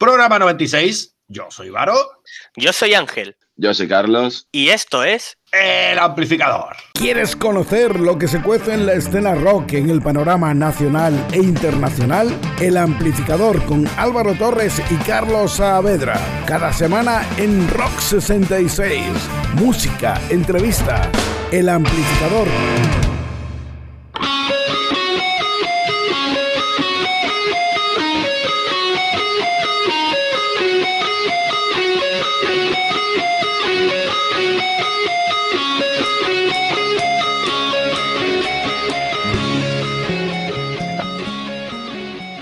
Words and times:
Programa 0.00 0.38
96. 0.38 1.14
Yo 1.28 1.48
soy 1.50 1.68
Varo. 1.68 1.94
Yo 2.56 2.72
soy 2.72 2.94
Ángel. 2.94 3.36
Yo 3.56 3.74
soy 3.74 3.86
Carlos. 3.86 4.48
Y 4.50 4.70
esto 4.70 5.04
es. 5.04 5.36
El 5.52 5.98
amplificador. 5.98 6.74
¿Quieres 6.94 7.36
conocer 7.36 8.00
lo 8.00 8.16
que 8.16 8.26
se 8.26 8.40
cuece 8.40 8.72
en 8.72 8.86
la 8.86 8.94
escena 8.94 9.34
rock 9.34 9.74
en 9.74 9.90
el 9.90 10.00
panorama 10.00 10.54
nacional 10.54 11.12
e 11.34 11.36
internacional? 11.36 12.34
El 12.62 12.78
amplificador 12.78 13.62
con 13.66 13.86
Álvaro 13.98 14.34
Torres 14.36 14.80
y 14.90 14.94
Carlos 15.04 15.56
Saavedra. 15.56 16.18
Cada 16.46 16.72
semana 16.72 17.28
en 17.36 17.68
Rock 17.68 17.98
66. 17.98 19.04
Música, 19.56 20.18
entrevista. 20.30 21.12
El 21.52 21.68
amplificador. 21.68 22.48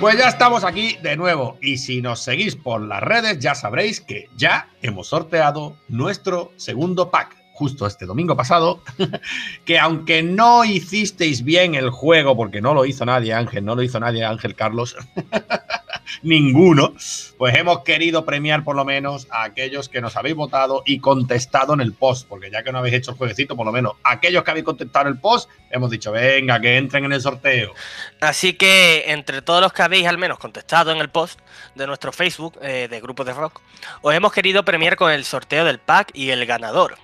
Pues 0.01 0.16
ya 0.16 0.29
estamos 0.29 0.62
aquí 0.62 0.97
de 1.02 1.16
nuevo. 1.16 1.59
Y 1.61 1.79
si 1.79 2.01
nos 2.01 2.20
seguís 2.20 2.55
por 2.55 2.80
las 2.80 3.02
redes 3.02 3.41
ya 3.41 3.57
sabréis 3.57 4.01
que 4.01 4.29
ya 4.37 4.69
hemos 4.80 5.09
sorteado 5.09 5.77
nuestro 5.88 6.52
segundo 6.55 7.11
pack 7.11 7.37
justo 7.52 7.84
este 7.84 8.07
domingo 8.07 8.37
pasado, 8.37 8.80
que 9.65 9.80
aunque 9.80 10.23
no 10.23 10.65
hicisteis 10.65 11.43
bien 11.43 11.74
el 11.74 11.91
juego, 11.91 12.37
porque 12.37 12.61
no 12.61 12.74
lo 12.74 12.84
hizo 12.84 13.05
nadie 13.05 13.34
Ángel, 13.34 13.65
no 13.65 13.74
lo 13.74 13.83
hizo 13.83 13.98
nadie 13.98 14.24
Ángel 14.24 14.55
Carlos, 14.55 14.97
ninguno, 16.22 16.94
pues 17.36 17.56
hemos 17.56 17.80
querido 17.80 18.24
premiar 18.24 18.64
por 18.64 18.76
lo 18.76 18.84
menos 18.84 19.26
a 19.30 19.44
aquellos 19.44 19.88
que 19.88 20.00
nos 20.00 20.16
habéis 20.16 20.36
votado 20.36 20.82
y 20.86 21.00
contestado 21.00 21.74
en 21.74 21.80
el 21.80 21.92
post, 21.92 22.28
porque 22.28 22.50
ya 22.50 22.62
que 22.62 22.73
no 22.73 22.78
habéis 22.78 22.96
hecho 22.96 23.10
el 23.12 23.16
jueguecito, 23.16 23.56
por 23.56 23.66
lo 23.66 23.73
menos 23.73 23.92
aquellos 24.04 24.45
que 24.45 24.50
habéis 24.50 24.65
contestado 24.65 25.09
en 25.09 25.15
el 25.15 25.20
post, 25.20 25.50
hemos 25.70 25.90
dicho, 25.90 26.12
venga, 26.12 26.60
que 26.60 26.76
entren 26.76 27.04
en 27.04 27.12
el 27.12 27.20
sorteo. 27.20 27.73
Así 28.20 28.54
que 28.54 29.04
entre 29.09 29.42
todos 29.42 29.60
los 29.60 29.73
que 29.73 29.82
habéis 29.82 30.06
al 30.06 30.18
menos 30.18 30.38
contestado 30.38 30.92
en 30.92 30.98
el 30.98 31.10
post 31.10 31.40
de 31.74 31.87
nuestro 31.87 32.12
Facebook 32.12 32.59
eh, 32.62 32.88
de 32.90 33.00
Grupo 33.00 33.24
de 33.24 33.32
Rock, 33.32 33.60
os 34.02 34.15
hemos 34.15 34.32
querido 34.32 34.65
premiar 34.65 34.96
con 34.96 35.10
el 35.10 35.24
sorteo 35.24 35.65
del 35.65 35.78
pack 35.78 36.10
y 36.15 36.30
el 36.30 36.45
ganador 36.46 36.96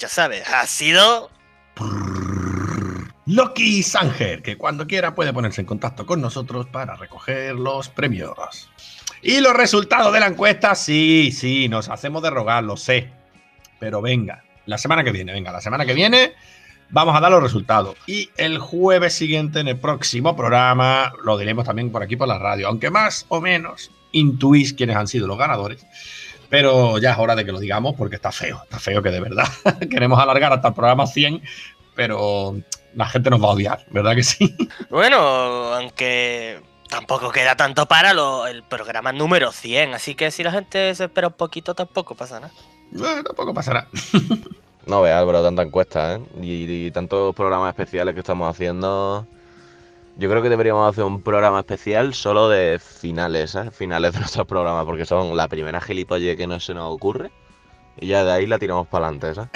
ya 0.00 0.08
sabes, 0.08 0.48
ha 0.48 0.66
sido... 0.66 1.30
Loki 3.30 3.84
Sanger, 3.84 4.42
que 4.42 4.56
cuando 4.56 4.88
quiera 4.88 5.14
puede 5.14 5.32
ponerse 5.32 5.60
en 5.60 5.66
contacto 5.68 6.04
con 6.04 6.20
nosotros 6.20 6.66
para 6.66 6.96
recoger 6.96 7.54
los 7.54 7.88
premios. 7.88 8.68
Y 9.22 9.38
los 9.38 9.54
resultados 9.54 10.12
de 10.12 10.18
la 10.18 10.26
encuesta, 10.26 10.74
sí, 10.74 11.30
sí, 11.30 11.68
nos 11.68 11.88
hacemos 11.88 12.24
de 12.24 12.30
rogar, 12.30 12.64
lo 12.64 12.76
sé. 12.76 13.08
Pero 13.78 14.02
venga, 14.02 14.42
la 14.66 14.78
semana 14.78 15.04
que 15.04 15.12
viene, 15.12 15.32
venga, 15.32 15.52
la 15.52 15.60
semana 15.60 15.86
que 15.86 15.94
viene 15.94 16.32
vamos 16.88 17.14
a 17.14 17.20
dar 17.20 17.30
los 17.30 17.40
resultados. 17.40 17.94
Y 18.04 18.30
el 18.36 18.58
jueves 18.58 19.14
siguiente, 19.14 19.60
en 19.60 19.68
el 19.68 19.78
próximo 19.78 20.34
programa, 20.34 21.12
lo 21.22 21.38
diremos 21.38 21.64
también 21.64 21.92
por 21.92 22.02
aquí 22.02 22.16
por 22.16 22.26
la 22.26 22.40
radio. 22.40 22.66
Aunque 22.66 22.90
más 22.90 23.26
o 23.28 23.40
menos 23.40 23.92
intuís 24.10 24.72
quiénes 24.72 24.96
han 24.96 25.06
sido 25.06 25.28
los 25.28 25.38
ganadores. 25.38 25.86
Pero 26.48 26.98
ya 26.98 27.12
es 27.12 27.18
hora 27.18 27.36
de 27.36 27.44
que 27.44 27.52
lo 27.52 27.60
digamos 27.60 27.94
porque 27.94 28.16
está 28.16 28.32
feo, 28.32 28.60
está 28.64 28.80
feo 28.80 29.00
que 29.02 29.12
de 29.12 29.20
verdad 29.20 29.46
queremos 29.88 30.18
alargar 30.18 30.52
hasta 30.52 30.66
el 30.66 30.74
programa 30.74 31.06
100, 31.06 31.40
pero 32.00 32.56
la 32.94 33.04
gente 33.04 33.28
nos 33.28 33.42
va 33.42 33.48
a 33.48 33.50
odiar, 33.50 33.84
¿verdad 33.90 34.14
que 34.14 34.22
sí? 34.22 34.56
Bueno, 34.88 35.18
aunque 35.18 36.58
tampoco 36.88 37.30
queda 37.30 37.56
tanto 37.56 37.84
para 37.84 38.12
el 38.48 38.62
programa 38.62 39.12
número 39.12 39.52
100, 39.52 39.92
así 39.92 40.14
que 40.14 40.30
si 40.30 40.42
la 40.42 40.50
gente 40.50 40.94
se 40.94 41.04
espera 41.04 41.26
un 41.26 41.34
poquito 41.34 41.74
tampoco 41.74 42.14
pasa 42.14 42.40
nada. 42.40 43.22
Tampoco 43.22 43.52
pasará. 43.52 43.86
no 44.86 45.02
veas, 45.02 45.18
Álvaro, 45.18 45.42
tanta 45.42 45.60
encuesta, 45.60 46.14
¿eh? 46.14 46.20
y 46.40 46.90
tantos 46.90 47.34
programas 47.34 47.68
especiales 47.68 48.14
que 48.14 48.20
estamos 48.20 48.48
haciendo. 48.48 49.26
Yo 50.16 50.30
creo 50.30 50.40
que 50.40 50.48
deberíamos 50.48 50.90
hacer 50.90 51.04
un 51.04 51.20
programa 51.20 51.60
especial 51.60 52.14
solo 52.14 52.48
de 52.48 52.78
finales, 52.78 53.54
¿eh? 53.56 53.70
Finales 53.72 54.14
de 54.14 54.20
nuestros 54.20 54.46
programas, 54.46 54.86
porque 54.86 55.04
son 55.04 55.36
la 55.36 55.48
primera 55.48 55.82
gilipolle 55.82 56.34
que 56.34 56.46
no 56.46 56.60
se 56.60 56.72
nos 56.72 56.94
ocurre. 56.94 57.30
Y 57.98 58.08
ya 58.08 58.24
de 58.24 58.32
ahí 58.32 58.46
la 58.46 58.58
tiramos 58.58 58.86
para 58.86 59.08
adelante, 59.08 59.34
¿sabes? 59.34 59.50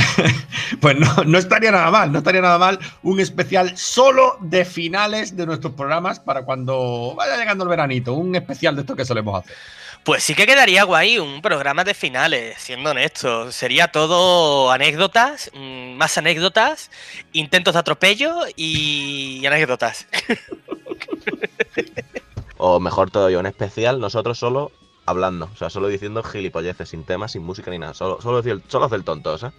pues 0.80 0.96
no, 0.96 1.24
no 1.24 1.38
estaría 1.38 1.70
nada 1.70 1.90
mal, 1.90 2.12
no 2.12 2.18
estaría 2.18 2.40
nada 2.40 2.58
mal 2.58 2.78
un 3.02 3.20
especial 3.20 3.76
solo 3.76 4.36
de 4.40 4.64
finales 4.64 5.36
de 5.36 5.46
nuestros 5.46 5.74
programas 5.74 6.20
para 6.20 6.44
cuando 6.44 7.14
vaya 7.16 7.36
llegando 7.36 7.64
el 7.64 7.70
veranito, 7.70 8.14
un 8.14 8.34
especial 8.34 8.74
de 8.74 8.82
esto 8.82 8.96
que 8.96 9.04
solemos 9.04 9.40
hacer. 9.40 9.56
Pues 10.04 10.22
sí 10.22 10.34
que 10.34 10.46
quedaría 10.46 10.84
guay 10.84 11.18
un 11.18 11.40
programa 11.40 11.82
de 11.82 11.94
finales, 11.94 12.56
siendo 12.58 12.90
honesto. 12.90 13.50
Sería 13.50 13.88
todo 13.88 14.70
anécdotas, 14.70 15.50
mm, 15.54 15.94
más 15.94 16.18
anécdotas, 16.18 16.90
intentos 17.32 17.72
de 17.72 17.80
atropello 17.80 18.40
y 18.54 19.42
anécdotas. 19.46 20.06
o 22.58 22.80
mejor 22.80 23.10
todavía, 23.10 23.38
un 23.38 23.46
especial, 23.46 23.98
nosotros 23.98 24.38
solo 24.38 24.72
hablando, 25.06 25.50
o 25.52 25.56
sea, 25.56 25.70
solo 25.70 25.88
diciendo 25.88 26.22
gilipolleces, 26.22 26.88
sin 26.88 27.04
temas, 27.04 27.32
sin 27.32 27.42
música 27.42 27.70
ni 27.70 27.78
nada, 27.78 27.94
solo, 27.94 28.20
solo, 28.20 28.42
solo 28.68 28.84
hacer 28.86 29.02
tontos, 29.02 29.42
¿eh? 29.44 29.50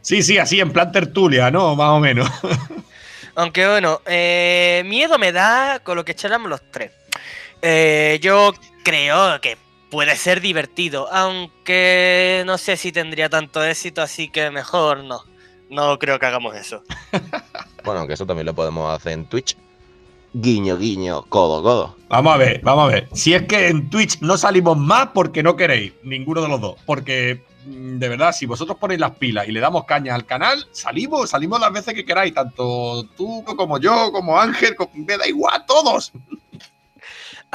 Sí, 0.00 0.22
sí, 0.22 0.38
así 0.38 0.60
en 0.60 0.72
plan 0.72 0.92
tertulia, 0.92 1.50
¿no? 1.50 1.74
Más 1.76 1.90
o 1.90 2.00
menos. 2.00 2.28
Aunque 3.34 3.66
bueno, 3.66 4.00
eh, 4.06 4.82
miedo 4.86 5.18
me 5.18 5.30
da 5.30 5.80
con 5.80 5.96
lo 5.96 6.04
que 6.04 6.12
echáramos 6.12 6.48
los 6.48 6.62
tres. 6.70 6.92
Eh, 7.60 8.18
yo 8.22 8.54
creo 8.82 9.40
que 9.42 9.58
puede 9.90 10.16
ser 10.16 10.40
divertido, 10.40 11.08
aunque 11.12 12.42
no 12.46 12.56
sé 12.56 12.76
si 12.76 12.92
tendría 12.92 13.28
tanto 13.28 13.62
éxito, 13.62 14.00
así 14.00 14.28
que 14.28 14.50
mejor 14.50 15.04
no. 15.04 15.22
No 15.68 15.98
creo 15.98 16.18
que 16.18 16.26
hagamos 16.26 16.54
eso. 16.54 16.82
bueno, 17.84 18.00
aunque 18.00 18.14
eso 18.14 18.24
también 18.24 18.46
lo 18.46 18.54
podemos 18.54 18.94
hacer 18.94 19.12
en 19.12 19.26
Twitch. 19.26 19.56
Guiño, 20.38 20.76
guiño, 20.76 21.22
codo, 21.30 21.62
codo. 21.62 21.96
Vamos 22.10 22.34
a 22.34 22.36
ver, 22.36 22.60
vamos 22.62 22.84
a 22.84 22.92
ver. 22.92 23.08
Si 23.14 23.32
es 23.32 23.44
que 23.44 23.68
en 23.68 23.88
Twitch 23.88 24.20
no 24.20 24.36
salimos 24.36 24.76
más 24.76 25.08
porque 25.14 25.42
no 25.42 25.56
queréis, 25.56 25.94
ninguno 26.02 26.42
de 26.42 26.48
los 26.48 26.60
dos. 26.60 26.76
Porque, 26.84 27.42
mm, 27.64 27.96
de 27.96 28.08
verdad, 28.10 28.32
si 28.32 28.44
vosotros 28.44 28.76
ponéis 28.76 29.00
las 29.00 29.12
pilas 29.12 29.48
y 29.48 29.52
le 29.52 29.60
damos 29.60 29.86
caña 29.86 30.14
al 30.14 30.26
canal, 30.26 30.66
salimos, 30.72 31.30
salimos 31.30 31.58
las 31.58 31.72
veces 31.72 31.94
que 31.94 32.04
queráis. 32.04 32.34
Tanto 32.34 33.04
tú 33.16 33.42
como 33.44 33.80
yo, 33.80 34.12
como 34.12 34.38
Ángel, 34.38 34.76
me 34.92 35.16
da 35.16 35.26
igual, 35.26 35.64
todos. 35.66 36.12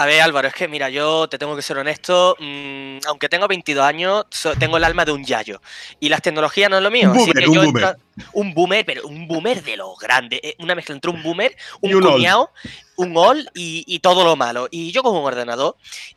A 0.01 0.05
ver, 0.07 0.19
Álvaro, 0.19 0.47
es 0.47 0.55
que 0.55 0.67
mira, 0.67 0.89
yo 0.89 1.29
te 1.29 1.37
tengo 1.37 1.55
que 1.55 1.61
ser 1.61 1.77
honesto. 1.77 2.35
Mm, 2.39 3.01
aunque 3.05 3.29
tengo 3.29 3.47
22 3.47 3.85
años, 3.85 4.25
tengo 4.57 4.77
el 4.77 4.83
alma 4.83 5.05
de 5.05 5.11
un 5.11 5.23
yayo. 5.23 5.61
Y 5.99 6.09
las 6.09 6.23
tecnologías 6.23 6.71
no 6.71 6.77
es 6.77 6.83
lo 6.83 6.89
mío. 6.89 7.11
Un 7.11 7.17
boomer, 7.17 7.47
un, 7.47 7.55
boomer. 7.55 7.97
un 8.33 8.53
boomer. 8.55 8.83
pero 8.83 9.05
un 9.05 9.27
boomer 9.27 9.61
de 9.61 9.77
los 9.77 9.99
grandes. 9.99 10.39
Eh, 10.41 10.55
una 10.57 10.73
mezcla 10.73 10.95
entre 10.95 11.11
un 11.11 11.21
boomer, 11.21 11.55
un, 11.81 11.93
un 11.93 12.47
un 12.95 13.15
all 13.15 13.47
y, 13.53 13.99
todo 13.99 14.23
lo 14.25 14.35
malo. 14.35 14.67
Y 14.71 14.91
yo 14.91 15.03
con 15.03 15.15
un 15.15 15.23
ordenador. 15.23 15.75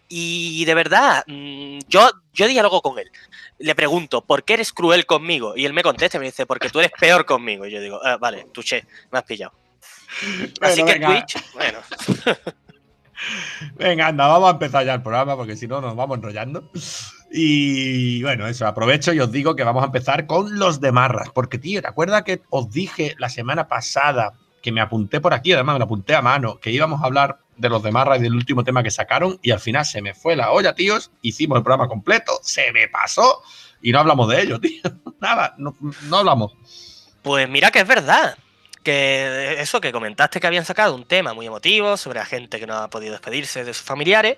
Y 0.08 0.64
de 0.64 0.74
verdad, 0.74 1.22
mm, 1.26 1.80
yo, 1.86 2.10
yo 2.32 2.48
diálogo 2.48 2.80
con 2.80 2.98
él. 2.98 3.10
Le 3.58 3.74
pregunto, 3.74 4.24
¿por 4.24 4.44
qué 4.44 4.54
eres 4.54 4.72
cruel 4.72 5.04
conmigo? 5.04 5.52
Y 5.58 5.66
él 5.66 5.74
me 5.74 5.82
contesta 5.82 6.16
y 6.16 6.20
me 6.20 6.26
dice, 6.26 6.46
porque 6.46 6.70
tú 6.70 6.78
eres 6.78 6.92
peor 6.98 7.26
conmigo. 7.26 7.66
Y 7.66 7.70
yo 7.70 7.82
digo, 7.82 8.00
ah, 8.02 8.16
vale, 8.16 8.46
tuché, 8.50 8.86
me 9.10 9.18
has 9.18 9.24
pillado. 9.26 9.52
Así 10.62 10.82
que 10.82 11.00
Twitch, 11.00 11.52
bueno. 11.52 11.80
Venga, 13.76 14.08
anda, 14.08 14.26
vamos 14.26 14.48
a 14.48 14.52
empezar 14.52 14.84
ya 14.84 14.94
el 14.94 15.02
programa 15.02 15.36
porque 15.36 15.56
si 15.56 15.66
no 15.66 15.80
nos 15.80 15.96
vamos 15.96 16.18
enrollando. 16.18 16.70
Y 17.30 18.22
bueno, 18.22 18.46
eso, 18.46 18.66
aprovecho 18.66 19.12
y 19.12 19.20
os 19.20 19.32
digo 19.32 19.56
que 19.56 19.64
vamos 19.64 19.82
a 19.82 19.86
empezar 19.86 20.26
con 20.26 20.58
los 20.58 20.80
de 20.80 20.92
Marras. 20.92 21.30
Porque, 21.34 21.58
tío, 21.58 21.82
¿te 21.82 21.88
acuerdas 21.88 22.22
que 22.22 22.42
os 22.50 22.70
dije 22.70 23.14
la 23.18 23.28
semana 23.28 23.66
pasada 23.66 24.34
que 24.62 24.72
me 24.72 24.80
apunté 24.80 25.20
por 25.20 25.34
aquí, 25.34 25.52
además 25.52 25.74
me 25.74 25.78
lo 25.80 25.84
apunté 25.84 26.14
a 26.14 26.22
mano, 26.22 26.58
que 26.58 26.70
íbamos 26.70 27.02
a 27.02 27.04
hablar 27.04 27.38
de 27.58 27.68
los 27.68 27.82
de 27.82 27.92
Marras 27.92 28.20
y 28.20 28.22
del 28.22 28.34
último 28.34 28.64
tema 28.64 28.82
que 28.82 28.90
sacaron 28.90 29.38
y 29.42 29.50
al 29.50 29.60
final 29.60 29.84
se 29.84 30.00
me 30.00 30.14
fue 30.14 30.36
la 30.36 30.52
olla, 30.52 30.74
tíos. 30.74 31.10
Hicimos 31.20 31.58
el 31.58 31.62
programa 31.62 31.86
completo, 31.86 32.32
se 32.40 32.72
me 32.72 32.88
pasó 32.88 33.42
y 33.82 33.92
no 33.92 33.98
hablamos 33.98 34.26
de 34.30 34.40
ello, 34.40 34.58
tío. 34.58 34.80
Nada, 35.20 35.54
no, 35.58 35.76
no 36.08 36.16
hablamos. 36.16 36.56
Pues 37.20 37.46
mira 37.48 37.70
que 37.70 37.80
es 37.80 37.86
verdad 37.86 38.38
que 38.84 39.56
eso 39.60 39.80
que 39.80 39.90
comentaste 39.90 40.38
que 40.38 40.46
habían 40.46 40.64
sacado 40.64 40.94
un 40.94 41.04
tema 41.04 41.34
muy 41.34 41.46
emotivo 41.46 41.96
sobre 41.96 42.20
la 42.20 42.26
gente 42.26 42.60
que 42.60 42.66
no 42.66 42.74
ha 42.74 42.88
podido 42.88 43.12
despedirse 43.12 43.64
de 43.64 43.74
sus 43.74 43.82
familiares, 43.82 44.36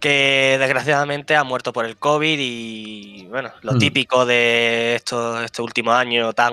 que 0.00 0.56
desgraciadamente 0.58 1.36
ha 1.36 1.44
muerto 1.44 1.72
por 1.72 1.86
el 1.86 1.96
COVID 1.96 2.38
y 2.38 3.26
bueno, 3.30 3.52
lo 3.62 3.72
hmm. 3.72 3.78
típico 3.78 4.26
de 4.26 4.96
estos, 4.96 5.42
este 5.42 5.62
último 5.62 5.92
año 5.92 6.34
tan, 6.34 6.52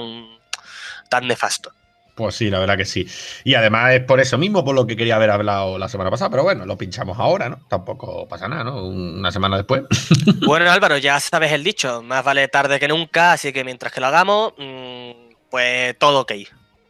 tan 1.10 1.28
nefasto. 1.28 1.74
Pues 2.16 2.36
sí, 2.36 2.50
la 2.50 2.60
verdad 2.60 2.78
que 2.78 2.86
sí. 2.86 3.06
Y 3.44 3.56
además 3.56 3.94
es 3.94 4.02
por 4.02 4.22
eso 4.22 4.38
mismo 4.38 4.64
por 4.64 4.74
lo 4.74 4.88
que 4.88 4.96
quería 4.96 5.18
haber 5.18 5.32
hablado 5.32 5.78
la 5.78 5.90
semana 5.90 6.10
pasada, 6.10 6.30
pero 6.30 6.44
bueno, 6.44 6.66
lo 6.66 6.78
pinchamos 6.78 7.20
ahora, 7.20 7.50
¿no? 7.50 7.60
Tampoco 7.68 8.26
pasa 8.30 8.48
nada, 8.48 8.64
¿no? 8.64 8.86
Una 8.86 9.32
semana 9.32 9.58
después. 9.58 9.84
Bueno, 10.46 10.72
Álvaro, 10.72 10.98
ya 10.98 11.20
sabes 11.20 11.52
el 11.52 11.64
dicho, 11.64 12.02
más 12.04 12.24
vale 12.24 12.48
tarde 12.48 12.80
que 12.80 12.88
nunca, 12.88 13.34
así 13.34 13.52
que 13.52 13.64
mientras 13.64 13.92
que 13.92 14.00
lo 14.00 14.08
hagamos, 14.08 14.54
mm, 14.58 15.12
pues 15.50 15.98
todo 15.98 16.22
ok. 16.22 16.32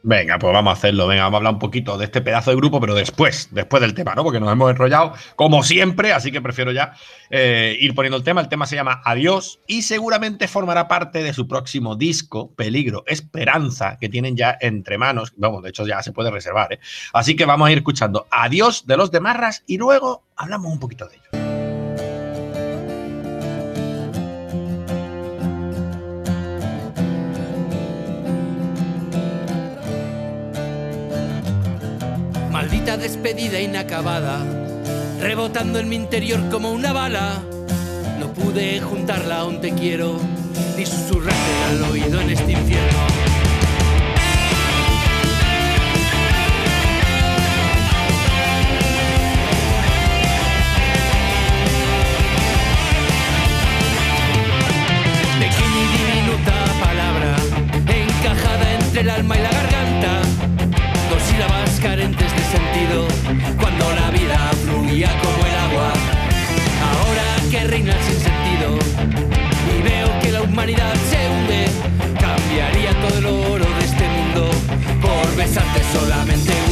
Venga, 0.07 0.37
pues 0.37 0.53
vamos 0.53 0.69
a 0.69 0.73
hacerlo. 0.77 1.07
Venga, 1.07 1.23
vamos 1.23 1.33
a 1.33 1.37
hablar 1.37 1.53
un 1.53 1.59
poquito 1.59 1.97
de 1.97 2.05
este 2.05 2.21
pedazo 2.21 2.51
de 2.51 2.57
grupo, 2.57 2.79
pero 2.79 2.93
después, 2.93 3.49
después 3.49 3.81
del 3.81 3.95
tema, 3.95 4.13
¿no? 4.13 4.23
Porque 4.23 4.39
nos 4.39 4.51
hemos 4.51 4.69
enrollado 4.69 5.13
como 5.35 5.63
siempre, 5.63 6.13
así 6.13 6.31
que 6.31 6.41
prefiero 6.41 6.71
ya 6.71 6.93
eh, 7.31 7.75
ir 7.79 7.95
poniendo 7.95 8.15
el 8.15 8.23
tema. 8.23 8.39
El 8.39 8.47
tema 8.47 8.67
se 8.67 8.75
llama 8.75 9.01
Adiós 9.03 9.59
y 9.65 9.81
seguramente 9.81 10.47
formará 10.47 10.87
parte 10.87 11.23
de 11.23 11.33
su 11.33 11.47
próximo 11.47 11.95
disco, 11.95 12.53
Peligro, 12.53 13.03
Esperanza, 13.07 13.97
que 13.99 14.07
tienen 14.07 14.37
ya 14.37 14.55
entre 14.61 14.99
manos. 14.99 15.33
Vamos, 15.37 15.63
de 15.63 15.69
hecho 15.69 15.87
ya 15.87 16.03
se 16.03 16.11
puede 16.11 16.29
reservar, 16.29 16.73
¿eh? 16.73 16.79
Así 17.11 17.35
que 17.35 17.45
vamos 17.45 17.67
a 17.67 17.71
ir 17.71 17.79
escuchando 17.79 18.27
Adiós 18.29 18.85
de 18.85 18.97
los 18.97 19.09
de 19.09 19.21
Marras 19.21 19.63
y 19.65 19.79
luego 19.79 20.21
hablamos 20.35 20.71
un 20.71 20.79
poquito 20.79 21.07
de 21.07 21.15
ello. 21.15 21.44
Despedida 32.85 33.59
inacabada, 33.59 34.39
rebotando 35.19 35.79
en 35.79 35.89
mi 35.89 35.95
interior 35.95 36.39
como 36.49 36.71
una 36.71 36.93
bala. 36.93 37.43
No 38.19 38.33
pude 38.33 38.79
juntarla 38.79 39.39
aún 39.39 39.59
te 39.59 39.73
quiero, 39.73 40.17
ni 40.77 40.85
susurrarte 40.85 41.63
al 41.69 41.83
oído 41.91 42.21
en 42.21 42.29
este 42.29 42.53
infierno. 42.53 42.99
Encajada 57.88 58.73
entre 58.73 59.01
el 59.01 59.09
alma 59.09 59.38
y 59.38 59.41
la 59.41 59.51
garganta. 59.51 60.21
Dos 61.09 61.21
sílabas 61.29 61.79
carentes 61.81 62.31
de 62.31 62.39
sentido, 62.39 62.64
cuando 63.59 63.92
la 63.94 64.09
vida 64.12 64.39
fluía 64.63 65.09
como 65.21 65.45
el 65.45 65.56
agua. 65.68 65.92
Ahora 66.92 67.50
que 67.51 67.68
reina 67.68 67.94
el 67.94 68.03
sinsentido 68.03 68.80
y 69.74 69.81
veo 69.81 70.19
que 70.21 70.31
la 70.31 70.42
humanidad 70.44 70.94
se 71.09 71.30
hunde, 71.30 71.65
cambiaría 72.19 72.92
todo 73.01 73.18
el 73.19 73.25
oro 73.25 73.65
de 73.65 73.86
este 73.86 74.07
mundo 74.07 74.50
por 75.01 75.36
besarte 75.36 75.81
solamente 75.92 76.64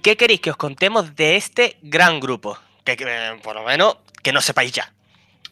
qué 0.00 0.16
queréis 0.16 0.40
que 0.40 0.50
os 0.50 0.56
contemos 0.56 1.14
de 1.16 1.36
este 1.36 1.76
gran 1.82 2.20
grupo? 2.20 2.58
Que, 2.84 2.96
que, 2.96 3.04
eh, 3.06 3.40
por 3.42 3.54
lo 3.54 3.64
menos 3.64 3.98
que 4.22 4.32
no 4.32 4.40
sepáis 4.40 4.72
ya. 4.72 4.92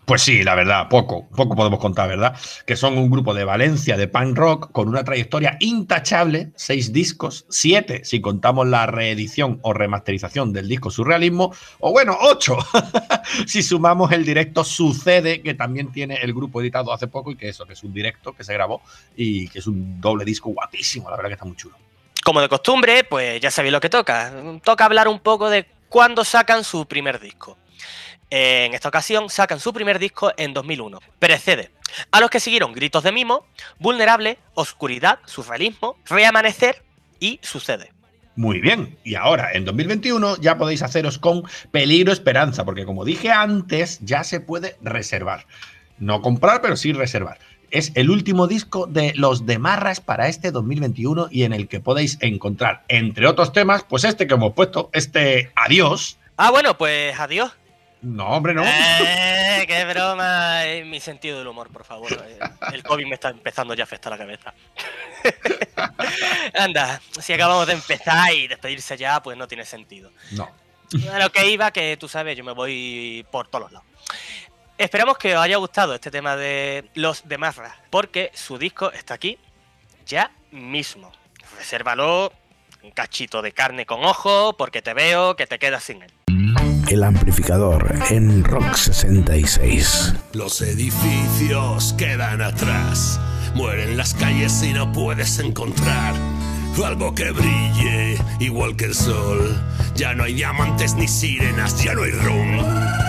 Pues 0.08 0.22
sí, 0.22 0.42
la 0.42 0.54
verdad, 0.54 0.88
poco, 0.88 1.28
poco 1.36 1.54
podemos 1.54 1.78
contar, 1.80 2.08
¿verdad? 2.08 2.34
Que 2.64 2.76
son 2.76 2.96
un 2.96 3.10
grupo 3.10 3.34
de 3.34 3.44
Valencia 3.44 3.94
de 3.98 4.08
punk 4.08 4.38
rock 4.38 4.72
con 4.72 4.88
una 4.88 5.04
trayectoria 5.04 5.58
intachable, 5.60 6.50
seis 6.56 6.94
discos, 6.94 7.44
siete 7.50 8.06
si 8.06 8.22
contamos 8.22 8.66
la 8.66 8.86
reedición 8.86 9.58
o 9.60 9.74
remasterización 9.74 10.54
del 10.54 10.66
disco 10.66 10.90
Surrealismo, 10.90 11.52
o 11.80 11.92
bueno, 11.92 12.16
ocho 12.22 12.56
si 13.46 13.62
sumamos 13.62 14.10
el 14.12 14.24
directo 14.24 14.64
Sucede, 14.64 15.42
que 15.42 15.52
también 15.52 15.92
tiene 15.92 16.14
el 16.22 16.32
grupo 16.32 16.62
editado 16.62 16.90
hace 16.90 17.08
poco 17.08 17.30
y 17.30 17.36
que 17.36 17.50
eso, 17.50 17.66
que 17.66 17.74
es 17.74 17.84
un 17.84 17.92
directo 17.92 18.32
que 18.32 18.44
se 18.44 18.54
grabó 18.54 18.80
y 19.14 19.46
que 19.48 19.58
es 19.58 19.66
un 19.66 20.00
doble 20.00 20.24
disco 20.24 20.48
guapísimo, 20.48 21.10
la 21.10 21.16
verdad 21.16 21.28
que 21.28 21.34
está 21.34 21.44
muy 21.44 21.56
chulo. 21.56 21.76
Como 22.28 22.42
de 22.42 22.50
costumbre, 22.50 23.04
pues 23.04 23.40
ya 23.40 23.50
sabéis 23.50 23.72
lo 23.72 23.80
que 23.80 23.88
toca. 23.88 24.30
Toca 24.62 24.84
hablar 24.84 25.08
un 25.08 25.18
poco 25.18 25.48
de 25.48 25.64
cuándo 25.88 26.26
sacan 26.26 26.62
su 26.62 26.84
primer 26.84 27.20
disco. 27.20 27.56
En 28.28 28.74
esta 28.74 28.90
ocasión 28.90 29.30
sacan 29.30 29.58
su 29.60 29.72
primer 29.72 29.98
disco 29.98 30.30
en 30.36 30.52
2001, 30.52 31.00
Precede, 31.18 31.70
a 32.10 32.20
los 32.20 32.28
que 32.28 32.38
siguieron 32.38 32.74
Gritos 32.74 33.02
de 33.02 33.12
Mimo, 33.12 33.46
Vulnerable, 33.78 34.36
Oscuridad, 34.52 35.20
Surrealismo, 35.24 35.96
Reamanecer 36.04 36.82
y 37.18 37.40
Sucede. 37.42 37.92
Muy 38.36 38.60
bien, 38.60 38.98
y 39.04 39.14
ahora 39.14 39.52
en 39.54 39.64
2021 39.64 40.36
ya 40.36 40.58
podéis 40.58 40.82
haceros 40.82 41.18
con 41.18 41.44
Peligro 41.70 42.12
Esperanza, 42.12 42.62
porque 42.66 42.84
como 42.84 43.06
dije 43.06 43.30
antes, 43.30 44.00
ya 44.02 44.22
se 44.22 44.40
puede 44.40 44.76
reservar. 44.82 45.46
No 45.98 46.20
comprar, 46.20 46.60
pero 46.60 46.76
sí 46.76 46.92
reservar. 46.92 47.38
Es 47.70 47.92
el 47.94 48.10
último 48.10 48.46
disco 48.46 48.86
de 48.86 49.12
Los 49.14 49.44
de 49.44 49.58
Marras 49.58 50.00
para 50.00 50.28
este 50.28 50.50
2021 50.50 51.28
y 51.30 51.42
en 51.42 51.52
el 51.52 51.68
que 51.68 51.80
podéis 51.80 52.16
encontrar, 52.20 52.84
entre 52.88 53.26
otros 53.26 53.52
temas, 53.52 53.84
pues 53.84 54.04
este 54.04 54.26
que 54.26 54.34
hemos 54.34 54.54
puesto, 54.54 54.90
este 54.92 55.52
Adiós. 55.54 56.18
Ah, 56.36 56.50
bueno, 56.50 56.78
pues 56.78 57.18
adiós. 57.18 57.52
No, 58.00 58.28
hombre, 58.28 58.54
no. 58.54 58.62
Eh, 58.64 59.64
¡Qué 59.66 59.84
broma! 59.84 60.64
Es 60.66 60.86
mi 60.86 61.00
sentido 61.00 61.38
del 61.38 61.48
humor, 61.48 61.68
por 61.70 61.84
favor. 61.84 62.08
El 62.72 62.82
COVID 62.84 63.06
me 63.06 63.14
está 63.14 63.30
empezando 63.30 63.74
ya 63.74 63.82
a 63.82 63.84
afectar 63.84 64.12
la 64.12 64.18
cabeza. 64.18 64.54
Anda, 66.54 67.00
si 67.20 67.32
acabamos 67.32 67.66
de 67.66 67.72
empezar 67.72 68.32
y 68.32 68.46
despedirse 68.46 68.96
ya, 68.96 69.20
pues 69.20 69.36
no 69.36 69.48
tiene 69.48 69.64
sentido. 69.64 70.12
No. 70.30 70.48
A 71.12 71.18
lo 71.18 71.30
que 71.30 71.50
iba, 71.50 71.72
que 71.72 71.96
tú 71.98 72.08
sabes, 72.08 72.36
yo 72.36 72.44
me 72.44 72.52
voy 72.52 73.26
por 73.32 73.48
todos 73.48 73.64
los 73.64 73.72
lados. 73.72 73.87
Esperamos 74.78 75.18
que 75.18 75.36
os 75.36 75.42
haya 75.42 75.56
gustado 75.56 75.94
este 75.94 76.10
tema 76.10 76.36
de 76.36 76.88
los 76.94 77.28
de 77.28 77.36
Marra, 77.36 77.76
porque 77.90 78.30
su 78.32 78.58
disco 78.58 78.92
está 78.92 79.14
aquí 79.14 79.36
ya 80.06 80.30
mismo. 80.52 81.10
Resérvalo, 81.58 82.32
un 82.84 82.92
cachito 82.92 83.42
de 83.42 83.50
carne 83.50 83.86
con 83.86 84.04
ojo, 84.04 84.56
porque 84.56 84.80
te 84.80 84.94
veo 84.94 85.34
que 85.34 85.48
te 85.48 85.58
quedas 85.58 85.82
sin 85.82 86.02
él. 86.02 86.12
El 86.88 87.02
amplificador 87.02 87.92
en 88.10 88.44
Rock 88.44 88.74
66. 88.74 90.14
Los 90.32 90.62
edificios 90.62 91.94
quedan 91.98 92.40
atrás, 92.40 93.20
mueren 93.54 93.96
las 93.96 94.14
calles 94.14 94.62
y 94.62 94.72
no 94.72 94.92
puedes 94.92 95.40
encontrar 95.40 96.14
algo 96.84 97.14
que 97.14 97.30
brille 97.30 98.16
igual 98.38 98.76
que 98.76 98.86
el 98.86 98.94
sol. 98.94 99.60
Ya 99.94 100.14
no 100.14 100.24
hay 100.24 100.34
diamantes 100.34 100.94
ni 100.94 101.08
sirenas, 101.08 101.82
ya 101.82 101.94
no 101.94 102.02
hay 102.02 102.12
ron. 102.12 103.07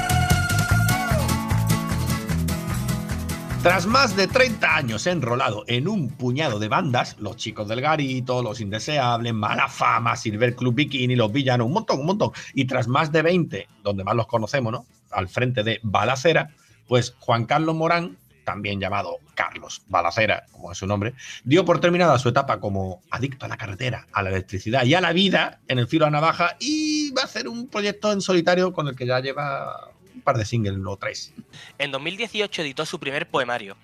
Tras 3.62 3.86
más 3.86 4.16
de 4.16 4.28
30 4.28 4.74
años 4.74 5.06
enrolado 5.06 5.66
en 5.68 5.90
un 5.90 6.08
puñado 6.08 6.60
de 6.60 6.70
bandas, 6.70 7.18
los 7.20 7.36
chicos 7.36 7.68
del 7.68 7.82
garito, 7.82 8.42
los 8.42 8.62
indeseables, 8.62 9.34
mala 9.34 9.68
fama, 9.68 10.16
Silver 10.16 10.56
Club 10.56 10.76
Bikini, 10.76 11.18
los 11.18 11.30
villanos, 11.30 11.68
un 11.68 11.74
montón, 11.74 12.00
un 12.00 12.06
montón. 12.06 12.32
Y 12.54 12.66
tras 12.66 12.88
más 12.88 13.12
de 13.12 13.22
20, 13.22 13.68
donde 13.84 14.06
más 14.06 14.16
los 14.16 14.28
conocemos, 14.28 14.72
¿no? 14.72 14.86
Al 15.12 15.28
frente 15.28 15.64
de 15.64 15.82
Balacera, 15.84 16.56
pues 16.88 17.16
Juan 17.20 17.44
Carlos 17.44 17.76
Morán, 17.76 18.16
también 18.46 18.80
llamado 18.80 19.18
Carlos 19.36 19.82
Balacera, 19.90 20.46
como 20.54 20.72
es 20.72 20.78
su 20.78 20.88
nombre, 20.88 21.14
dio 21.44 21.66
por 21.66 21.82
terminada 21.82 22.18
su 22.18 22.30
etapa 22.30 22.62
como 22.62 23.02
adicto 23.12 23.46
a 23.46 23.50
la 23.50 23.58
carretera, 23.58 24.08
a 24.14 24.24
la 24.24 24.30
electricidad 24.30 24.86
y 24.86 24.94
a 24.94 25.02
la 25.02 25.12
vida 25.12 25.60
en 25.68 25.80
el 25.80 25.88
filo 25.88 26.06
a 26.06 26.10
navaja 26.10 26.56
y 26.62 27.12
va 27.12 27.24
a 27.24 27.26
hacer 27.26 27.50
un 27.50 27.68
proyecto 27.68 28.14
en 28.14 28.22
solitario 28.22 28.72
con 28.72 28.88
el 28.88 28.96
que 28.96 29.06
ya 29.06 29.20
lleva 29.20 29.92
par 30.30 30.38
de 30.38 30.46
singles 30.46 30.78
o 30.86 30.98
tres. 30.98 31.34
En 31.80 31.90
2018 31.90 32.62
editó 32.62 32.86
su 32.86 33.00
primer 33.00 33.28
poemario, 33.28 33.78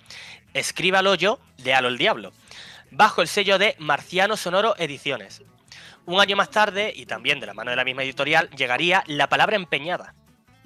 Escríbalo 0.54 1.16
yo, 1.16 1.40
léalo 1.64 1.88
el 1.88 1.98
diablo, 1.98 2.32
bajo 2.92 3.20
el 3.20 3.26
sello 3.26 3.58
de 3.58 3.74
Marciano 3.80 4.36
Sonoro 4.36 4.76
Ediciones. 4.78 5.42
Un 6.04 6.20
año 6.20 6.36
más 6.36 6.50
tarde, 6.50 6.92
y 6.94 7.06
también 7.06 7.40
de 7.40 7.46
la 7.46 7.54
mano 7.54 7.72
de 7.72 7.76
la 7.76 7.84
misma 7.84 8.04
editorial, 8.04 8.48
llegaría 8.50 9.02
La 9.08 9.28
Palabra 9.28 9.56
Empeñada. 9.56 10.14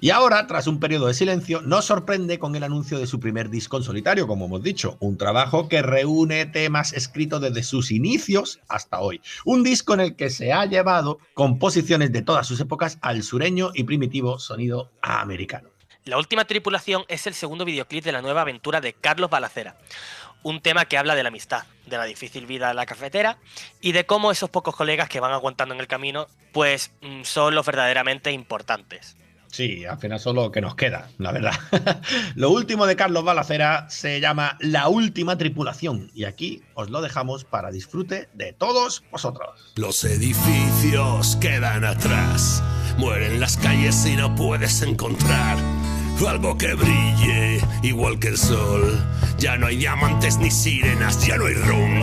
Y 0.03 0.09
ahora, 0.09 0.47
tras 0.47 0.65
un 0.65 0.79
periodo 0.79 1.07
de 1.07 1.13
silencio, 1.13 1.61
nos 1.61 1.85
sorprende 1.85 2.39
con 2.39 2.55
el 2.55 2.63
anuncio 2.63 2.97
de 2.97 3.05
su 3.05 3.19
primer 3.19 3.49
disco 3.49 3.77
en 3.77 3.83
solitario, 3.83 4.27
como 4.27 4.45
hemos 4.45 4.63
dicho, 4.63 4.97
un 4.99 5.15
trabajo 5.15 5.67
que 5.67 5.81
reúne 5.81 6.45
temas 6.45 6.93
escritos 6.93 7.41
desde 7.41 7.63
sus 7.63 7.91
inicios 7.91 8.59
hasta 8.67 8.99
hoy. 8.99 9.21
Un 9.45 9.61
disco 9.61 9.93
en 9.93 9.99
el 9.99 10.15
que 10.15 10.29
se 10.29 10.53
ha 10.53 10.65
llevado 10.65 11.19
composiciones 11.33 12.11
de 12.11 12.21
todas 12.21 12.47
sus 12.47 12.59
épocas 12.59 12.97
al 13.01 13.21
sureño 13.21 13.71
y 13.75 13.83
primitivo 13.83 14.39
sonido 14.39 14.91
americano. 15.01 15.70
La 16.03 16.17
última 16.17 16.45
tripulación 16.45 17.03
es 17.09 17.27
el 17.27 17.35
segundo 17.35 17.63
videoclip 17.63 18.03
de 18.03 18.11
la 18.11 18.23
nueva 18.23 18.41
aventura 18.41 18.81
de 18.81 18.93
Carlos 18.93 19.29
Balacera. 19.29 19.75
Un 20.41 20.59
tema 20.59 20.85
que 20.85 20.97
habla 20.97 21.13
de 21.13 21.21
la 21.21 21.29
amistad, 21.29 21.65
de 21.85 21.95
la 21.95 22.05
difícil 22.05 22.47
vida 22.47 22.71
en 22.71 22.75
la 22.75 22.87
cafetera 22.87 23.37
y 23.81 23.91
de 23.91 24.07
cómo 24.07 24.31
esos 24.31 24.49
pocos 24.49 24.75
colegas 24.75 25.09
que 25.09 25.19
van 25.19 25.31
aguantando 25.31 25.75
en 25.75 25.79
el 25.79 25.87
camino, 25.87 26.27
pues 26.53 26.91
mm, 27.01 27.21
son 27.21 27.53
los 27.53 27.67
verdaderamente 27.67 28.31
importantes. 28.31 29.15
Sí, 29.51 29.85
al 29.85 29.99
final 29.99 30.19
son 30.19 30.37
lo 30.37 30.51
que 30.51 30.61
nos 30.61 30.73
queda, 30.73 31.09
la 31.19 31.31
verdad. 31.33 31.53
lo 32.35 32.49
último 32.49 32.87
de 32.87 32.95
Carlos 32.95 33.23
Balacera 33.23 33.87
se 33.89 34.19
llama 34.19 34.57
La 34.59 34.87
Última 34.87 35.37
Tripulación 35.37 36.09
y 36.15 36.23
aquí 36.23 36.63
os 36.73 36.89
lo 36.89 37.01
dejamos 37.01 37.43
para 37.43 37.69
disfrute 37.69 38.27
de 38.33 38.53
todos 38.53 39.03
vosotros. 39.11 39.71
Los 39.75 40.03
edificios 40.03 41.35
quedan 41.35 41.85
atrás, 41.85 42.63
mueren 42.97 43.39
las 43.39 43.57
calles 43.57 44.03
y 44.07 44.15
no 44.15 44.33
puedes 44.33 44.81
encontrar 44.81 45.57
algo 46.27 46.57
que 46.57 46.73
brille 46.73 47.59
igual 47.81 48.19
que 48.19 48.29
el 48.29 48.37
sol. 48.37 49.03
Ya 49.37 49.57
no 49.57 49.67
hay 49.67 49.77
diamantes 49.77 50.37
ni 50.37 50.51
sirenas, 50.51 51.25
ya 51.25 51.37
no 51.37 51.45
hay 51.45 51.55
ron. 51.55 52.01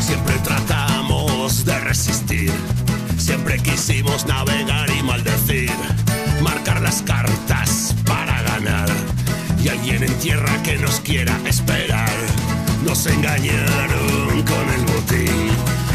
Siempre 0.00 0.34
tratamos 0.42 1.64
de 1.64 1.78
resistir, 1.80 2.52
siempre 3.18 3.58
quisimos 3.58 4.26
navegar 4.26 4.88
y 4.90 5.02
maldecir, 5.02 5.70
marcar 6.42 6.80
las 6.80 7.02
cartas 7.02 7.77
alguien 9.88 10.10
en 10.10 10.18
tierra 10.18 10.62
que 10.62 10.76
nos 10.76 11.00
quiera 11.00 11.34
esperar. 11.46 12.10
Nos 12.84 13.06
engañaron 13.06 14.42
con 14.42 14.70
el 14.74 14.84
botín, 14.84 15.48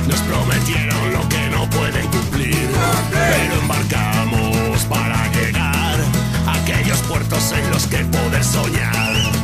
nos 0.08 0.20
prometieron 0.22 1.14
lo 1.14 1.30
que 1.30 1.50
no 1.50 1.70
pueden 1.70 2.08
cumplir, 2.08 2.70
pero 3.12 3.62
embarcamos 3.62 4.84
para 4.86 5.28
llegar 5.34 6.00
a 6.48 6.54
aquellos 6.56 7.00
puertos 7.04 7.52
en 7.52 7.70
los 7.70 7.86
que 7.88 7.98
poder 8.06 8.44
soñar. 8.44 9.43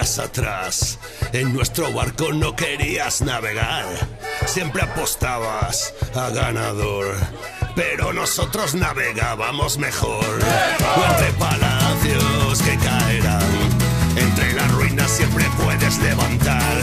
Atrás. 0.00 0.98
En 1.34 1.52
nuestro 1.52 1.92
barco 1.92 2.32
no 2.32 2.56
querías 2.56 3.20
navegar. 3.20 3.84
Siempre 4.46 4.82
apostabas 4.82 5.92
a 6.14 6.30
ganador. 6.30 7.14
Pero 7.76 8.12
nosotros 8.14 8.74
navegábamos 8.74 9.76
mejor. 9.76 10.24
Entre 11.10 11.32
palacios 11.34 12.62
que 12.62 12.78
caerán. 12.78 13.42
Entre 14.16 14.54
las 14.54 14.72
ruinas 14.72 15.10
siempre 15.10 15.44
puedes 15.62 15.98
levantar. 15.98 16.76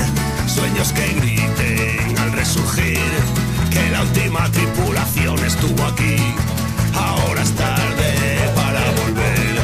Sueños 0.48 0.94
que 0.94 1.08
griten 1.14 2.20
al 2.20 2.32
resurgir. 2.34 3.00
Que 3.72 3.90
la 3.90 4.04
última 4.04 4.48
tripulación 4.52 5.44
estuvo 5.44 5.84
aquí. 5.86 6.18
Ahora 6.94 7.42
es 7.42 7.52
tarde 7.56 8.52
para 8.56 8.82
volver. 8.92 9.58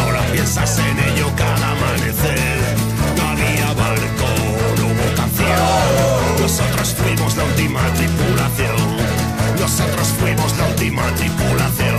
Ahora 0.00 0.20
piensas 0.32 0.78
en 0.80 0.98
ello 0.98 1.30
cada 1.36 1.70
amanecer. 1.70 2.57
Fuimos 6.94 7.36
la 7.36 7.44
última 7.44 7.80
tripulación. 7.94 8.76
Nosotros 9.58 10.08
fuimos 10.18 10.56
la 10.56 10.66
última 10.66 11.02
tripulación. 11.14 11.98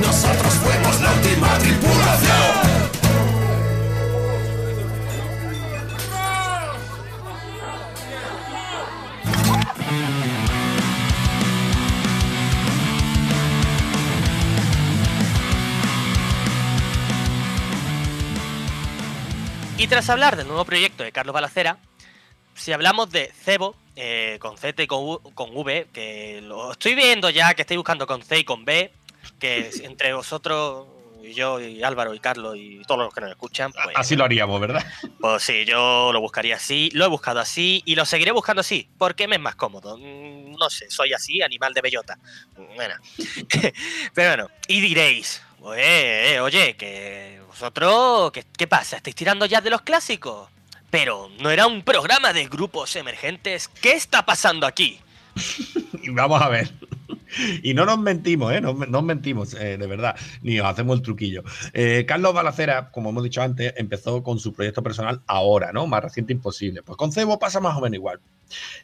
Nosotros 0.00 0.54
fuimos 0.54 1.00
la 1.00 1.12
última 1.12 1.58
tripulación. 1.58 2.64
Y 19.76 19.86
tras 19.86 20.08
hablar 20.08 20.36
del 20.36 20.46
nuevo 20.46 20.64
proyecto 20.64 21.02
de 21.02 21.12
Carlos 21.12 21.34
Balacera, 21.34 21.78
si 22.54 22.72
hablamos 22.72 23.10
de 23.10 23.30
Cebo, 23.44 23.76
eh, 23.96 24.38
con 24.40 24.56
Z 24.58 24.82
y 24.82 24.86
con, 24.86 25.00
U- 25.04 25.20
con 25.34 25.56
V, 25.56 25.88
que 25.92 26.40
lo 26.42 26.72
estoy 26.72 26.94
viendo 26.94 27.30
ya 27.30 27.54
que 27.54 27.62
estáis 27.62 27.78
buscando 27.78 28.06
con 28.06 28.22
C 28.22 28.38
y 28.40 28.44
con 28.44 28.64
B, 28.64 28.92
que 29.38 29.70
entre 29.82 30.12
vosotros 30.14 30.86
y 31.22 31.32
yo 31.32 31.58
y 31.58 31.82
Álvaro 31.82 32.12
y 32.12 32.18
Carlos 32.20 32.54
y 32.58 32.82
todos 32.86 33.00
los 33.04 33.14
que 33.14 33.22
nos 33.22 33.30
escuchan, 33.30 33.72
pues, 33.72 33.96
Así 33.96 34.14
lo 34.14 34.24
haríamos, 34.24 34.60
¿verdad? 34.60 34.84
pues 35.20 35.42
sí, 35.42 35.64
yo 35.64 36.10
lo 36.12 36.20
buscaría 36.20 36.56
así, 36.56 36.90
lo 36.92 37.06
he 37.06 37.08
buscado 37.08 37.40
así 37.40 37.82
y 37.86 37.94
lo 37.94 38.04
seguiré 38.04 38.30
buscando 38.32 38.60
así, 38.60 38.88
porque 38.98 39.26
me 39.26 39.36
es 39.36 39.40
más 39.42 39.54
cómodo. 39.54 39.96
Mm, 39.96 40.52
No 40.58 40.68
sé, 40.70 40.90
soy 40.90 41.12
así, 41.14 41.40
animal 41.40 41.72
de 41.72 41.80
bellota. 41.80 42.18
Bueno. 42.76 42.94
Pero 44.14 44.28
bueno, 44.28 44.48
y 44.68 44.80
diréis, 44.80 45.42
oye, 45.60 46.34
eh, 46.34 46.40
oye, 46.40 46.76
que 46.76 47.40
vosotros, 47.46 48.30
¿qué, 48.32 48.44
¿qué 48.56 48.66
pasa? 48.66 48.96
¿Estáis 48.96 49.16
tirando 49.16 49.46
ya 49.46 49.60
de 49.62 49.70
los 49.70 49.80
clásicos? 49.82 50.50
Pero 50.94 51.28
no 51.40 51.50
era 51.50 51.66
un 51.66 51.82
programa 51.82 52.32
de 52.32 52.46
grupos 52.46 52.94
emergentes. 52.94 53.66
¿Qué 53.66 53.94
está 53.94 54.24
pasando 54.24 54.64
aquí? 54.64 55.00
Vamos 56.12 56.40
a 56.40 56.48
ver. 56.48 56.70
Y 57.64 57.74
no 57.74 57.84
nos 57.84 57.98
mentimos, 57.98 58.52
¿eh? 58.52 58.60
No, 58.60 58.74
no 58.74 59.02
mentimos, 59.02 59.54
eh, 59.54 59.76
de 59.76 59.86
verdad, 59.88 60.14
ni 60.42 60.60
os 60.60 60.66
hacemos 60.66 60.98
el 60.98 61.02
truquillo. 61.02 61.42
Eh, 61.72 62.04
Carlos 62.06 62.32
Balacera, 62.32 62.92
como 62.92 63.10
hemos 63.10 63.24
dicho 63.24 63.42
antes, 63.42 63.74
empezó 63.76 64.22
con 64.22 64.38
su 64.38 64.52
proyecto 64.52 64.84
personal 64.84 65.20
ahora, 65.26 65.72
¿no? 65.72 65.88
Más 65.88 66.00
reciente 66.00 66.32
imposible. 66.32 66.84
Pues 66.84 66.96
con 66.96 67.10
Cebo 67.10 67.40
pasa 67.40 67.58
más 67.58 67.76
o 67.76 67.80
menos 67.80 67.94
igual. 67.94 68.20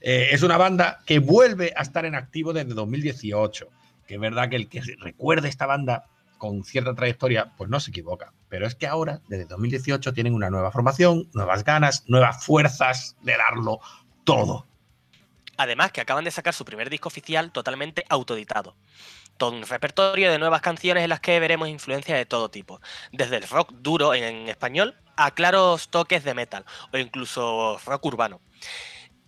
Eh, 0.01 0.31
es 0.33 0.43
una 0.43 0.57
banda 0.57 0.99
que 1.07 1.21
vuelve 1.21 1.73
a 1.77 1.83
estar 1.83 2.05
en 2.07 2.17
activo 2.17 2.53
desde 2.53 2.75
2018. 2.75 3.69
Que 4.09 4.15
es 4.15 4.21
verdad 4.21 4.49
que 4.49 4.57
el 4.57 4.69
que 4.69 4.83
recuerde 4.99 5.49
esta 5.49 5.67
banda 5.67 6.07
con 6.41 6.65
cierta 6.65 6.95
trayectoria, 6.95 7.53
pues 7.57 7.71
no 7.71 7.79
se 7.79 7.91
equivoca. 7.91 8.33
Pero 8.49 8.67
es 8.67 8.75
que 8.75 8.89
ahora, 8.89 9.21
desde 9.29 9.45
2018, 9.45 10.13
tienen 10.15 10.35
una 10.35 10.51
nueva 10.51 10.73
formación, 10.73 11.29
nuevas 11.35 11.63
ganas, 11.63 12.03
nuevas 12.09 12.45
fuerzas 12.45 13.15
de 13.23 13.37
darlo 13.37 13.79
todo. 14.25 14.67
Además, 15.59 15.93
que 15.93 16.01
acaban 16.01 16.25
de 16.25 16.31
sacar 16.31 16.55
su 16.55 16.65
primer 16.65 16.89
disco 16.89 17.09
oficial 17.09 17.53
totalmente 17.53 18.05
autoeditado. 18.09 18.75
Todo 19.37 19.51
un 19.53 19.63
repertorio 19.63 20.33
de 20.33 20.39
nuevas 20.39 20.63
canciones 20.63 21.05
en 21.05 21.11
las 21.11 21.21
que 21.21 21.39
veremos 21.39 21.69
influencias 21.69 22.17
de 22.17 22.25
todo 22.25 22.51
tipo, 22.51 22.81
desde 23.13 23.37
el 23.37 23.47
rock 23.47 23.73
duro 23.75 24.15
en 24.15 24.49
español 24.49 24.97
a 25.17 25.33
claros 25.33 25.91
toques 25.91 26.25
de 26.25 26.33
metal 26.33 26.65
o 26.93 26.97
incluso 26.97 27.79
rock 27.85 28.07
urbano. 28.07 28.41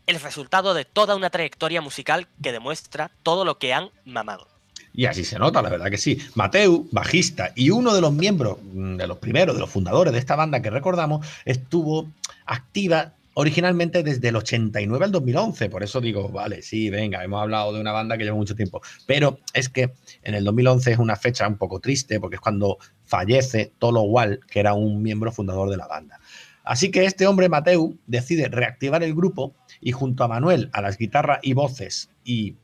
El 0.06 0.18
resultado 0.20 0.72
de 0.72 0.86
toda 0.86 1.14
una 1.14 1.28
trayectoria 1.28 1.82
musical 1.82 2.26
que 2.42 2.52
demuestra 2.52 3.10
todo 3.22 3.44
lo 3.44 3.58
que 3.58 3.74
han 3.74 3.90
mamado. 4.06 4.51
Y 4.94 5.06
así 5.06 5.24
se 5.24 5.38
nota, 5.38 5.62
la 5.62 5.70
verdad 5.70 5.90
que 5.90 5.98
sí. 5.98 6.18
Mateu, 6.34 6.86
bajista 6.90 7.52
y 7.54 7.70
uno 7.70 7.94
de 7.94 8.00
los 8.00 8.12
miembros, 8.12 8.58
mm, 8.62 8.96
de 8.96 9.06
los 9.06 9.18
primeros, 9.18 9.54
de 9.54 9.60
los 9.60 9.70
fundadores 9.70 10.12
de 10.12 10.18
esta 10.18 10.36
banda 10.36 10.60
que 10.60 10.70
recordamos, 10.70 11.26
estuvo 11.44 12.10
activa 12.46 13.14
originalmente 13.34 14.02
desde 14.02 14.28
el 14.28 14.36
89 14.36 15.04
al 15.04 15.12
2011. 15.12 15.70
Por 15.70 15.82
eso 15.82 16.00
digo, 16.00 16.28
vale, 16.28 16.62
sí, 16.62 16.90
venga, 16.90 17.24
hemos 17.24 17.40
hablado 17.40 17.72
de 17.72 17.80
una 17.80 17.92
banda 17.92 18.18
que 18.18 18.24
lleva 18.24 18.36
mucho 18.36 18.54
tiempo. 18.54 18.82
Pero 19.06 19.38
es 19.54 19.68
que 19.68 19.92
en 20.22 20.34
el 20.34 20.44
2011 20.44 20.92
es 20.92 20.98
una 20.98 21.16
fecha 21.16 21.48
un 21.48 21.56
poco 21.56 21.80
triste 21.80 22.20
porque 22.20 22.36
es 22.36 22.40
cuando 22.40 22.78
fallece 23.04 23.72
Tolo 23.78 24.02
Wall, 24.02 24.40
que 24.50 24.60
era 24.60 24.74
un 24.74 25.02
miembro 25.02 25.32
fundador 25.32 25.70
de 25.70 25.76
la 25.76 25.86
banda. 25.86 26.20
Así 26.64 26.90
que 26.90 27.04
este 27.04 27.26
hombre, 27.26 27.48
Mateu, 27.48 27.98
decide 28.06 28.48
reactivar 28.48 29.02
el 29.02 29.14
grupo 29.14 29.54
y 29.80 29.92
junto 29.92 30.22
a 30.22 30.28
Manuel 30.28 30.70
a 30.72 30.80
las 30.80 30.96
guitarras 30.96 31.40
y 31.42 31.54
voces 31.54 32.08
y 32.24 32.54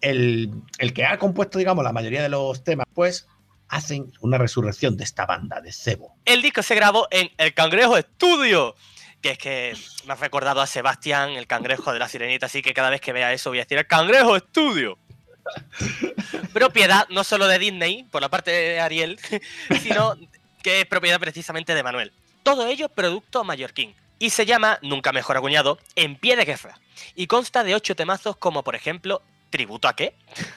el, 0.00 0.50
el 0.78 0.92
que 0.92 1.04
ha 1.04 1.18
compuesto, 1.18 1.58
digamos, 1.58 1.84
la 1.84 1.92
mayoría 1.92 2.22
de 2.22 2.28
los 2.28 2.62
temas, 2.64 2.86
pues 2.94 3.26
hacen 3.68 4.12
una 4.20 4.38
resurrección 4.38 4.96
de 4.96 5.04
esta 5.04 5.26
banda 5.26 5.60
de 5.60 5.72
Cebo. 5.72 6.16
El 6.24 6.42
disco 6.42 6.62
se 6.62 6.74
grabó 6.74 7.08
en 7.10 7.30
El 7.36 7.54
Cangrejo 7.54 7.96
Estudio, 7.96 8.74
que 9.20 9.32
es 9.32 9.38
que 9.38 9.76
me 10.06 10.12
ha 10.12 10.16
recordado 10.16 10.60
a 10.60 10.66
Sebastián, 10.66 11.30
el 11.30 11.46
cangrejo 11.46 11.92
de 11.92 11.98
la 11.98 12.08
sirenita, 12.08 12.46
así 12.46 12.62
que 12.62 12.74
cada 12.74 12.90
vez 12.90 13.00
que 13.00 13.12
vea 13.12 13.32
eso 13.32 13.50
voy 13.50 13.58
a 13.58 13.62
decir 13.62 13.78
El 13.78 13.86
Cangrejo 13.86 14.36
Estudio. 14.36 14.98
propiedad 16.52 17.08
no 17.10 17.24
solo 17.24 17.46
de 17.46 17.58
Disney, 17.58 18.04
por 18.04 18.20
la 18.20 18.28
parte 18.28 18.50
de 18.50 18.80
Ariel, 18.80 19.18
sino 19.82 20.16
que 20.62 20.80
es 20.80 20.86
propiedad 20.86 21.20
precisamente 21.20 21.74
de 21.74 21.82
Manuel. 21.82 22.12
Todo 22.42 22.66
ello 22.66 22.88
producto 22.88 23.44
mallorquín. 23.44 23.94
Y 24.18 24.30
se 24.30 24.46
llama, 24.46 24.78
nunca 24.82 25.12
mejor 25.12 25.36
acuñado, 25.36 25.78
En 25.94 26.16
pie 26.16 26.36
de 26.36 26.44
guerra. 26.44 26.80
Y 27.14 27.26
consta 27.26 27.64
de 27.64 27.74
ocho 27.74 27.94
temazos 27.94 28.36
como 28.36 28.62
por 28.62 28.74
ejemplo 28.74 29.22
¿Tributo 29.50 29.88
a 29.88 29.96
qué? 29.96 30.14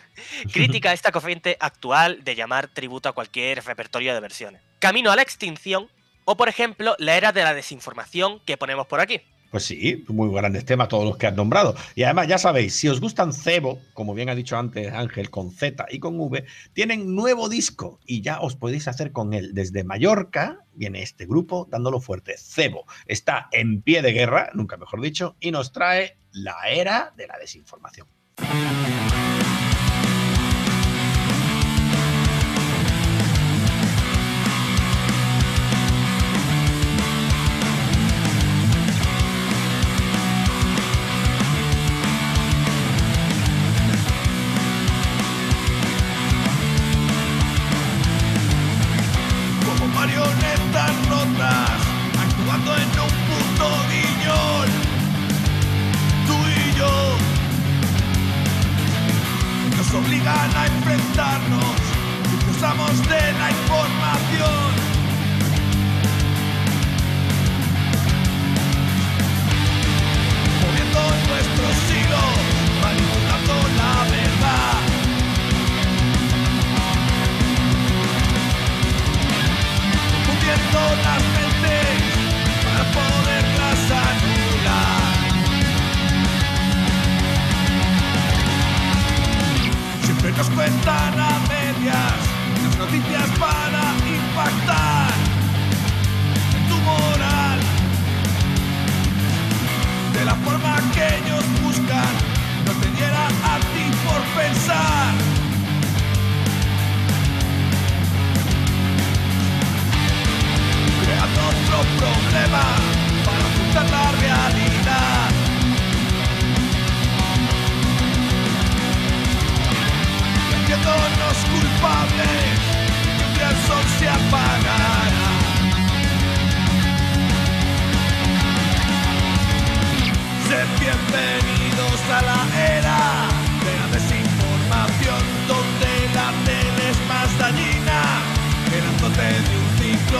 Crítica 0.53 0.93
esta 0.93 1.11
corriente 1.11 1.57
actual 1.59 2.23
de 2.23 2.35
llamar 2.35 2.67
tributo 2.67 3.09
a 3.09 3.13
cualquier 3.13 3.63
repertorio 3.63 4.13
de 4.13 4.19
versiones. 4.19 4.61
Camino 4.79 5.11
a 5.11 5.15
la 5.15 5.21
extinción 5.21 5.89
o, 6.25 6.37
por 6.37 6.49
ejemplo, 6.49 6.95
la 6.99 7.17
era 7.17 7.31
de 7.31 7.43
la 7.43 7.53
desinformación 7.53 8.39
que 8.45 8.57
ponemos 8.57 8.87
por 8.87 8.99
aquí. 8.99 9.21
Pues 9.51 9.65
sí, 9.65 10.05
muy 10.09 10.31
grandes 10.31 10.63
temas 10.63 10.89
todos 10.89 11.05
los 11.05 11.17
que 11.17 11.25
has 11.25 11.35
nombrado. 11.35 11.75
Y 11.95 12.03
además, 12.03 12.27
ya 12.27 12.37
sabéis, 12.37 12.75
si 12.75 12.87
os 12.87 13.01
gustan 13.01 13.33
Cebo, 13.33 13.81
como 13.95 14.13
bien 14.13 14.29
ha 14.29 14.35
dicho 14.35 14.55
antes 14.57 14.93
Ángel, 14.93 15.31
con 15.31 15.51
Z 15.51 15.87
y 15.89 15.97
con 15.97 16.19
V, 16.19 16.45
tienen 16.73 17.15
nuevo 17.15 17.49
disco 17.49 17.99
y 18.05 18.21
ya 18.21 18.41
os 18.41 18.55
podéis 18.55 18.87
hacer 18.87 19.11
con 19.11 19.33
él. 19.33 19.55
Desde 19.55 19.83
Mallorca 19.83 20.59
viene 20.73 21.01
este 21.01 21.25
grupo 21.25 21.67
dándolo 21.69 21.99
fuerte. 21.99 22.35
Cebo 22.37 22.85
está 23.07 23.49
en 23.51 23.81
pie 23.81 24.03
de 24.03 24.13
guerra, 24.13 24.51
nunca 24.53 24.77
mejor 24.77 25.01
dicho, 25.01 25.35
y 25.39 25.49
nos 25.49 25.71
trae 25.71 26.17
la 26.31 26.69
era 26.69 27.11
de 27.17 27.25
la 27.25 27.39
desinformación. 27.39 28.07
Thank 28.41 28.87
you. 28.93 28.98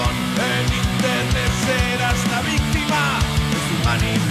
En 0.05 0.65
internet 0.73 1.51
serás 1.65 2.19
la 2.31 2.41
víctima 2.41 3.19
de 3.51 3.57
su 3.67 3.75
manipulación 3.85 4.28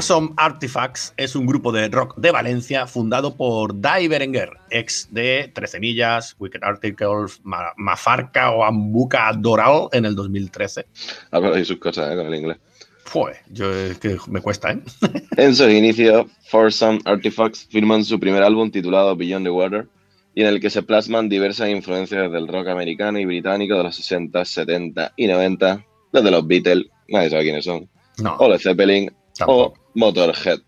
Foursome 0.00 0.30
Artifacts 0.38 1.12
es 1.18 1.36
un 1.36 1.44
grupo 1.44 1.70
de 1.72 1.86
rock 1.90 2.16
de 2.16 2.30
Valencia 2.30 2.86
fundado 2.86 3.36
por 3.36 3.78
Dai 3.82 4.08
Berenguer, 4.08 4.48
ex 4.70 5.06
de 5.10 5.50
Trece 5.54 5.78
Millas, 5.78 6.34
Wicked 6.38 6.60
Articles, 6.62 7.38
Ma- 7.42 7.74
Mafarca 7.76 8.50
o 8.52 8.64
Ambuca 8.64 9.30
Doral 9.36 9.88
en 9.92 10.06
el 10.06 10.14
2013. 10.16 10.86
Habla 11.32 11.50
de 11.50 11.66
sus 11.66 11.76
cosas, 11.76 12.10
¿eh? 12.10 12.16
Con 12.16 12.28
el 12.28 12.34
inglés. 12.34 12.56
Fue, 13.04 13.34
yo 13.50 13.70
es 13.74 13.98
que 13.98 14.16
me 14.28 14.40
cuesta, 14.40 14.70
¿eh? 14.72 14.80
En 15.36 15.54
sus 15.54 15.68
inicios, 15.70 16.24
Foursome 16.48 17.00
Artifacts 17.04 17.68
firman 17.70 18.02
su 18.02 18.18
primer 18.18 18.42
álbum 18.42 18.70
titulado 18.70 19.14
Beyond 19.14 19.44
the 19.44 19.50
Water 19.50 19.86
y 20.34 20.40
en 20.40 20.46
el 20.46 20.60
que 20.62 20.70
se 20.70 20.82
plasman 20.82 21.28
diversas 21.28 21.68
influencias 21.68 22.32
del 22.32 22.48
rock 22.48 22.68
americano 22.68 23.18
y 23.18 23.26
británico 23.26 23.76
de 23.76 23.82
los 23.82 23.96
60, 23.96 24.46
70 24.46 25.12
y 25.14 25.26
90, 25.26 25.84
desde 26.10 26.30
los 26.30 26.46
Beatles, 26.46 26.86
nadie 27.08 27.28
sabe 27.28 27.42
quiénes 27.42 27.66
son, 27.66 27.86
No, 28.16 28.36
o 28.36 28.48
Led 28.48 28.60
Zeppelin, 28.60 29.10
o 29.10 29.14
tampoco. 29.36 29.79
Motorhead, 29.94 30.60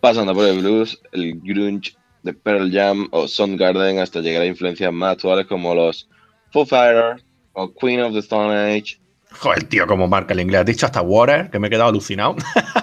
pasando 0.00 0.34
por 0.34 0.46
el 0.46 0.60
blues, 0.60 1.00
el 1.12 1.40
grunge 1.40 1.96
de 2.22 2.34
Pearl 2.34 2.70
Jam 2.70 3.08
o 3.12 3.26
Soundgarden 3.26 3.98
hasta 3.98 4.20
llegar 4.20 4.42
a 4.42 4.46
influencias 4.46 4.92
más 4.92 5.12
actuales 5.12 5.46
como 5.46 5.74
los 5.74 6.08
Foo 6.52 6.66
Fighters 6.66 7.24
o 7.52 7.72
Queen 7.74 8.00
of 8.02 8.12
the 8.12 8.18
Stone 8.18 8.54
Age, 8.54 9.00
Joder, 9.38 9.62
tío, 9.64 9.86
como 9.86 10.08
marca 10.08 10.34
el 10.34 10.40
inglés. 10.40 10.60
Has 10.60 10.66
dicho 10.66 10.86
hasta 10.86 11.02
water, 11.02 11.50
que 11.50 11.58
me 11.58 11.68
he 11.68 11.70
quedado 11.70 11.90
alucinado. 11.90 12.36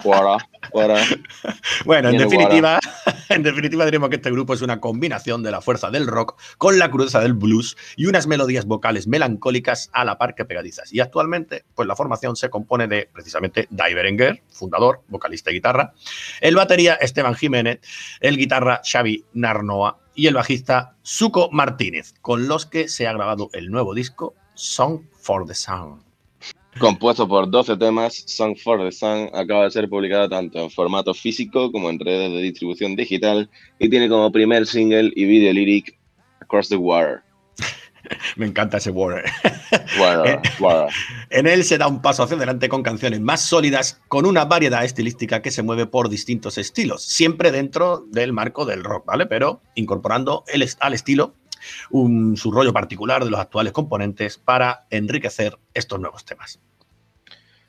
Wara, 0.03 0.37
Wara. 0.71 1.03
Bueno, 1.85 2.09
en 2.09 2.17
definitiva, 2.17 2.79
en 3.29 3.43
definitiva 3.43 3.85
diremos 3.85 4.09
que 4.09 4.17
este 4.17 4.31
grupo 4.31 4.53
es 4.53 4.61
una 4.61 4.79
combinación 4.79 5.43
de 5.43 5.51
la 5.51 5.61
fuerza 5.61 5.89
del 5.89 6.07
rock 6.07 6.39
con 6.57 6.79
la 6.79 6.89
crudeza 6.89 7.19
del 7.19 7.33
blues 7.33 7.77
y 7.95 8.05
unas 8.05 8.27
melodías 8.27 8.65
vocales 8.65 9.07
melancólicas 9.07 9.89
a 9.93 10.05
la 10.05 10.17
par 10.17 10.35
que 10.35 10.45
pegadizas. 10.45 10.93
Y 10.93 10.99
actualmente, 10.99 11.65
pues 11.75 11.87
la 11.87 11.95
formación 11.95 12.35
se 12.35 12.49
compone 12.49 12.87
de 12.87 13.09
precisamente 13.11 13.67
Dai 13.69 13.93
Berenguer, 13.93 14.43
fundador, 14.49 15.01
vocalista 15.07 15.51
y 15.51 15.55
guitarra, 15.55 15.93
el 16.41 16.55
batería 16.55 16.95
Esteban 16.95 17.35
Jiménez, 17.35 17.79
el 18.19 18.37
guitarra 18.37 18.81
Xavi 18.83 19.25
Narnoa 19.33 19.99
y 20.15 20.27
el 20.27 20.33
bajista 20.33 20.95
Suco 21.03 21.49
Martínez, 21.51 22.13
con 22.21 22.47
los 22.47 22.65
que 22.65 22.87
se 22.87 23.07
ha 23.07 23.13
grabado 23.13 23.49
el 23.53 23.69
nuevo 23.69 23.93
disco 23.93 24.35
Song 24.55 25.01
for 25.19 25.45
the 25.45 25.53
Sun. 25.53 26.06
Compuesto 26.79 27.27
por 27.27 27.49
12 27.49 27.77
temas, 27.77 28.23
Song 28.27 28.55
for 28.55 28.79
the 28.83 28.91
Sun 28.91 29.29
acaba 29.33 29.63
de 29.63 29.71
ser 29.71 29.89
publicada 29.89 30.29
tanto 30.29 30.59
en 30.59 30.69
formato 30.69 31.13
físico 31.13 31.71
como 31.71 31.89
en 31.89 31.99
redes 31.99 32.31
de 32.31 32.41
distribución 32.41 32.95
digital 32.95 33.49
y 33.79 33.89
tiene 33.89 34.07
como 34.09 34.31
primer 34.31 34.67
single 34.67 35.11
y 35.15 35.25
video 35.25 35.53
lyric 35.53 35.97
Across 36.41 36.69
the 36.69 36.75
Water. 36.75 37.21
Me 38.37 38.45
encanta 38.45 38.77
ese 38.77 38.91
water. 38.91 39.23
Water, 39.99 40.39
water. 40.59 40.93
En 41.29 41.47
él 41.47 41.63
se 41.63 41.77
da 41.77 41.87
un 41.87 42.01
paso 42.01 42.23
hacia 42.23 42.37
adelante 42.37 42.69
con 42.69 42.83
canciones 42.83 43.19
más 43.19 43.41
sólidas, 43.41 43.99
con 44.07 44.25
una 44.25 44.45
variedad 44.45 44.85
estilística 44.85 45.41
que 45.41 45.51
se 45.51 45.63
mueve 45.63 45.87
por 45.87 46.07
distintos 46.09 46.57
estilos, 46.57 47.03
siempre 47.03 47.51
dentro 47.51 48.05
del 48.11 48.31
marco 48.33 48.65
del 48.65 48.83
rock, 48.83 49.05
¿vale? 49.07 49.25
Pero 49.25 49.61
incorporando 49.75 50.43
el 50.47 50.61
est- 50.61 50.77
al 50.81 50.93
estilo 50.93 51.33
un, 51.91 52.37
su 52.37 52.51
rollo 52.51 52.73
particular 52.73 53.23
de 53.23 53.31
los 53.31 53.39
actuales 53.39 53.73
componentes 53.73 54.37
para 54.37 54.85
enriquecer 54.89 55.57
estos 55.73 55.99
nuevos 55.99 56.25
temas. 56.25 56.59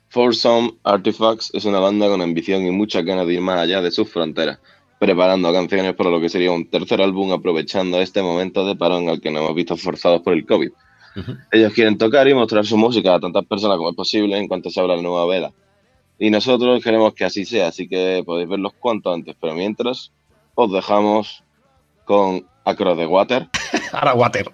Foursome 0.09 0.73
Artifacts 0.83 1.51
es 1.53 1.65
una 1.65 1.79
banda 1.79 2.07
con 2.07 2.21
ambición 2.21 2.65
y 2.65 2.71
muchas 2.71 3.05
ganas 3.05 3.27
de 3.27 3.35
ir 3.35 3.41
más 3.41 3.59
allá 3.59 3.81
de 3.81 3.91
sus 3.91 4.09
fronteras, 4.09 4.59
preparando 4.99 5.53
canciones 5.53 5.93
para 5.93 6.09
lo 6.09 6.19
que 6.19 6.29
sería 6.29 6.51
un 6.51 6.67
tercer 6.67 7.01
álbum 7.01 7.31
aprovechando 7.31 8.01
este 8.01 8.21
momento 8.21 8.65
de 8.65 8.75
parón 8.75 9.07
al 9.07 9.21
que 9.21 9.29
nos 9.29 9.43
hemos 9.43 9.55
visto 9.55 9.77
forzados 9.77 10.21
por 10.21 10.33
el 10.33 10.45
COVID. 10.45 10.71
Ellos 11.51 11.73
quieren 11.73 11.97
tocar 11.97 12.27
y 12.27 12.33
mostrar 12.33 12.65
su 12.65 12.77
música 12.77 13.15
a 13.15 13.19
tantas 13.19 13.45
personas 13.45 13.77
como 13.77 13.89
es 13.89 13.95
posible 13.95 14.37
en 14.37 14.47
cuanto 14.47 14.69
se 14.69 14.79
abra 14.79 14.95
la 14.95 15.01
nueva 15.01 15.25
vela. 15.25 15.51
Y 16.17 16.29
nosotros 16.29 16.83
queremos 16.83 17.13
que 17.13 17.25
así 17.25 17.45
sea, 17.45 17.67
así 17.67 17.87
que 17.87 18.23
podéis 18.25 18.49
verlos 18.49 18.73
cuanto 18.79 19.11
antes. 19.13 19.35
Pero 19.39 19.53
mientras, 19.55 20.11
os 20.53 20.71
dejamos 20.71 21.43
con 22.05 22.45
Across 22.65 22.97
the 22.97 23.05
Water. 23.05 23.47
Ahora 23.91 24.13
water. 24.13 24.45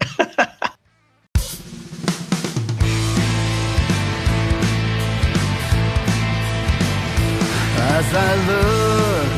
As 7.95 8.07
I 8.13 8.35
look 8.51 9.33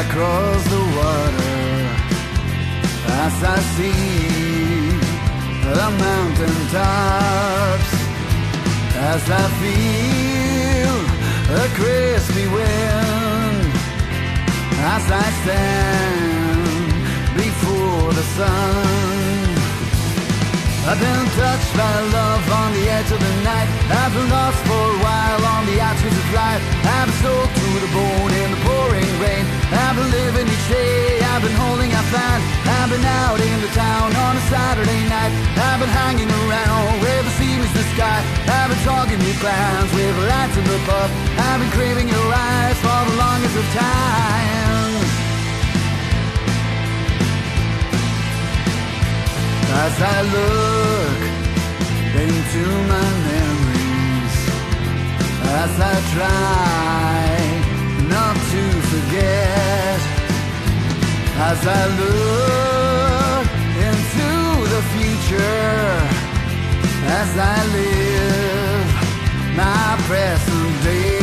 across 0.00 0.62
the 0.74 0.82
water, 0.98 1.60
as 3.24 3.36
I 3.44 3.58
see 3.76 4.64
the 5.64 5.88
mountain 6.04 6.58
tops, 6.72 7.92
as 9.12 9.24
I 9.30 9.44
feel 9.60 10.96
a 11.56 11.66
crispy 11.78 12.46
wind, 12.48 13.72
as 14.94 15.04
I 15.10 15.26
stand 15.42 16.34
before 17.36 18.12
the 18.12 18.22
sun. 18.36 18.73
I've 20.94 21.02
been 21.02 21.26
touched 21.34 21.74
by 21.74 21.90
love 22.14 22.46
on 22.54 22.70
the 22.70 22.86
edge 22.86 23.10
of 23.10 23.18
the 23.18 23.34
night. 23.42 23.66
I've 23.90 24.14
been 24.14 24.30
lost 24.30 24.62
for 24.62 24.78
a 24.94 24.98
while 25.02 25.42
on 25.42 25.66
the 25.66 25.82
outskirts 25.82 26.14
of 26.14 26.30
life. 26.30 26.62
I've 26.86 27.10
been 27.10 27.18
soaked 27.18 27.50
to 27.50 27.66
the 27.82 27.90
bone 27.90 28.30
in 28.30 28.54
the 28.54 28.60
pouring 28.62 29.10
rain. 29.18 29.42
I've 29.74 29.98
been 29.98 30.06
living 30.06 30.46
each 30.46 30.68
day. 30.70 31.18
I've 31.34 31.42
been 31.42 31.58
holding 31.58 31.90
out 31.98 32.06
fine. 32.14 32.42
I've 32.78 32.94
been 32.94 33.02
out 33.26 33.42
in 33.42 33.58
the 33.58 33.74
town 33.74 34.14
on 34.14 34.38
a 34.38 34.44
Saturday 34.46 35.02
night. 35.10 35.34
I've 35.66 35.82
been 35.82 35.90
hanging 35.90 36.30
around 36.30 37.02
where 37.02 37.22
the 37.26 37.34
sea 37.42 37.58
meets 37.58 37.74
the 37.74 37.82
sky. 37.98 38.22
I've 38.54 38.70
been 38.70 38.78
talking 38.86 39.18
to 39.18 39.32
clowns 39.42 39.90
with 39.98 40.14
lights 40.30 40.54
in 40.54 40.62
the 40.62 40.78
pub. 40.86 41.10
I've 41.42 41.58
been 41.58 41.74
craving 41.74 42.06
your 42.06 42.28
eyes 42.30 42.78
for 42.78 43.00
the 43.10 43.18
longest 43.18 43.58
of 43.58 43.66
times. 43.74 45.03
As 49.82 49.94
I 50.00 50.22
look 50.36 51.20
into 52.24 52.64
my 52.92 53.08
memories, 53.30 54.36
as 55.62 55.72
I 55.92 55.96
try 56.14 57.24
not 58.14 58.36
to 58.52 58.62
forget, 58.92 60.00
as 61.50 61.60
I 61.66 61.82
look 62.00 63.46
into 63.88 64.30
the 64.74 64.82
future, 64.94 65.90
as 67.20 67.30
I 67.36 67.58
live 67.76 68.88
my 69.56 69.96
present 70.06 70.84
days. 70.84 71.13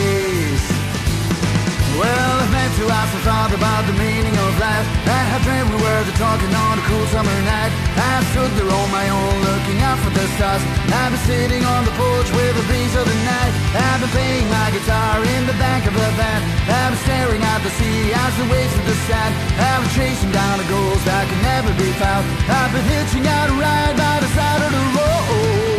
Well, 2.01 2.33
I've 2.41 2.49
meant 2.49 2.73
to 2.81 2.85
ask 2.89 3.13
my 3.13 3.21
father 3.21 3.61
about 3.61 3.85
the 3.85 3.93
meaning 3.93 4.33
of 4.33 4.51
life. 4.57 4.87
I 5.05 5.21
had 5.29 5.45
dreamt 5.45 5.69
we 5.69 5.77
were 5.85 6.01
the 6.09 6.17
talking 6.17 6.49
on 6.49 6.81
a 6.81 6.83
cool 6.89 7.05
summer 7.13 7.37
night. 7.45 7.69
I 7.93 8.25
stood 8.33 8.49
there 8.57 8.73
on 8.73 8.89
my 8.89 9.05
own, 9.05 9.37
looking 9.45 9.77
out 9.85 10.01
for 10.01 10.09
the 10.09 10.25
stars. 10.33 10.65
I've 10.89 11.13
been 11.13 11.21
sitting 11.29 11.61
on 11.61 11.85
the 11.85 11.93
porch 11.93 12.29
with 12.33 12.57
the 12.57 12.65
breeze 12.65 12.95
of 12.97 13.05
the 13.05 13.17
night. 13.21 13.53
I've 13.77 14.01
been 14.01 14.09
playing 14.17 14.49
my 14.49 14.73
guitar 14.73 15.21
in 15.21 15.45
the 15.45 15.53
back 15.61 15.85
of 15.85 15.93
the 15.93 16.09
van. 16.17 16.41
I've 16.65 16.97
been 16.97 17.01
staring 17.05 17.43
at 17.45 17.61
the 17.61 17.69
sea 17.77 18.09
as 18.17 18.33
the 18.33 18.49
waves 18.49 18.73
of 18.81 18.85
the 18.89 18.97
sand. 19.05 19.33
I've 19.61 19.85
been 19.85 19.93
chasing 19.93 20.33
down 20.33 20.57
a 20.57 20.65
ghost 20.65 21.05
that 21.05 21.29
can 21.29 21.41
never 21.53 21.69
be 21.77 21.93
found. 22.01 22.25
I've 22.49 22.73
been 22.73 22.87
hitching 22.97 23.29
out 23.29 23.53
a 23.53 23.55
ride 23.61 23.93
by 23.93 24.15
the 24.25 24.29
side 24.33 24.61
of 24.65 24.71
the 24.73 24.83
road. 24.97 25.70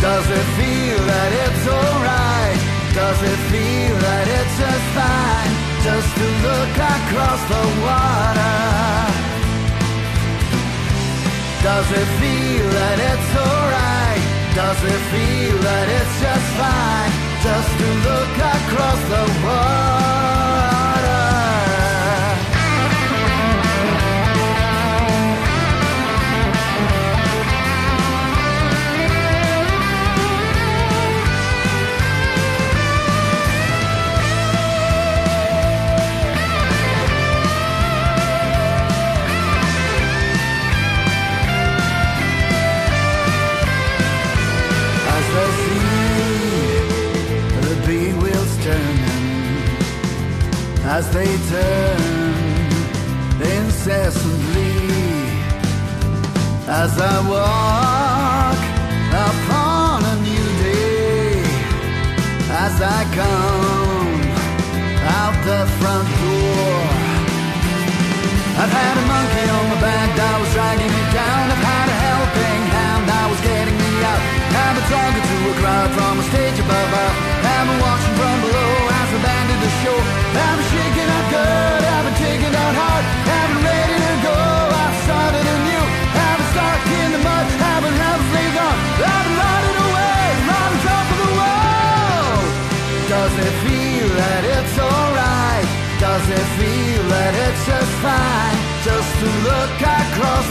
Does 0.00 0.30
it 0.30 0.46
feel 0.54 0.98
that 1.10 1.30
it's 1.42 1.66
alright? 1.66 2.60
Does 2.94 3.20
it 3.20 3.40
feel 3.50 3.94
that 3.98 4.26
it's 4.30 4.54
just 4.62 4.86
fine? 4.94 5.52
Just 5.82 6.10
to 6.14 6.26
look 6.46 6.74
across 6.94 7.42
the 7.50 7.64
water. 7.82 8.58
Does 11.66 11.88
it 11.90 12.08
feel 12.22 12.66
that 12.78 12.98
it's 13.10 13.30
alright? 13.42 14.22
Does 14.54 14.80
it 14.86 15.02
feel 15.10 15.58
that 15.66 15.86
it's 15.90 16.14
just 16.22 16.48
fine? 16.54 17.12
Just 17.42 17.70
to 17.82 17.88
look 18.06 18.34
across 18.54 19.00
the 19.10 19.24
water. 19.42 20.77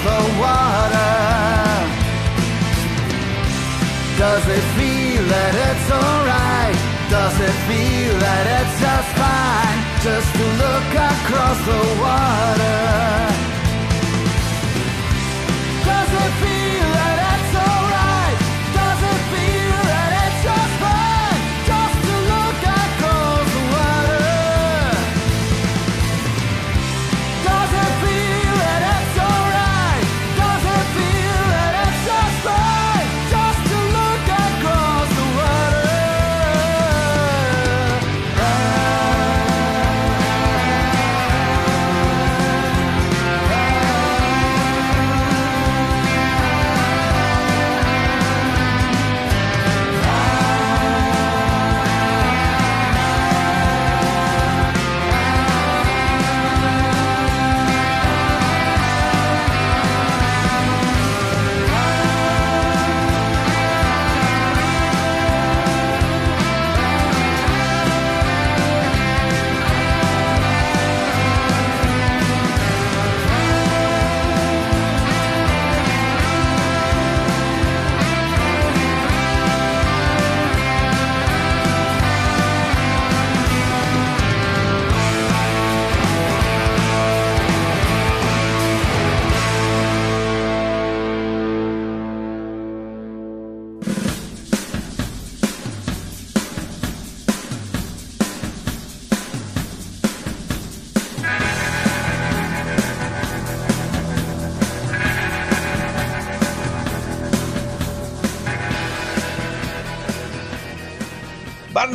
The 0.08 0.22
water? 0.44 1.14
Does 4.24 4.46
it 4.58 4.66
feel 4.78 5.24
that 5.34 5.54
it's 5.68 5.88
alright? 6.02 6.80
Does 7.16 7.36
it 7.48 7.58
feel 7.70 8.14
that 8.26 8.46
it's 8.58 8.76
just 8.86 9.10
fine 9.22 9.80
just 10.08 10.30
to 10.40 10.46
look 10.64 10.90
across 11.12 11.60
the 11.72 11.84
water? 12.04 13.37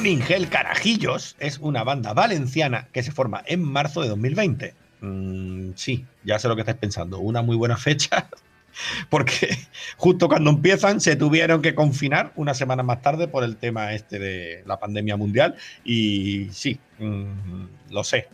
Burning 0.03 0.49
Carajillos 0.51 1.37
es 1.39 1.59
una 1.59 1.85
banda 1.85 2.13
valenciana 2.13 2.89
que 2.93 3.05
se 3.05 3.13
forma 3.13 3.45
en 3.47 3.63
marzo 3.63 4.03
de 4.03 4.09
2020. 4.09 4.75
Mm, 5.01 5.75
sí, 5.77 6.05
ya 6.25 6.41
sé 6.41 6.49
lo 6.49 6.57
que 6.57 6.63
estáis 6.63 6.79
pensando. 6.79 7.21
Una 7.21 7.41
muy 7.41 7.55
buena 7.55 7.77
fecha. 7.77 8.29
Porque 9.11 9.57
justo 9.97 10.27
cuando 10.27 10.51
empiezan 10.51 11.01
se 11.01 11.15
tuvieron 11.15 11.63
que 11.63 11.77
confinar 11.77 12.33
una 12.35 12.53
semana 12.53 12.83
más 12.83 13.01
tarde 13.01 13.29
por 13.29 13.45
el 13.45 13.57
tema 13.59 13.93
este 13.93 14.19
de 14.19 14.65
la 14.67 14.81
pandemia 14.81 15.17
mundial. 15.17 15.55
Y 15.85 16.49
sí, 16.51 16.81
mm, 16.99 17.67
lo 17.91 18.03
sé. 18.03 18.29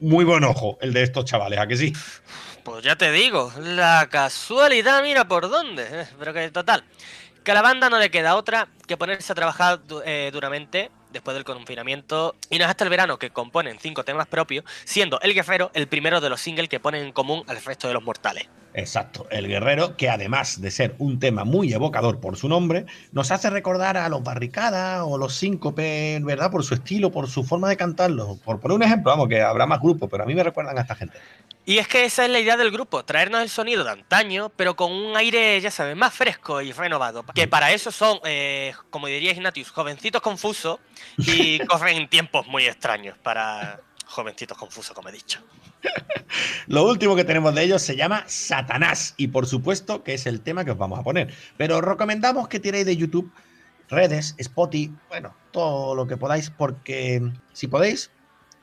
Muy 0.00 0.24
buen 0.24 0.42
ojo 0.42 0.76
el 0.80 0.92
de 0.92 1.04
estos 1.04 1.24
chavales, 1.24 1.60
¿a 1.60 1.68
que 1.68 1.76
sí? 1.76 1.92
Pues 2.64 2.82
ya 2.82 2.96
te 2.96 3.12
digo, 3.12 3.52
la 3.60 4.08
casualidad, 4.10 5.04
mira 5.04 5.28
por 5.28 5.48
dónde. 5.48 5.86
eh, 5.88 6.06
Pero 6.18 6.34
que 6.34 6.50
total, 6.50 6.82
que 7.44 7.52
a 7.52 7.54
la 7.54 7.62
banda 7.62 7.88
no 7.88 8.00
le 8.00 8.10
queda 8.10 8.34
otra 8.34 8.66
que 8.88 8.96
ponerse 8.96 9.30
a 9.30 9.36
trabajar 9.36 9.78
eh, 10.04 10.30
duramente 10.32 10.90
después 11.16 11.34
del 11.34 11.44
confinamiento. 11.44 12.34
Y 12.50 12.58
no 12.58 12.64
es 12.64 12.70
hasta 12.70 12.84
el 12.84 12.90
verano 12.90 13.18
que 13.18 13.30
componen 13.30 13.78
cinco 13.80 14.04
temas 14.04 14.26
propios, 14.26 14.64
siendo 14.84 15.20
El 15.20 15.34
Guerrero 15.34 15.70
el 15.74 15.88
primero 15.88 16.20
de 16.20 16.30
los 16.30 16.40
singles 16.40 16.68
que 16.68 16.80
ponen 16.80 17.04
en 17.04 17.12
común 17.12 17.42
al 17.46 17.62
resto 17.62 17.88
de 17.88 17.94
los 17.94 18.02
mortales. 18.02 18.48
Exacto, 18.76 19.26
el 19.30 19.48
guerrero, 19.48 19.96
que 19.96 20.10
además 20.10 20.60
de 20.60 20.70
ser 20.70 20.96
un 20.98 21.18
tema 21.18 21.44
muy 21.44 21.72
evocador 21.72 22.20
por 22.20 22.36
su 22.36 22.46
nombre, 22.46 22.84
nos 23.10 23.30
hace 23.30 23.48
recordar 23.48 23.96
a 23.96 24.06
los 24.10 24.22
barricadas 24.22 25.02
o 25.02 25.16
los 25.16 25.34
síncope, 25.34 26.20
¿verdad? 26.22 26.50
Por 26.50 26.62
su 26.62 26.74
estilo, 26.74 27.10
por 27.10 27.26
su 27.30 27.42
forma 27.42 27.70
de 27.70 27.78
cantarlo. 27.78 28.36
Por 28.44 28.60
poner 28.60 28.76
un 28.76 28.82
ejemplo, 28.82 29.10
vamos, 29.10 29.28
que 29.28 29.40
habrá 29.40 29.64
más 29.64 29.80
grupos, 29.80 30.10
pero 30.10 30.24
a 30.24 30.26
mí 30.26 30.34
me 30.34 30.42
recuerdan 30.42 30.76
a 30.76 30.82
esta 30.82 30.94
gente. 30.94 31.16
Y 31.64 31.78
es 31.78 31.88
que 31.88 32.04
esa 32.04 32.26
es 32.26 32.30
la 32.30 32.38
idea 32.38 32.58
del 32.58 32.70
grupo, 32.70 33.02
traernos 33.02 33.40
el 33.40 33.48
sonido 33.48 33.82
de 33.82 33.92
antaño, 33.92 34.50
pero 34.54 34.76
con 34.76 34.92
un 34.92 35.16
aire, 35.16 35.58
ya 35.58 35.70
sabes, 35.70 35.96
más 35.96 36.12
fresco 36.12 36.60
y 36.60 36.72
renovado. 36.72 37.24
Que 37.34 37.48
para 37.48 37.72
eso 37.72 37.90
son, 37.90 38.20
eh, 38.24 38.74
como 38.90 39.06
diría 39.06 39.32
Ignatius, 39.32 39.70
jovencitos 39.70 40.20
confusos 40.20 40.80
y 41.16 41.58
corren 41.66 42.10
tiempos 42.10 42.46
muy 42.46 42.66
extraños 42.66 43.16
para 43.22 43.80
jovencitos 44.04 44.58
confusos, 44.58 44.94
como 44.94 45.08
he 45.08 45.12
dicho. 45.12 45.40
Lo 46.66 46.88
último 46.88 47.16
que 47.16 47.24
tenemos 47.24 47.54
de 47.54 47.62
ellos 47.62 47.82
se 47.82 47.96
llama 47.96 48.24
Satanás 48.26 49.14
y 49.16 49.28
por 49.28 49.46
supuesto 49.46 50.02
que 50.02 50.14
es 50.14 50.26
el 50.26 50.40
tema 50.40 50.64
que 50.64 50.72
os 50.72 50.78
vamos 50.78 50.98
a 50.98 51.02
poner. 51.02 51.32
Pero 51.56 51.78
os 51.78 51.84
recomendamos 51.84 52.48
que 52.48 52.60
tiréis 52.60 52.86
de 52.86 52.96
YouTube, 52.96 53.30
redes, 53.88 54.34
Spotify, 54.38 54.92
bueno, 55.08 55.34
todo 55.52 55.94
lo 55.94 56.06
que 56.06 56.16
podáis 56.16 56.50
porque 56.50 57.22
si 57.52 57.68
podéis, 57.68 58.10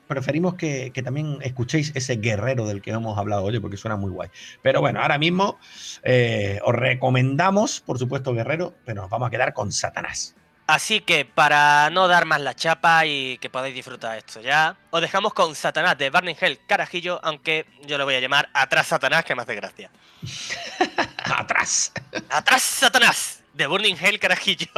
preferimos 0.07 0.55
que, 0.55 0.91
también 1.03 1.38
escuchéis 1.41 1.91
ese 1.95 2.17
guerrero 2.17 2.67
del 2.67 2.81
que 2.81 2.91
hemos 2.91 3.17
hablado 3.17 3.43
hoy 3.43 3.59
porque 3.59 3.77
suena 3.77 3.95
muy 3.95 4.12
guay. 4.12 4.29
Pero 4.62 4.81
bueno, 4.81 5.01
ahora 5.01 5.17
mismo 5.17 5.57
eh, 6.03 6.59
os 6.63 6.75
recomendamos, 6.75 7.81
por 7.81 7.97
supuesto, 7.99 8.33
guerrero, 8.33 8.73
pero 8.86 9.01
nos 9.01 9.09
vamos 9.09 9.27
a 9.27 9.31
quedar 9.31 9.53
con 9.53 9.71
Satanás. 9.71 10.36
Así 10.65 11.02
que 11.02 11.26
para 11.26 11.89
no 11.89 12.08
dar 12.08 12.26
más 12.26 12.39
la 12.39 12.56
chapa 12.56 13.06
y 13.06 13.38
que 13.39 13.49
podáis 13.49 13.76
disfrutar 13.76 14.17
esto 14.17 14.39
ya, 14.39 14.78
os 14.91 15.02
dejamos 15.02 15.34
con 15.34 15.56
Satanás 15.56 15.97
de 15.97 16.10
Burning 16.10 16.36
Hell 16.39 16.60
Carajillo, 16.65 17.19
aunque 17.21 17.65
yo 17.82 17.97
lo 17.97 18.06
voy 18.06 18.15
a 18.15 18.21
llamar 18.21 18.49
Atrás 18.54 18.88
Satanás, 18.88 19.26
que 19.26 19.36
me 19.36 19.41
hace 19.41 19.56
gracia. 19.56 19.91
¡Atrás! 21.23 21.91
Atrás 22.30 22.62
Satanás 22.62 23.43
de 23.54 23.67
Burning 23.67 23.95
Hell 23.99 24.19
Carajillo. 24.19 24.71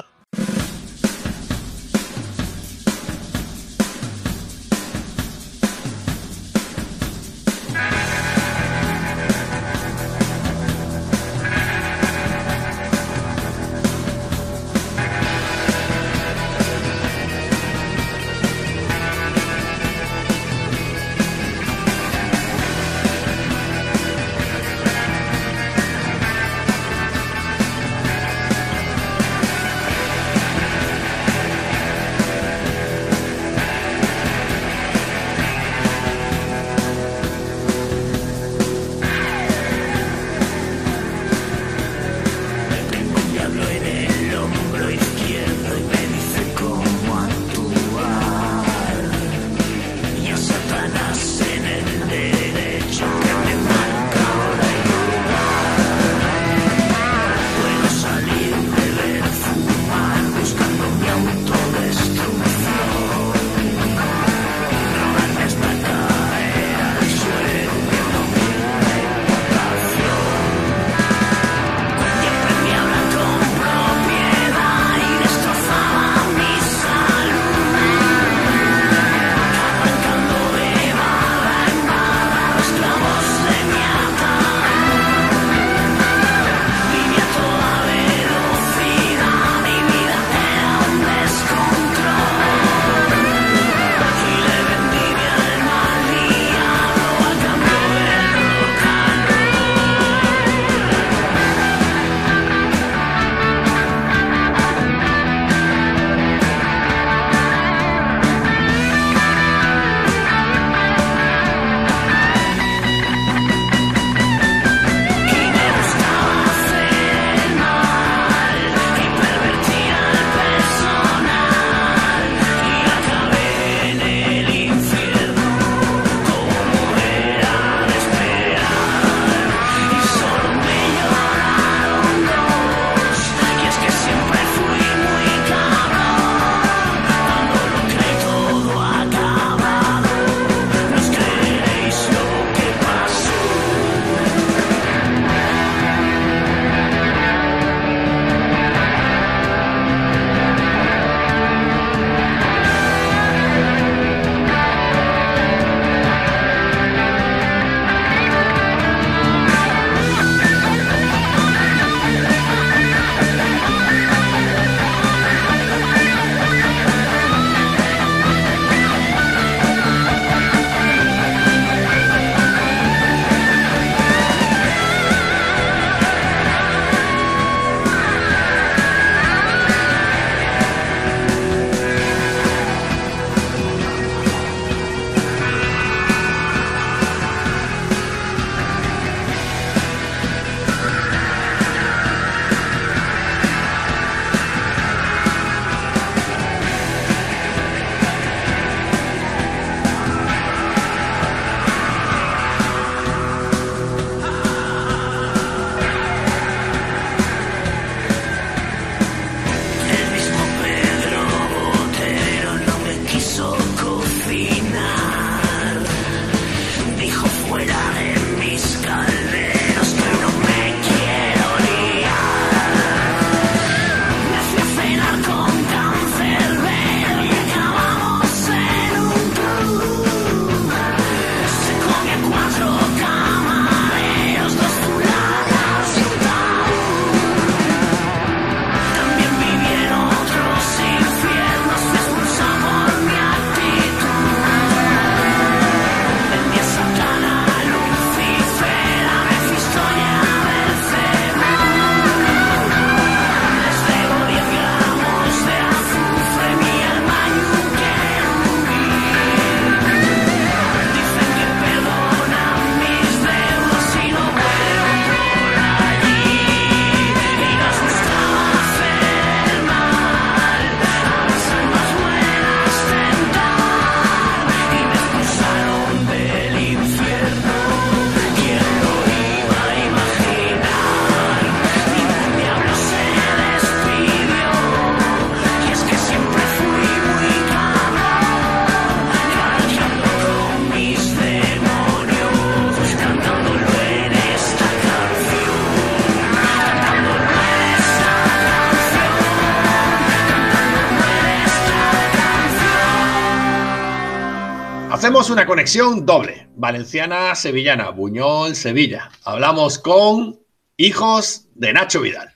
Una 305.27 305.47
conexión 305.47 306.05
doble, 306.05 306.49
valenciana-sevillana, 306.55 307.89
Buñol-Sevilla. 307.89 309.09
Hablamos 309.23 309.79
con 309.79 310.39
hijos 310.77 311.47
de 311.55 311.73
Nacho 311.73 312.01
Vidal. 312.01 312.31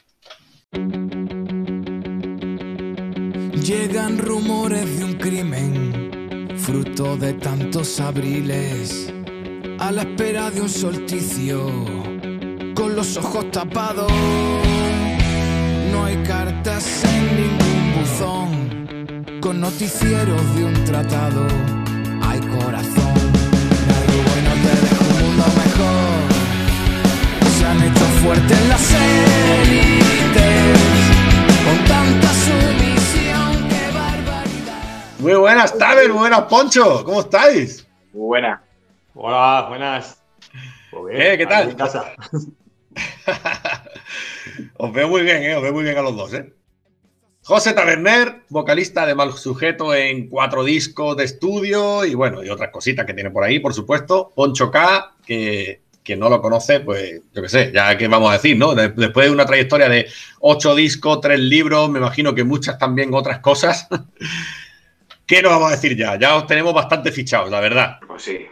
Llegan 3.62 4.18
rumores 4.18 4.98
de 4.98 5.04
un 5.06 5.14
crimen, 5.14 6.58
fruto 6.58 7.16
de 7.16 7.34
tantos 7.34 8.00
abriles, 8.00 9.14
a 9.80 9.92
la 9.92 10.02
espera 10.02 10.50
de 10.50 10.62
un 10.62 10.70
solsticio, 10.70 11.64
con 12.74 12.96
los 12.96 13.18
ojos 13.18 13.52
tapados. 13.52 14.12
No 15.92 16.06
hay 16.06 16.18
cartas 16.24 17.04
en 17.06 17.36
ningún 17.36 18.02
buzón, 18.02 19.40
con 19.42 19.62
noticieros 19.62 20.56
de 20.56 20.66
un 20.66 20.84
tratado. 20.86 21.79
Se 27.58 27.66
han 27.66 27.82
hecho 27.84 28.06
fuertes 28.24 28.68
las 28.68 28.94
élites, 29.62 30.80
con 31.66 31.78
tanta 31.88 32.28
sumisión, 32.34 33.70
qué 33.70 33.86
barbaridad. 33.94 34.84
Muy 35.20 35.34
buenas, 35.36 35.78
Taber, 35.78 36.10
muy 36.10 36.20
buenas, 36.20 36.42
Poncho. 36.44 37.04
¿Cómo 37.06 37.22
estáis? 37.22 37.88
Muy 38.14 38.28
buena. 38.28 38.62
Hola, 39.16 39.66
buenas. 39.70 40.22
Pues 40.92 41.14
bien, 41.16 41.32
Eh, 41.34 41.38
¿qué 41.38 41.46
tal? 41.46 41.70
En 41.70 41.76
casa. 41.78 42.12
Os 44.78 44.92
veo 44.94 45.08
muy 45.08 45.22
bien, 45.22 45.44
¿eh? 45.44 45.56
Os 45.56 45.62
veo 45.62 45.72
muy 45.74 45.84
bien 45.84 45.98
a 45.98 46.02
los 46.02 46.16
dos, 46.16 46.34
¿eh? 46.34 46.54
José 47.50 47.74
Taberner, 47.74 48.44
vocalista 48.50 49.08
de 49.08 49.16
Mal 49.16 49.34
Sujeto 49.34 49.96
en 49.96 50.30
cuatro 50.30 50.64
discos 50.64 51.18
de 51.18 51.24
estudio 51.24 52.06
y 52.06 52.14
bueno, 52.14 52.44
y 52.44 52.50
otras 52.50 52.70
cositas 52.70 53.08
que 53.08 53.16
tiene 53.16 53.32
por 53.32 53.44
ahí, 53.44 53.58
por 53.58 53.74
supuesto. 53.74 54.32
Poncho 54.36 54.70
K, 54.70 55.16
que 55.26 55.82
quien 56.04 56.20
no 56.20 56.30
lo 56.30 56.44
conoce, 56.44 56.82
pues 56.82 57.22
yo 57.34 57.42
qué 57.42 57.50
sé, 57.50 57.72
ya 57.74 57.98
que 57.98 58.08
vamos 58.08 58.30
a 58.30 58.34
decir, 58.34 58.56
¿no? 58.56 58.76
De- 58.76 58.90
Después 58.90 59.26
de 59.26 59.32
una 59.32 59.48
trayectoria 59.48 59.90
de 59.90 60.06
ocho 60.42 60.76
discos, 60.76 61.22
tres 61.22 61.40
libros, 61.40 61.90
me 61.90 61.98
imagino 61.98 62.36
que 62.36 62.44
muchas 62.44 62.78
también 62.78 63.16
otras 63.16 63.40
cosas. 63.40 63.88
¿Qué 65.26 65.42
nos 65.42 65.52
vamos 65.52 65.70
a 65.70 65.76
decir 65.76 65.98
ya? 65.98 66.20
Ya 66.20 66.36
os 66.36 66.46
tenemos 66.46 66.72
bastante 66.72 67.12
fichados, 67.12 67.50
la 67.50 67.62
verdad. 67.62 67.98
Pues 68.08 68.22
sí. 68.22 68.46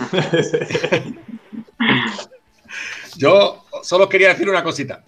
Yo 3.16 3.64
solo 3.84 4.08
quería 4.08 4.30
decir 4.30 4.48
una 4.50 4.64
cosita. 4.64 5.04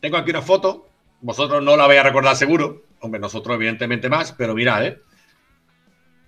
Tengo 0.00 0.16
aquí 0.16 0.30
una 0.30 0.40
foto. 0.40 0.88
Vosotros 1.24 1.62
no 1.62 1.74
la 1.74 1.86
vais 1.86 2.00
a 2.00 2.02
recordar 2.02 2.36
seguro. 2.36 2.82
Hombre, 3.00 3.18
nosotros 3.18 3.56
evidentemente 3.56 4.10
más, 4.10 4.32
pero 4.32 4.54
mirad, 4.54 4.84
¿eh? 4.84 5.00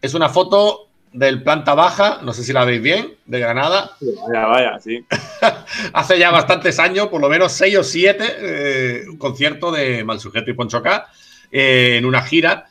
Es 0.00 0.14
una 0.14 0.30
foto 0.30 0.88
del 1.12 1.42
planta 1.42 1.74
baja, 1.74 2.20
no 2.22 2.32
sé 2.32 2.42
si 2.42 2.54
la 2.54 2.64
veis 2.64 2.80
bien, 2.80 3.14
de 3.26 3.38
Granada. 3.38 3.90
Vaya, 4.26 4.46
vaya, 4.46 4.80
sí. 4.80 5.04
Hace 5.92 6.18
ya 6.18 6.30
bastantes 6.30 6.78
años, 6.78 7.08
por 7.08 7.20
lo 7.20 7.28
menos 7.28 7.52
seis 7.52 7.76
o 7.76 7.84
siete, 7.84 8.24
eh, 8.38 9.04
un 9.06 9.18
concierto 9.18 9.70
de 9.70 10.02
Malsujeto 10.02 10.50
y 10.50 10.54
Poncho 10.54 10.82
K 10.82 11.06
eh, 11.52 11.96
en 11.98 12.06
una 12.06 12.22
gira. 12.22 12.64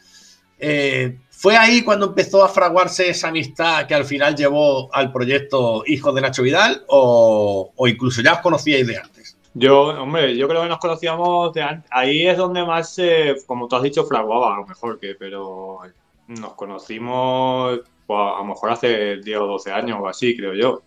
Eh, 0.57 1.19
¿Fue 1.30 1.57
ahí 1.57 1.84
cuando 1.84 2.07
empezó 2.07 2.43
a 2.43 2.49
fraguarse 2.49 3.07
esa 3.07 3.28
amistad 3.28 3.86
que 3.86 3.93
al 3.93 4.05
final 4.05 4.36
llevó 4.36 4.91
al 4.95 5.11
proyecto 5.11 5.84
Hijos 5.86 6.15
de 6.15 6.21
Nacho 6.21 6.41
Vidal? 6.41 6.86
¿O, 6.88 7.71
o 7.76 7.88
incluso 7.88 8.23
ya 8.23 8.34
os 8.34 8.39
conocíais 8.39 8.88
de 8.88 8.97
antes? 8.97 9.24
Yo, 9.58 9.84
hombre, 10.03 10.36
yo 10.36 10.47
creo 10.49 10.64
que 10.64 10.68
nos 10.70 10.80
conocíamos 10.80 11.53
de 11.53 11.62
antes. 11.62 11.89
Ahí 11.91 12.28
es 12.28 12.38
donde 12.38 12.64
más, 12.66 12.97
eh, 12.99 13.36
como 13.47 13.68
tú 13.68 13.78
has 13.78 13.84
dicho, 13.84 14.06
fraguaba 14.06 14.53
a 14.53 14.58
lo 14.58 14.68
mejor 14.68 14.99
que, 14.99 15.16
pero 15.16 15.80
nos 16.28 16.53
conocimos 16.56 17.80
pues, 18.06 18.20
a 18.20 18.38
lo 18.39 18.43
mejor 18.45 18.72
hace 18.72 19.18
10 19.18 19.38
o 19.39 19.47
12 19.47 19.72
años 19.72 19.97
o 20.01 20.08
así, 20.08 20.36
creo 20.36 20.53
yo. 20.53 20.82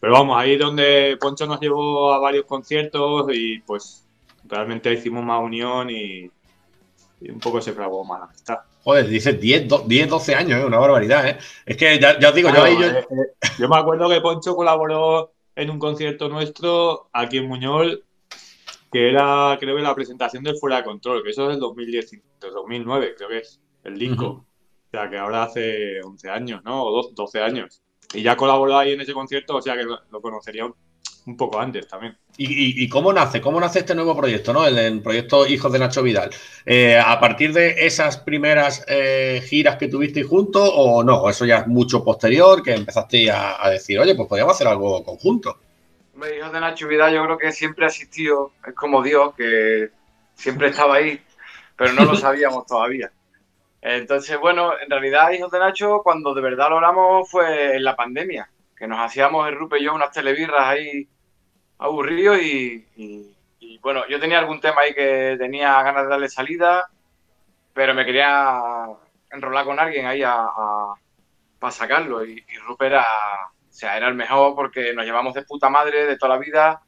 Pero 0.00 0.14
vamos, 0.14 0.38
ahí 0.38 0.56
donde 0.56 1.18
Poncho 1.20 1.46
nos 1.46 1.60
llevó 1.60 2.12
a 2.14 2.18
varios 2.18 2.46
conciertos 2.46 3.26
y 3.34 3.58
pues 3.60 4.02
realmente 4.44 4.90
hicimos 4.92 5.22
más 5.22 5.42
unión 5.42 5.90
y, 5.90 6.30
y 7.20 7.30
un 7.30 7.38
poco 7.38 7.60
se 7.60 7.72
fraguó 7.72 8.02
más 8.04 8.20
la 8.20 8.26
amistad. 8.26 8.58
Joder, 8.82 9.06
dices 9.08 9.38
10, 9.38 9.68
do- 9.68 9.84
10 9.86 10.08
12 10.08 10.34
años, 10.34 10.58
¿eh? 10.58 10.64
una 10.64 10.78
barbaridad, 10.78 11.28
¿eh? 11.28 11.38
Es 11.66 11.76
que 11.76 11.98
ya, 12.00 12.18
ya 12.18 12.30
os 12.30 12.34
digo, 12.34 12.48
yo 12.48 12.54
Claro, 12.54 12.66
ahí 12.66 12.80
yo- 12.80 12.86
eh, 12.98 13.06
eh, 13.10 13.48
yo 13.58 13.68
me 13.68 13.76
acuerdo 13.76 14.08
que 14.08 14.22
Poncho 14.22 14.56
colaboró 14.56 15.32
en 15.60 15.70
un 15.70 15.78
concierto 15.78 16.28
nuestro 16.28 17.10
aquí 17.12 17.36
en 17.36 17.46
Muñol, 17.46 18.04
que 18.90 19.10
era, 19.10 19.56
creo 19.60 19.76
que 19.76 19.82
la 19.82 19.94
presentación 19.94 20.42
del 20.42 20.56
Fuera 20.56 20.78
de 20.78 20.84
Control, 20.84 21.22
que 21.22 21.30
eso 21.30 21.44
es 21.44 21.50
del 21.50 21.60
2010, 21.60 22.10
del 22.40 22.52
2009, 22.52 23.14
creo 23.16 23.28
que 23.28 23.38
es 23.38 23.60
el 23.84 23.98
disco. 23.98 24.24
Ujú. 24.24 24.40
O 24.40 24.90
sea, 24.90 25.08
que 25.10 25.18
ahora 25.18 25.44
hace 25.44 26.00
11 26.02 26.30
años, 26.30 26.64
¿no? 26.64 26.82
O 26.84 26.90
12, 26.90 27.10
12 27.14 27.40
años. 27.42 27.82
Y 28.14 28.22
ya 28.22 28.36
colaboró 28.36 28.76
ahí 28.76 28.92
en 28.92 29.02
ese 29.02 29.12
concierto, 29.12 29.56
o 29.56 29.62
sea 29.62 29.76
que 29.76 29.84
lo, 29.84 30.00
lo 30.10 30.20
conocería 30.20 30.64
un, 31.30 31.36
poco 31.36 31.60
antes 31.60 31.86
también. 31.88 32.16
¿Y, 32.36 32.44
y- 32.82 32.84
y 32.84 32.88
cómo 32.88 33.12
nace? 33.12 33.40
¿Cómo 33.40 33.60
nace 33.60 33.80
este 33.80 33.94
nuevo 33.94 34.16
proyecto, 34.16 34.52
¿no? 34.52 34.66
El, 34.66 34.78
el 34.78 35.02
proyecto 35.02 35.46
Hijos 35.46 35.70
de 35.72 35.78
Nacho 35.78 36.02
Vidal. 36.02 36.30
Eh, 36.64 36.98
¿A 36.98 37.20
partir 37.20 37.52
de 37.52 37.86
esas 37.86 38.16
primeras 38.18 38.84
eh, 38.88 39.42
giras 39.46 39.76
que 39.76 39.88
tuvisteis 39.88 40.26
juntos 40.26 40.70
o 40.74 41.02
no? 41.04 41.28
¿Eso 41.28 41.44
ya 41.44 41.58
es 41.58 41.66
mucho 41.66 42.02
posterior 42.02 42.62
que 42.62 42.72
empezasteis 42.74 43.30
a, 43.30 43.62
a 43.64 43.68
decir, 43.70 43.98
oye, 43.98 44.14
pues 44.14 44.28
podríamos 44.28 44.54
hacer 44.54 44.68
algo 44.68 45.04
conjunto? 45.04 45.58
Hombre, 46.12 46.36
Hijos 46.38 46.52
de 46.52 46.60
Nacho 46.60 46.88
Vidal 46.88 47.14
yo 47.14 47.24
creo 47.24 47.38
que 47.38 47.52
siempre 47.52 47.84
ha 47.84 47.88
existido, 47.88 48.52
es 48.66 48.74
como 48.74 49.02
Dios, 49.02 49.34
que 49.36 49.90
siempre 50.34 50.68
estaba 50.68 50.96
ahí, 50.96 51.20
pero 51.76 51.92
no 51.92 52.04
lo 52.04 52.14
sabíamos 52.16 52.66
todavía. 52.66 53.12
Entonces, 53.82 54.38
bueno, 54.40 54.72
en 54.80 54.90
realidad 54.90 55.32
Hijos 55.32 55.50
de 55.52 55.60
Nacho, 55.60 56.02
cuando 56.04 56.34
de 56.34 56.42
verdad 56.42 56.70
lo 56.70 56.76
hablamos 56.76 57.30
fue 57.30 57.76
en 57.76 57.84
la 57.84 57.96
pandemia, 57.96 58.50
que 58.76 58.88
nos 58.88 59.00
hacíamos 59.00 59.48
el 59.48 59.56
Rupe 59.58 59.80
y 59.80 59.84
yo 59.84 59.94
unas 59.94 60.12
telebirras 60.12 60.62
ahí 60.68 61.08
aburridos 61.80 62.38
y, 62.40 63.26
bueno, 63.82 64.06
yo 64.08 64.20
tenía 64.20 64.38
algún 64.38 64.60
tema 64.60 64.82
ahí 64.82 64.94
que 64.94 65.36
tenía 65.38 65.82
ganas 65.82 66.04
de 66.04 66.10
darle 66.10 66.28
salida, 66.28 66.90
pero 67.72 67.94
me 67.94 68.04
quería 68.04 68.60
enrolar 69.30 69.64
con 69.64 69.80
alguien 69.80 70.06
ahí 70.06 70.22
a, 70.22 70.46
para 71.58 71.72
sacarlo. 71.72 72.24
Y, 72.24 72.44
y 72.46 72.58
Rupe 72.58 72.86
era, 72.86 73.02
o 73.02 73.72
sea, 73.72 73.96
era 73.96 74.08
el 74.08 74.14
mejor 74.14 74.54
porque 74.54 74.92
nos 74.92 75.06
llevamos 75.06 75.34
de 75.34 75.44
puta 75.44 75.70
madre 75.70 76.04
de 76.06 76.18
toda 76.18 76.34
la 76.34 76.40
vida, 76.40 76.82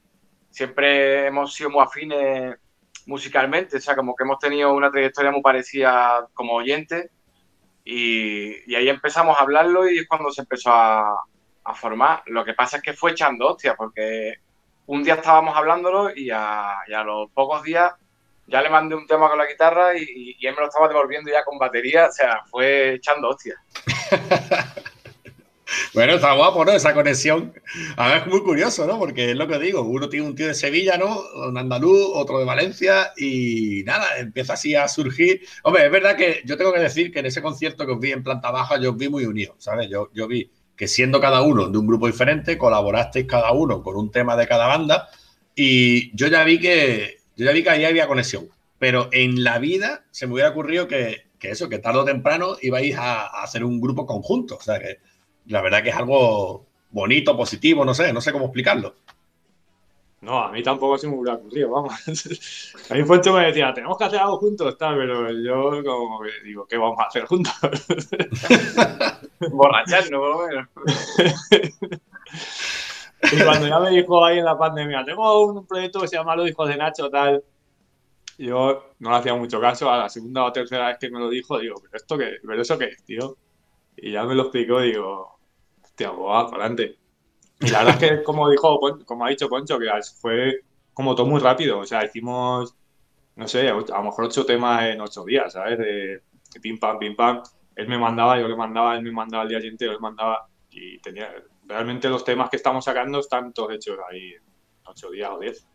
siempre 0.51 1.27
hemos 1.27 1.55
sido 1.55 1.71
muy 1.71 1.83
afines 1.83 2.57
musicalmente, 3.07 3.79
o 3.79 3.81
sea, 3.81 3.97
como 3.97 4.15
que 4.15 4.25
hemos 4.25 4.39
tenido 4.39 4.75
una 4.75 4.91
trayectoria 4.91 5.31
muy 5.31 5.43
parecida 5.43 6.29
como 6.35 6.53
oyentes 6.55 7.11
y, 7.85 8.75
ahí 8.75 8.89
empezamos 8.89 9.37
a 9.39 9.43
hablarlo 9.43 9.89
y 9.91 9.99
es 9.99 10.07
cuando 10.07 10.31
se 10.31 10.43
empezó 10.43 10.71
a, 10.71 11.17
a 11.65 11.75
formar. 11.75 12.23
Lo 12.27 12.45
que 12.45 12.55
pasa 12.55 12.77
es 12.77 12.83
que 12.83 12.93
fue 12.93 13.13
echando 13.13 13.49
hostia 13.49 13.75
porque 13.75 14.35
un 14.87 15.03
día 15.05 15.15
estábamos 15.15 15.57
hablándolo 15.57 16.11
y 16.15 16.31
a, 16.31 16.77
y 16.89 16.93
a 16.93 17.03
los 17.05 17.31
pocos 17.33 17.63
días 17.63 17.93
ya 18.47 18.61
le 18.63 18.71
mandé 18.71 18.95
un 18.95 19.07
tema 19.07 19.29
con 19.29 19.39
la 19.39 19.47
guitarra 19.47 19.97
y, 19.97 20.35
y- 20.39 20.47
él 20.47 20.55
me 20.55 20.61
lo 20.63 20.67
estaba 20.69 20.89
devolviendo 20.89 21.31
ya 21.31 21.45
con 21.45 21.59
batería, 21.59 22.07
o 22.09 22.13
sea, 22.13 22.41
fue 22.51 22.95
echando 22.95 23.29
hostia. 23.31 23.55
Bueno, 25.95 26.15
está 26.15 26.35
guapo, 26.35 26.65
¿no? 26.67 26.73
Esa 26.73 26.93
conexión. 26.93 27.55
A 27.97 28.09
ver, 28.09 28.17
es 28.19 28.27
muy 28.27 28.43
curioso, 28.43 28.87
¿no? 28.87 28.99
Porque 28.99 29.31
es 29.31 29.37
lo 29.37 29.49
que 29.49 29.59
digo, 29.59 29.81
uno 29.83 30.09
tiene 30.09 30.27
un 30.27 30.35
tío 30.35 30.47
de 30.47 30.55
Sevilla, 30.55 30.99
¿no? 30.99 31.23
Un 31.49 31.57
andaluz, 31.57 32.11
otro 32.15 32.39
de 32.39 32.45
Valencia 32.45 33.13
y 33.17 33.83
nada, 33.87 34.19
empieza 34.19 34.53
así 34.55 34.75
a 34.75 34.87
surgir. 34.89 35.41
Hombre, 35.63 35.87
es 35.87 35.91
verdad 35.91 36.17
que 36.17 36.43
yo 36.45 36.59
tengo 36.59 36.73
que 36.75 36.81
decir 36.81 37.11
que 37.11 37.21
en 37.21 37.27
ese 37.27 37.41
concierto 37.41 37.87
que 37.87 37.93
os 37.93 38.01
vi 38.01 38.13
en 38.13 38.23
planta 38.23 38.51
baja, 38.51 38.79
yo 38.79 38.91
os 38.91 38.97
vi 38.99 39.09
muy 39.09 39.25
unidos, 39.25 39.57
¿sabes? 39.59 39.89
Yo, 39.89 40.11
yo 40.13 40.27
vi 40.29 40.51
que 40.77 40.89
siendo 40.89 41.21
cada 41.21 41.43
uno 41.43 41.69
de 41.69 41.79
un 41.79 41.87
grupo 41.87 42.07
diferente, 42.07 42.59
colaborasteis 42.59 43.27
cada 43.27 43.53
uno 43.53 43.83
con 43.83 43.97
un 43.97 44.11
tema 44.11 44.37
de 44.37 44.47
cada 44.47 44.67
banda 44.67 45.09
y 45.55 46.15
yo 46.17 46.29
ya 46.29 46.45
vi 46.45 46.59
que, 46.59 47.19
yo 47.37 47.47
ya 47.47 47.53
vi 47.53 47.63
que 47.63 47.71
ahí 47.71 47.85
había 47.85 48.07
conexión. 48.07 48.49
Pero 48.79 49.09
en 49.13 49.45
la 49.45 49.59
vida 49.59 50.05
se 50.11 50.27
me 50.27 50.35
hubiera 50.35 50.51
ocurrido 50.51 50.89
que, 50.89 51.27
que 51.39 51.51
eso, 51.51 51.69
que 51.69 51.79
tarde 51.79 52.01
o 52.01 52.05
temprano 52.05 52.57
ibais 52.61 52.97
a, 52.97 53.27
a 53.27 53.45
hacer 53.45 53.65
un 53.65 53.81
grupo 53.81 54.07
conjunto. 54.07 54.57
O 54.57 54.63
sea 54.63 54.81
que 54.81 54.99
la 55.47 55.61
verdad 55.61 55.83
que 55.83 55.91
es 55.91 55.97
algo 55.97 56.67
bonito, 56.91 57.37
positivo, 57.37 57.85
no 57.85 57.95
sé, 57.95 58.13
no 58.13 58.21
sé 58.21 58.33
cómo 58.33 58.47
explicarlo. 58.47 58.97
No, 60.23 60.39
a 60.39 60.53
mí 60.53 60.63
tampoco 60.63 60.97
se 60.97 61.09
me 61.09 61.17
hubiera 61.17 61.35
ocurrido, 61.37 61.71
vamos. 61.71 61.93
A 62.91 62.95
mí 62.95 63.03
Poncho 63.03 63.33
me 63.33 63.47
decía, 63.47 63.75
tenemos 63.75 63.99
que 63.99 64.05
hacer 64.05 64.21
algo 64.21 64.39
juntos, 64.39 64.79
tal, 64.79 64.97
pero 64.97 65.31
yo 65.33 65.83
como 65.85 66.21
que 66.21 66.31
digo, 66.45 66.65
¿qué 66.67 66.77
vamos 66.77 66.99
a 67.01 67.09
hacer 67.09 67.25
juntos? 67.27 67.53
Borracharnos, 69.51 70.21
por 70.21 70.31
lo 70.31 70.47
menos. 70.47 70.69
Y 73.33 73.45
cuando 73.45 73.67
ya 73.67 73.81
me 73.81 73.91
dijo 73.91 74.25
ahí 74.25 74.39
en 74.39 74.45
la 74.45 74.57
pandemia, 74.57 75.05
tengo 75.05 75.45
un 75.45 75.67
proyecto 75.67 76.01
que 76.01 76.09
se 76.09 76.17
llama 76.17 76.37
Los 76.37 76.49
Hijos 76.49 76.69
de 76.69 76.77
Nacho, 76.77 77.11
tal, 77.11 77.43
yo 78.39 78.95
no 78.99 79.11
le 79.11 79.17
hacía 79.17 79.35
mucho 79.35 79.61
caso. 79.61 79.91
A 79.91 79.99
la 79.99 80.09
segunda 80.09 80.45
o 80.45 80.53
tercera 80.53 80.89
vez 80.89 80.99
que 80.99 81.11
me 81.11 81.19
lo 81.19 81.29
dijo, 81.29 81.59
digo, 81.59 81.77
¿pero 81.83 81.97
esto 81.97 82.19
qué? 82.19 82.39
¿Pero 82.41 82.61
eso 82.61 82.79
qué 82.79 82.87
es, 82.87 83.05
tío? 83.05 83.37
Y 83.97 84.13
ya 84.13 84.25
me 84.25 84.35
lo 84.35 84.43
explicó, 84.43 84.81
digo, 84.81 85.39
hostia, 85.83 86.11
pues 86.11 86.21
va, 86.21 86.51
para 86.51 86.65
adelante. 86.67 86.99
Y 87.63 87.71
la 87.71 87.85
verdad 87.85 88.03
es 88.03 88.11
que, 88.11 88.23
como 88.23 88.49
dijo, 88.51 88.81
como 89.05 89.25
ha 89.25 89.31
dicho 89.31 89.49
Poncho, 89.49 89.79
que 89.79 89.89
fue 90.21 90.63
como 90.93 91.15
todo 91.15 91.27
muy 91.27 91.41
rápido. 91.41 91.79
O 91.79 91.87
sea, 91.87 92.05
hicimos, 92.05 92.75
no 93.37 93.49
sé, 93.49 93.69
a 93.69 93.75
lo 93.75 94.03
mejor 94.03 94.25
ocho 94.25 94.45
temas 94.45 94.85
en 94.85 95.01
ocho 95.01 95.25
días, 95.25 95.53
¿sabes? 95.53 95.79
De, 95.79 96.23
de 96.53 96.61
pim 96.61 96.79
pam, 96.79 96.99
pim 96.99 97.17
pam. 97.17 97.43
él 97.77 97.89
me 97.89 97.99
mandaba, 97.99 98.39
yo 98.39 98.49
le 98.49 98.57
mandaba, 98.57 98.97
él 98.97 99.03
me 99.03 99.13
mandaba 99.13 99.45
al 99.45 99.49
día 99.49 99.59
siguiente, 99.59 99.87
yo 99.87 99.93
le 99.93 99.99
mandaba 99.99 100.47
y 100.71 100.99
tenía, 100.99 101.31
realmente 101.67 102.09
los 102.09 102.25
temas 102.25 102.51
que 102.51 102.57
estamos 102.57 102.85
sacando 102.85 103.21
están 103.21 103.53
todos 103.53 103.73
hechos 103.73 103.99
ahí 104.11 104.33
en 104.33 104.43
ocho 104.87 105.11
días 105.11 105.31
o 105.31 105.39
diez. 105.39 105.67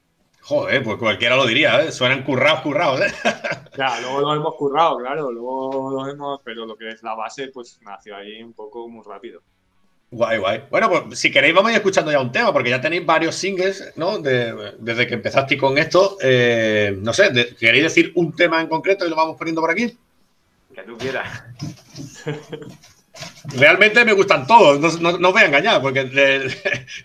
Joder, 0.42 0.84
pues 0.84 0.98
cualquiera 0.98 1.36
lo 1.36 1.46
diría, 1.46 1.82
¿eh? 1.82 1.92
Suenan 1.92 2.24
currados, 2.24 2.62
currados, 2.62 3.02
¿eh? 3.02 3.14
Claro, 3.72 4.02
luego 4.02 4.22
lo 4.22 4.34
hemos 4.34 4.56
currado, 4.56 4.98
claro, 4.98 5.32
luego 5.32 5.92
lo 5.92 6.08
hemos, 6.08 6.42
pero 6.44 6.66
lo 6.66 6.76
que 6.76 6.88
es 6.90 7.04
la 7.04 7.14
base, 7.14 7.50
pues 7.50 7.80
nació 7.84 8.16
ahí 8.16 8.42
un 8.42 8.54
poco 8.54 8.88
muy 8.90 9.04
rápido. 9.06 9.42
Guay, 10.10 10.38
guay. 10.38 10.64
Bueno, 10.72 10.90
pues 10.90 11.20
si 11.20 11.30
queréis 11.32 11.54
vamos 11.54 11.70
a 11.70 11.74
ir 11.74 11.78
escuchando 11.78 12.12
ya 12.12 12.20
un 12.22 12.32
tema, 12.32 12.54
porque 12.54 12.70
ya 12.70 12.80
tenéis 12.80 13.06
varios 13.06 13.36
singles, 13.36 13.92
¿no? 13.98 14.20
De- 14.20 14.74
desde 14.80 15.06
que 15.06 15.16
empezasteis 15.16 15.60
con 15.60 15.78
esto. 15.78 16.18
Eh, 16.22 16.96
no 17.02 17.12
sé, 17.14 17.30
de- 17.32 17.56
¿queréis 17.56 17.84
decir 17.84 18.12
un 18.16 18.34
tema 18.34 18.62
en 18.62 18.68
concreto 18.68 19.06
y 19.06 19.10
lo 19.10 19.18
vamos 19.18 19.36
poniendo 19.38 19.60
por 19.60 19.70
aquí? 19.72 19.98
Que 20.74 20.82
tú 20.84 20.98
quieras. 20.98 21.44
Realmente 23.56 24.06
me 24.06 24.14
gustan 24.14 24.46
todos, 24.46 24.80
no, 24.80 25.12
no- 25.12 25.18
no 25.18 25.28
os 25.30 25.34
voy 25.34 25.42
a 25.44 25.48
engañar, 25.48 25.82
porque 25.82 26.04
de- 26.06 26.56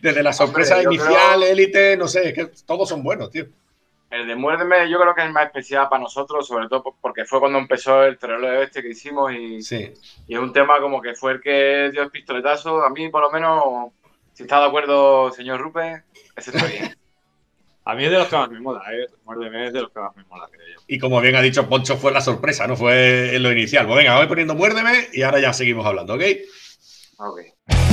desde 0.00 0.22
la 0.22 0.32
sorpresa 0.32 0.82
inicial, 0.82 1.38
creo- 1.38 1.50
élite, 1.50 1.96
no 1.96 2.06
sé, 2.06 2.28
es 2.28 2.34
que 2.34 2.50
todos 2.66 2.88
son 2.88 3.02
buenos, 3.02 3.30
tío. 3.30 3.46
El 4.12 4.26
de 4.26 4.36
Muérdeme 4.36 4.90
yo 4.90 5.00
creo 5.00 5.14
que 5.14 5.22
es 5.22 5.26
el 5.26 5.32
más 5.32 5.46
especial 5.46 5.88
para 5.88 6.02
nosotros, 6.02 6.46
sobre 6.46 6.68
todo 6.68 6.82
por- 6.82 6.94
porque 7.00 7.24
fue 7.24 7.40
cuando 7.40 7.58
empezó 7.58 8.04
el 8.04 8.18
troleo 8.18 8.62
este 8.62 8.82
que 8.82 8.90
hicimos 8.90 9.32
y, 9.32 9.62
Sí. 9.62 9.90
y 10.28 10.34
es 10.34 10.38
un 10.40 10.52
tema 10.52 10.78
como 10.80 11.00
que 11.00 11.14
fue 11.14 11.32
el 11.32 11.40
que 11.40 11.88
dio 11.90 12.02
el 12.02 12.10
pistoletazo. 12.10 12.82
A 12.84 12.90
mí, 12.90 13.08
por 13.08 13.22
lo 13.22 13.30
menos, 13.30 13.90
si 14.34 14.42
está 14.42 14.60
de 14.60 14.66
acuerdo, 14.66 15.30
señor 15.32 15.60
Rupe, 15.60 16.02
ese 16.36 16.50
está 16.54 16.66
bien. 16.66 16.94
A 17.84 17.94
mí 17.96 18.04
es 18.04 18.10
de 18.12 18.18
los 18.18 18.28
que 18.28 18.36
más 18.36 18.48
me 18.50 18.60
mola, 18.60 18.82
¿eh? 18.92 19.06
Muérdeme 19.24 19.66
es 19.68 19.72
de 19.72 19.80
los 19.80 19.90
que 19.90 19.98
más 19.98 20.14
me 20.14 20.22
mola, 20.24 20.46
creo 20.52 20.66
yo. 20.74 20.80
Y 20.86 20.98
como 21.00 21.20
bien 21.20 21.34
ha 21.34 21.40
dicho 21.42 21.68
Poncho, 21.68 21.96
fue 21.96 22.12
la 22.12 22.20
sorpresa, 22.20 22.66
no 22.68 22.76
fue 22.76 23.34
en 23.34 23.42
lo 23.42 23.50
inicial. 23.50 23.86
Pues 23.86 23.96
venga, 23.96 24.18
voy 24.18 24.26
poniendo 24.28 24.54
muérdeme 24.54 25.08
y 25.12 25.22
ahora 25.22 25.40
ya 25.40 25.52
seguimos 25.54 25.84
hablando, 25.86 26.14
¿ok? 26.14 26.22
Ok. 27.16 27.91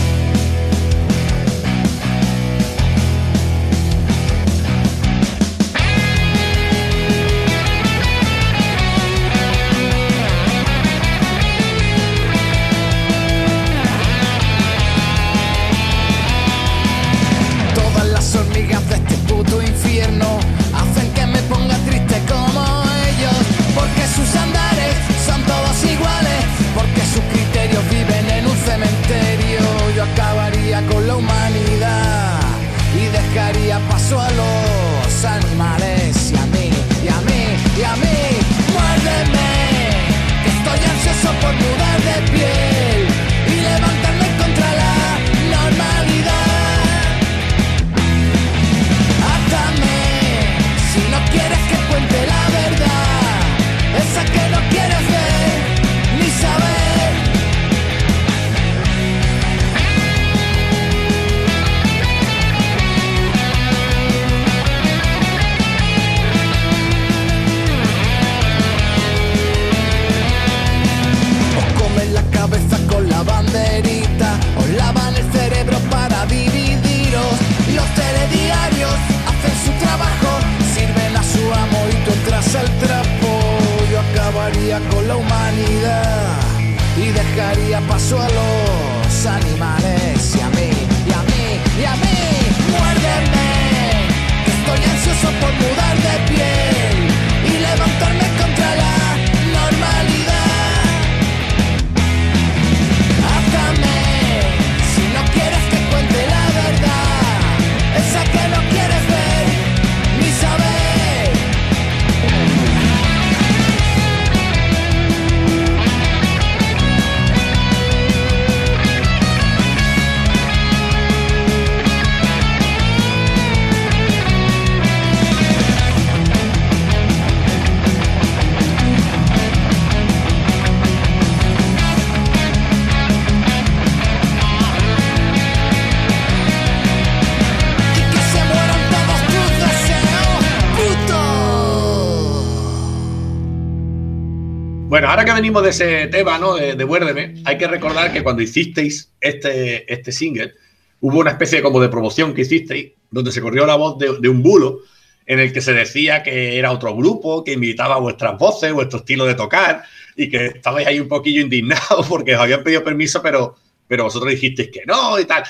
Venimos 145.39 145.63
de 145.63 145.69
ese 145.69 146.07
tema, 146.07 146.37
¿no? 146.37 146.55
De, 146.55 146.75
de 146.75 147.41
hay 147.45 147.57
que 147.57 147.67
recordar 147.67 148.11
que 148.11 148.21
cuando 148.23 148.41
hicisteis 148.41 149.13
este, 149.21 149.91
este 149.91 150.11
single, 150.11 150.53
hubo 150.99 151.19
una 151.19 151.31
especie 151.31 151.61
como 151.61 151.79
de 151.79 151.87
promoción 151.87 152.33
que 152.33 152.41
hicisteis, 152.41 152.91
donde 153.09 153.31
se 153.31 153.39
corrió 153.41 153.65
la 153.65 153.75
voz 153.75 153.97
de, 153.97 154.17
de 154.19 154.27
un 154.27 154.43
bulo, 154.43 154.81
en 155.25 155.39
el 155.39 155.53
que 155.53 155.61
se 155.61 155.73
decía 155.73 156.23
que 156.23 156.57
era 156.57 156.73
otro 156.73 156.93
grupo, 156.93 157.43
que 157.43 157.53
imitaba 157.53 157.99
vuestras 157.99 158.37
voces, 158.37 158.73
vuestro 158.73 158.99
estilo 158.99 159.25
de 159.25 159.35
tocar, 159.35 159.83
y 160.17 160.27
que 160.29 160.47
estabais 160.47 160.85
ahí 160.87 160.99
un 160.99 161.07
poquillo 161.07 161.41
indignados 161.41 162.05
porque 162.09 162.35
os 162.35 162.41
habían 162.41 162.61
pedido 162.61 162.83
permiso, 162.83 163.21
pero, 163.21 163.55
pero 163.87 164.03
vosotros 164.03 164.31
dijisteis 164.31 164.69
que 164.69 164.83
no 164.85 165.17
y 165.19 165.25
tal. 165.25 165.43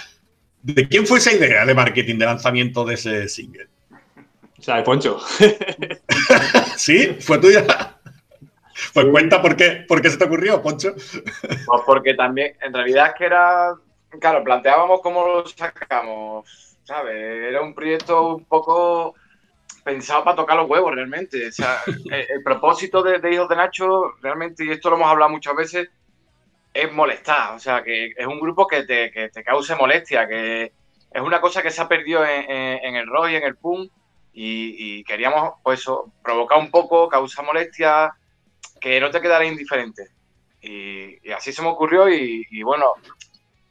¿De 0.62 0.88
quién 0.88 1.08
fue 1.08 1.18
esa 1.18 1.34
idea 1.34 1.66
de 1.66 1.74
marketing 1.74 2.16
de 2.16 2.26
lanzamiento 2.26 2.86
de 2.86 2.94
ese 2.94 3.28
single? 3.28 3.68
O 4.60 4.62
sea, 4.62 4.76
de 4.76 4.84
Poncho. 4.84 5.20
¿Sí? 6.76 7.16
¿Fue 7.22 7.38
tuya? 7.40 7.66
Pues 8.94 9.06
cuenta 9.08 9.42
por 9.42 9.56
qué, 9.56 9.86
por 9.88 10.02
qué 10.02 10.10
se 10.10 10.18
te 10.18 10.26
ocurrió, 10.26 10.62
Poncho. 10.62 10.94
Pues 11.66 11.82
porque 11.86 12.14
también, 12.16 12.56
en 12.62 12.74
realidad 12.74 13.08
es 13.10 13.14
que 13.16 13.26
era, 13.26 13.74
claro, 14.20 14.44
planteábamos 14.44 15.02
cómo 15.02 15.26
lo 15.28 15.46
sacamos, 15.48 16.50
¿sabes? 16.84 17.16
Era 17.16 17.62
un 17.62 17.74
proyecto 17.76 18.36
un 18.38 18.46
poco 18.46 19.18
pensado 19.84 20.24
para 20.24 20.38
tocar 20.38 20.58
los 20.58 20.70
huevos 20.70 20.94
realmente. 20.96 21.48
O 21.48 21.52
sea, 21.52 21.84
el, 22.10 22.26
el 22.30 22.44
propósito 22.44 23.04
de, 23.04 23.20
de 23.20 23.34
Hijos 23.34 23.50
de 23.50 23.56
Nacho, 23.58 24.14
realmente, 24.22 24.66
y 24.66 24.72
esto 24.72 24.90
lo 24.90 24.98
hemos 24.98 25.10
hablado 25.12 25.32
muchas 25.32 25.56
veces, 25.56 25.90
es 26.74 26.92
molestar. 26.94 27.56
O 27.56 27.60
sea, 27.60 27.84
que 27.84 28.14
es 28.16 28.28
un 28.28 28.40
grupo 28.40 28.68
que 28.68 28.84
te, 28.84 29.12
que 29.12 29.30
te 29.30 29.44
cause 29.44 29.76
molestia, 29.76 30.28
que 30.28 30.74
es 31.12 31.22
una 31.22 31.42
cosa 31.42 31.62
que 31.64 31.72
se 31.72 31.82
ha 31.82 31.88
perdido 31.88 32.26
en, 32.26 32.50
en- 32.52 32.80
en 32.86 32.96
el 32.96 33.08
rock 33.08 33.30
y 33.32 33.36
en 33.36 33.44
el 33.44 33.58
punk. 33.58 33.92
Y, 34.34 35.00
y 35.00 35.04
queríamos, 35.04 35.54
pues 35.64 35.84
provocar 36.24 36.60
un 36.60 36.70
poco, 36.72 37.10
causar 37.10 37.46
molestia, 37.46 38.14
que 38.80 39.00
no 39.00 39.10
te 39.10 39.22
quedara 39.22 39.46
indiferente. 39.46 40.10
Y, 40.62 41.28
y 41.28 41.32
así 41.32 41.54
se 41.54 41.62
me 41.62 41.70
ocurrió 41.70 42.10
y, 42.10 42.46
y 42.50 42.64
bueno, 42.64 42.94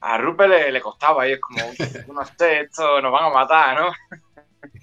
a 0.01 0.19
Rupert 0.19 0.51
le, 0.51 0.73
le 0.73 0.81
costaba 0.81 1.29
y 1.29 1.33
es 1.33 1.41
como, 1.41 1.61
no 2.15 2.25
sé, 2.39 2.61
esto 2.61 3.01
nos 3.01 3.13
van 3.13 3.25
a 3.25 3.31
matar, 3.31 3.81
¿no? 3.81 3.93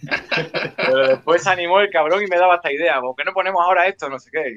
Pero 0.77 1.07
después 1.07 1.43
se 1.43 1.49
animó 1.49 1.79
el 1.79 1.89
cabrón 1.89 2.23
y 2.23 2.27
me 2.27 2.37
daba 2.37 2.55
esta 2.55 2.71
idea, 2.71 2.99
¿por 3.01 3.15
qué 3.15 3.23
no 3.23 3.33
ponemos 3.33 3.61
ahora 3.63 3.87
esto? 3.87 4.09
No 4.09 4.19
sé 4.19 4.29
qué. 4.31 4.55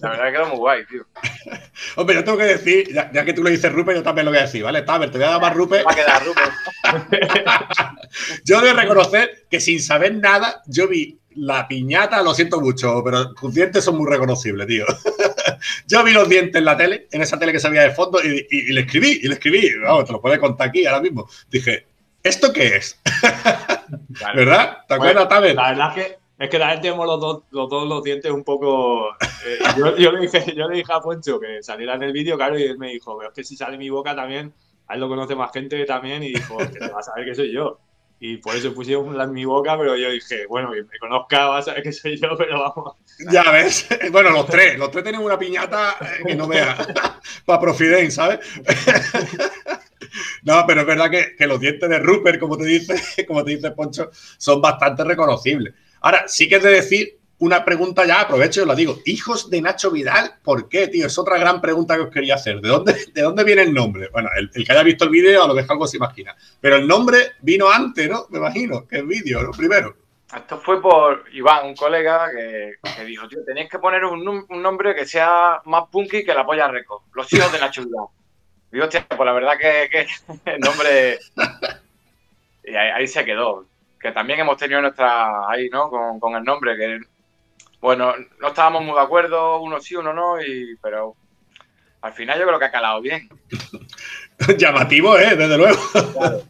La 0.00 0.10
verdad 0.10 0.26
que 0.26 0.32
quedó 0.32 0.46
muy 0.48 0.56
guay, 0.56 0.86
tío. 0.86 1.04
Hombre, 1.96 2.16
yo 2.16 2.24
tengo 2.24 2.38
que 2.38 2.44
decir, 2.44 2.92
ya, 2.92 3.10
ya 3.12 3.24
que 3.24 3.32
tú 3.32 3.42
lo 3.42 3.50
dices 3.50 3.72
Rupert, 3.72 3.98
yo 3.98 4.02
también 4.02 4.24
lo 4.24 4.30
voy 4.30 4.38
a 4.38 4.42
decir, 4.42 4.62
¿vale? 4.62 4.82
Taber, 4.82 5.10
te 5.10 5.18
voy 5.18 5.26
a 5.26 5.30
dar 5.30 5.40
más 5.40 5.54
Rupert. 5.54 5.86
Va 5.86 5.92
a 5.92 5.94
quedar 5.94 6.24
Rupert. 6.24 6.52
Yo 8.44 8.60
debo 8.60 8.78
reconocer 8.78 9.46
que 9.50 9.60
sin 9.60 9.82
saber 9.82 10.14
nada, 10.14 10.62
yo 10.66 10.88
vi 10.88 11.18
la 11.36 11.68
piñata, 11.68 12.22
lo 12.22 12.34
siento 12.34 12.60
mucho, 12.60 13.02
pero 13.04 13.32
tus 13.34 13.54
dientes 13.54 13.84
son 13.84 13.96
muy 13.96 14.10
reconocibles, 14.10 14.66
tío. 14.66 14.84
Yo 15.86 16.02
vi 16.04 16.12
los 16.12 16.28
dientes 16.28 16.56
en 16.56 16.64
la 16.64 16.76
tele, 16.76 17.06
en 17.10 17.22
esa 17.22 17.38
tele 17.38 17.52
que 17.52 17.60
se 17.60 17.68
veía 17.70 17.82
de 17.82 17.90
fondo, 17.92 18.18
y, 18.22 18.46
y- 18.50 18.70
y 18.70 18.72
le 18.72 18.80
escribí, 18.82 19.20
y 19.22 19.28
le 19.28 19.34
escribí. 19.34 19.70
Vamos, 19.82 20.04
te 20.06 20.12
lo 20.12 20.20
puedes 20.20 20.38
contar 20.38 20.68
aquí 20.68 20.86
ahora 20.86 21.00
mismo. 21.02 21.28
Dije, 21.50 21.86
¿esto 22.22 22.52
qué 22.52 22.76
es? 22.76 22.98
Claro. 24.18 24.36
¿Verdad? 24.36 24.78
¿Te 24.88 24.96
Bueno, 24.96 25.20
acuerdas? 25.22 25.54
La 25.54 25.68
verdad 25.70 25.98
es 25.98 26.04
que, 26.06 26.18
es 26.44 26.50
que 26.50 26.58
también 26.58 26.80
tenemos 26.80 27.06
los 27.06 27.20
dos, 27.20 27.42
los 27.50 27.68
dos 27.68 27.88
los 27.88 28.02
dientes 28.02 28.30
un 28.32 28.44
poco. 28.44 29.10
eh, 29.46 29.58
yo, 29.78 29.96
yo 29.96 30.12
le 30.12 30.20
dije, 30.20 30.54
yo 30.56 30.68
le 30.68 30.76
dije 30.76 30.92
a 30.92 31.00
Poncho 31.00 31.38
que 31.40 31.62
saliera 31.62 31.94
en 31.94 32.02
el 32.02 32.12
vídeo, 32.12 32.36
claro, 32.36 32.58
y 32.58 32.62
él 32.64 32.78
me 32.78 32.88
dijo, 32.92 33.16
pero 33.16 33.30
es 33.30 33.34
que 33.34 33.44
si 33.44 33.56
sale 33.56 33.76
mi 33.78 33.90
boca 33.90 34.14
también, 34.14 34.52
a 34.86 34.94
él 34.94 35.00
lo 35.00 35.08
conoce 35.08 35.34
más 35.34 35.52
gente 35.52 35.84
también, 35.84 36.22
y 36.22 36.30
dijo, 36.30 36.70
que 36.72 36.80
te 36.80 36.90
vas 36.90 37.08
a 37.08 37.10
saber 37.12 37.24
que 37.26 37.34
soy 37.34 37.52
yo. 37.52 37.78
Y 38.20 38.38
por 38.38 38.56
eso 38.56 38.74
pusieron 38.74 39.16
la 39.16 39.24
en 39.24 39.32
mi 39.32 39.44
boca, 39.44 39.78
pero 39.78 39.96
yo 39.96 40.10
dije, 40.10 40.46
bueno, 40.46 40.72
quien 40.72 40.88
me 40.88 40.98
conozca 40.98 41.46
va 41.46 41.58
a 41.58 41.62
saber 41.62 41.82
que 41.82 41.92
soy 41.92 42.18
yo, 42.20 42.30
pero 42.38 42.60
vamos. 42.60 42.96
Ya 43.30 43.50
ves. 43.50 43.86
Bueno, 44.12 44.30
los 44.30 44.46
tres. 44.46 44.78
Los 44.78 44.90
tres 44.90 45.04
tienen 45.04 45.20
una 45.20 45.38
piñata 45.38 45.96
eh, 46.00 46.24
que 46.26 46.34
no 46.34 46.48
vea. 46.48 46.76
Para 47.44 47.60
Profiden, 47.60 48.10
¿sabes? 48.10 48.40
No, 50.42 50.64
pero 50.66 50.80
es 50.80 50.86
verdad 50.86 51.10
que, 51.10 51.36
que 51.36 51.46
los 51.46 51.60
dientes 51.60 51.88
de 51.88 51.98
Rupert, 51.98 52.40
como 52.40 52.56
te 52.56 52.64
dice, 52.64 53.26
como 53.26 53.44
te 53.44 53.52
dice 53.52 53.70
Poncho, 53.72 54.10
son 54.12 54.60
bastante 54.60 55.04
reconocibles. 55.04 55.74
Ahora, 56.00 56.24
sí 56.26 56.48
que 56.48 56.56
es 56.56 56.62
de 56.62 56.70
decir 56.70 57.17
una 57.40 57.64
pregunta 57.64 58.04
ya, 58.04 58.22
aprovecho 58.22 58.60
y 58.60 58.62
os 58.62 58.68
la 58.68 58.74
digo. 58.74 58.98
¿Hijos 59.04 59.48
de 59.48 59.60
Nacho 59.60 59.90
Vidal? 59.90 60.34
¿Por 60.42 60.68
qué, 60.68 60.88
tío? 60.88 61.06
Es 61.06 61.18
otra 61.18 61.38
gran 61.38 61.60
pregunta 61.60 61.94
que 61.94 62.02
os 62.02 62.10
quería 62.10 62.34
hacer. 62.34 62.60
¿De 62.60 62.68
dónde, 62.68 62.96
de 63.12 63.22
dónde 63.22 63.44
viene 63.44 63.62
el 63.62 63.72
nombre? 63.72 64.08
Bueno, 64.12 64.28
el, 64.36 64.50
que 64.50 64.72
haya 64.72 64.82
visto 64.82 65.04
el 65.04 65.10
vídeo 65.10 65.44
a 65.44 65.46
lo 65.46 65.54
mejor 65.54 65.72
algo 65.72 65.86
se 65.86 65.98
imagina. 65.98 66.34
Pero 66.60 66.76
el 66.76 66.88
nombre 66.88 67.32
vino 67.40 67.70
antes, 67.70 68.08
¿no? 68.08 68.26
Me 68.30 68.38
imagino, 68.38 68.86
que 68.86 68.96
el 68.96 69.06
vídeo, 69.06 69.42
¿no? 69.42 69.52
Primero. 69.52 69.94
Esto 70.34 70.58
fue 70.58 70.82
por 70.82 71.24
Iván, 71.32 71.66
un 71.66 71.74
colega 71.74 72.28
que, 72.30 72.74
que 72.96 73.04
dijo, 73.04 73.26
tío, 73.28 73.44
tenéis 73.44 73.70
que 73.70 73.78
poner 73.78 74.04
un, 74.04 74.26
un 74.26 74.62
nombre 74.62 74.94
que 74.94 75.06
sea 75.06 75.62
más 75.64 75.84
punky 75.90 76.24
que 76.24 76.34
la 76.34 76.44
polla 76.44 76.68
record. 76.68 77.02
Los 77.14 77.32
hijos 77.32 77.50
de 77.52 77.60
Nacho 77.60 77.84
Vidal. 77.84 78.06
Digo, 78.70 78.84
hostia, 78.84 79.06
pues 79.08 79.24
la 79.24 79.32
verdad 79.32 79.56
que, 79.58 79.88
que 79.90 80.06
el 80.50 80.60
nombre... 80.60 81.18
Y 82.64 82.74
ahí, 82.74 82.90
ahí 82.90 83.06
se 83.06 83.24
quedó. 83.24 83.64
Que 83.98 84.12
también 84.12 84.40
hemos 84.40 84.58
tenido 84.58 84.82
nuestra... 84.82 85.48
Ahí, 85.48 85.70
¿no? 85.70 85.88
Con, 85.88 86.20
con 86.20 86.34
el 86.34 86.44
nombre, 86.44 86.76
que... 86.76 87.00
Bueno, 87.80 88.12
no 88.40 88.48
estábamos 88.48 88.82
muy 88.82 88.94
de 88.94 89.00
acuerdo, 89.00 89.60
uno 89.60 89.80
sí, 89.80 89.94
uno 89.94 90.12
no, 90.12 90.40
y, 90.42 90.76
pero 90.82 91.14
al 92.02 92.12
final 92.12 92.38
yo 92.38 92.46
creo 92.46 92.58
que 92.58 92.64
ha 92.64 92.70
calado 92.70 93.00
bien. 93.00 93.28
Llamativo, 94.58 95.18
¿eh? 95.18 95.36
Desde 95.36 95.56
luego. 95.56 95.78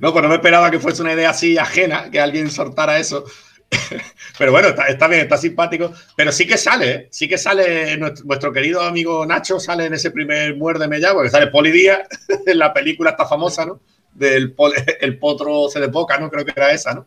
No, 0.00 0.12
pues 0.12 0.22
no 0.22 0.28
me 0.28 0.36
esperaba 0.36 0.70
que 0.70 0.78
fuese 0.78 1.02
una 1.02 1.12
idea 1.12 1.30
así 1.30 1.58
ajena, 1.58 2.10
que 2.10 2.20
alguien 2.20 2.50
soltara 2.50 2.98
eso. 2.98 3.24
Pero 4.38 4.52
bueno, 4.52 4.68
está, 4.68 4.86
está 4.86 5.08
bien, 5.08 5.22
está 5.22 5.36
simpático. 5.36 5.92
Pero 6.16 6.30
sí 6.32 6.46
que 6.46 6.56
sale, 6.56 6.90
¿eh? 6.92 7.08
sí 7.10 7.28
que 7.28 7.38
sale 7.38 7.96
nuestro, 7.96 8.24
vuestro 8.26 8.52
querido 8.52 8.80
amigo 8.82 9.26
Nacho, 9.26 9.58
sale 9.58 9.86
en 9.86 9.94
ese 9.94 10.10
primer 10.10 10.56
Muérdeme 10.56 11.00
ya, 11.00 11.12
porque 11.12 11.30
sale 11.30 11.48
Poli 11.48 11.70
Díaz 11.70 12.00
en 12.46 12.58
la 12.58 12.72
película 12.72 13.10
esta 13.10 13.26
famosa, 13.26 13.66
¿no? 13.66 13.80
Del 14.12 14.52
pol- 14.52 14.74
El 15.00 15.18
potro 15.18 15.68
se 15.68 15.80
de 15.80 15.88
poca, 15.88 16.18
¿no? 16.18 16.30
Creo 16.30 16.44
que 16.44 16.52
era 16.54 16.72
esa, 16.72 16.94
¿no? 16.94 17.06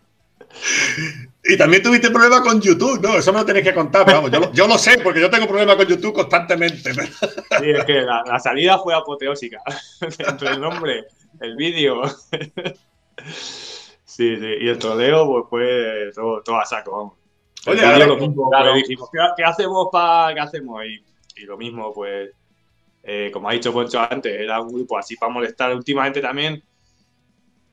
Y 1.47 1.57
también 1.59 1.83
tuviste 1.83 2.11
problemas 2.11 2.41
con 2.41 2.61
YouTube, 2.61 3.01
¿no? 3.03 3.17
Eso 3.19 3.33
me 3.33 3.41
lo 3.41 3.45
tenéis 3.45 3.67
que 3.67 3.75
contar, 3.75 4.05
pero 4.07 4.19
vamos, 4.19 4.31
yo, 4.31 4.41
lo- 4.41 4.53
yo 4.53 4.67
lo 4.67 4.79
sé, 4.79 4.99
porque 5.03 5.21
yo 5.21 5.29
tengo 5.29 5.47
problemas 5.47 5.77
con 5.77 5.87
YouTube 5.87 6.15
constantemente. 6.15 6.93
Sí, 7.61 7.71
es 7.71 7.85
que 7.85 8.01
la, 8.01 8.23
la 8.27 8.39
salida 8.41 8.79
fue 8.79 8.95
apoteósica. 8.95 9.59
Entre 10.19 10.49
el 10.49 10.61
nombre, 10.61 11.05
el 11.41 11.57
vídeo. 11.57 12.03
Sí, 14.05 14.37
sí, 14.37 14.47
y 14.61 14.69
el 14.69 14.79
troleo, 14.79 15.27
pues 15.29 15.45
fue 15.51 16.11
todo, 16.15 16.43
todo 16.43 16.57
a 16.61 16.65
saco, 16.65 16.93
vamos. 16.93 17.13
Oye, 17.67 17.77
vídeo 17.77 17.89
ahora- 17.93 18.07
lo 18.07 18.17
mismo, 18.17 18.49
claro. 18.51 18.71
pues, 18.73 18.83
dijimos, 18.89 19.09
¿qué, 19.13 19.19
qué 19.37 19.45
hacemos 19.45 19.89
para 19.93 20.35
qué 20.35 20.41
hacemos? 20.41 20.83
Y, 20.85 21.05
y 21.43 21.45
lo 21.47 21.57
mismo, 21.59 21.93
pues, 21.93 22.31
eh, 23.03 23.31
como 23.33 23.49
ha 23.49 23.53
dicho 23.53 23.73
Poncho 23.73 24.01
antes, 24.01 24.33
era 24.41 24.61
un 24.61 24.73
grupo 24.73 24.97
así 24.97 25.17
para 25.17 25.33
molestar. 25.33 25.75
Últimamente 25.75 26.21
también 26.23 26.63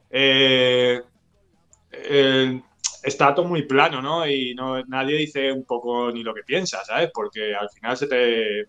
eh, 0.10 1.02
eh, 1.92 2.62
está 3.04 3.34
todo 3.36 3.46
muy 3.48 3.64
plano, 3.64 4.02
¿no? 4.02 4.28
Y 4.28 4.54
no, 4.56 4.84
nadie 4.86 5.18
dice 5.18 5.52
un 5.52 5.66
poco 5.66 6.12
ni 6.12 6.24
lo 6.24 6.34
que 6.34 6.44
piensa, 6.44 6.84
¿sabes? 6.86 7.10
Porque 7.14 7.56
al 7.56 7.70
final 7.70 7.98
se 7.98 8.08
te. 8.08 8.66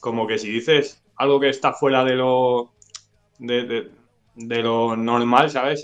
Como 0.00 0.26
que 0.26 0.38
si 0.38 0.50
dices 0.50 1.02
algo 1.16 1.40
que 1.40 1.48
está 1.50 1.72
fuera 1.72 2.04
de 2.04 2.14
lo. 2.16 2.74
de, 3.38 3.64
de- 3.64 3.92
de 4.34 4.62
lo 4.62 4.96
normal, 4.96 5.50
¿sabes? 5.50 5.82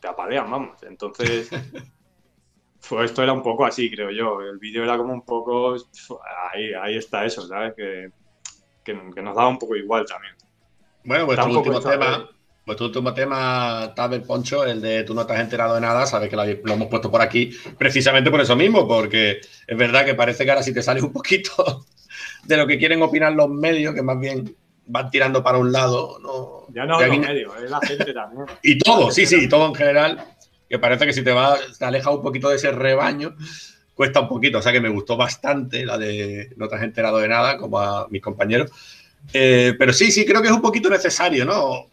Te, 0.00 0.08
apalean, 0.08 0.50
vamos. 0.50 0.82
Entonces. 0.84 1.50
Pues 2.88 3.10
esto 3.10 3.22
era 3.22 3.32
un 3.32 3.42
poco 3.42 3.64
así, 3.66 3.90
creo 3.90 4.10
yo. 4.10 4.40
El 4.40 4.58
vídeo 4.58 4.82
era 4.84 4.96
como 4.96 5.12
un 5.12 5.24
poco. 5.24 5.74
Ahí, 6.52 6.72
ahí 6.74 6.96
está 6.96 7.24
eso, 7.24 7.46
¿sabes? 7.46 7.74
Que, 7.76 8.08
que, 8.84 8.94
que 9.14 9.22
nos 9.22 9.36
daba 9.36 9.48
un 9.48 9.58
poco 9.58 9.76
igual 9.76 10.06
también. 10.06 10.34
Bueno, 11.04 11.26
vuestro 11.26 11.46
Tampoco 11.46 11.68
último 11.68 11.80
tema, 11.80 12.18
bien. 12.18 12.39
Vuestro 12.70 12.86
último 12.86 13.12
tema, 13.12 13.92
Tabel 13.96 14.22
Poncho, 14.22 14.64
el 14.64 14.80
de 14.80 15.02
tú 15.02 15.12
no 15.12 15.26
te 15.26 15.32
has 15.32 15.40
enterado 15.40 15.74
de 15.74 15.80
nada, 15.80 16.06
sabes 16.06 16.30
que 16.30 16.36
lo, 16.36 16.44
hemos 16.44 16.86
puesto 16.86 17.10
por 17.10 17.20
aquí 17.20 17.50
precisamente 17.76 18.30
por 18.30 18.40
eso 18.40 18.54
mismo, 18.54 18.86
porque 18.86 19.40
es 19.66 19.76
verdad 19.76 20.04
que 20.04 20.14
parece 20.14 20.44
que 20.44 20.50
ahora 20.50 20.62
si 20.62 20.72
te 20.72 20.80
sale 20.80 21.02
un 21.02 21.12
poquito 21.12 21.84
de 22.44 22.56
lo 22.56 22.68
que 22.68 22.78
quieren 22.78 23.02
opinar 23.02 23.32
los 23.32 23.50
medios, 23.50 23.92
que 23.92 24.02
más 24.02 24.20
bien 24.20 24.54
van 24.86 25.10
tirando 25.10 25.42
para 25.42 25.58
un 25.58 25.72
lado, 25.72 26.20
no. 26.20 26.72
Ya 26.72 26.84
no 26.84 27.00
los 27.00 27.18
medios, 27.18 27.52
es 27.60 27.70
la 27.70 27.80
gente 27.80 28.12
también. 28.12 28.46
Y 28.62 28.78
todo, 28.78 29.10
sí, 29.10 29.26
sí, 29.26 29.48
todo 29.48 29.66
en 29.66 29.74
general, 29.74 30.24
que 30.68 30.78
parece 30.78 31.06
que 31.06 31.12
si 31.12 31.24
te 31.24 31.32
vas, 31.32 31.76
te 31.76 31.84
alejas 31.84 32.14
un 32.14 32.22
poquito 32.22 32.50
de 32.50 32.56
ese 32.56 32.70
rebaño, 32.70 33.34
cuesta 33.96 34.20
un 34.20 34.28
poquito. 34.28 34.58
O 34.58 34.62
sea 34.62 34.70
que 34.70 34.80
me 34.80 34.88
gustó 34.90 35.16
bastante 35.16 35.84
la 35.84 35.98
de 35.98 36.50
no 36.56 36.68
te 36.68 36.76
has 36.76 36.82
enterado 36.82 37.18
de 37.18 37.26
nada, 37.26 37.58
como 37.58 37.80
a 37.80 38.06
mis 38.10 38.22
compañeros. 38.22 38.70
Eh, 39.32 39.74
pero 39.76 39.92
sí, 39.92 40.12
sí, 40.12 40.24
creo 40.24 40.40
que 40.40 40.48
es 40.48 40.54
un 40.54 40.62
poquito 40.62 40.88
necesario, 40.88 41.44
¿no? 41.44 41.90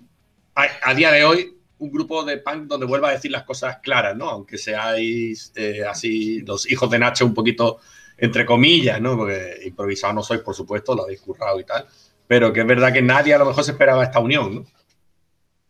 A, 0.60 0.96
día 0.96 1.12
de 1.12 1.24
hoy, 1.24 1.56
un 1.78 1.92
grupo 1.92 2.24
de 2.24 2.40
punk 2.40 2.64
donde 2.64 2.88
vuelva 2.88 3.10
a 3.10 3.12
decir 3.12 3.30
las 3.30 3.44
cosas 3.44 3.78
claras, 3.78 4.18
¿no? 4.18 4.28
Aunque 4.28 4.58
seáis 4.58 5.54
eh, 5.56 5.86
así 5.88 6.42
los 6.42 6.68
hijos 6.72 6.90
de 6.90 6.98
Nacho 6.98 7.28
un 7.28 7.36
poquito 7.36 7.80
entre 8.18 8.44
comillas, 8.44 9.00
¿no? 9.00 9.16
Porque 9.16 9.60
improvisado 9.66 10.14
no 10.14 10.24
sois, 10.24 10.42
por 10.42 10.56
supuesto, 10.56 10.96
lo 10.96 11.04
habéis 11.04 11.22
currado 11.22 11.60
y 11.60 11.64
tal. 11.64 11.86
Pero 12.26 12.52
que 12.52 12.62
es 12.62 12.66
verdad 12.66 12.92
que 12.92 13.04
nadie 13.04 13.36
a 13.36 13.38
lo 13.38 13.46
mejor 13.46 13.64
se 13.64 13.74
esperaba 13.74 14.04
esta 14.04 14.20
unión, 14.20 14.56
¿no? 14.56 14.66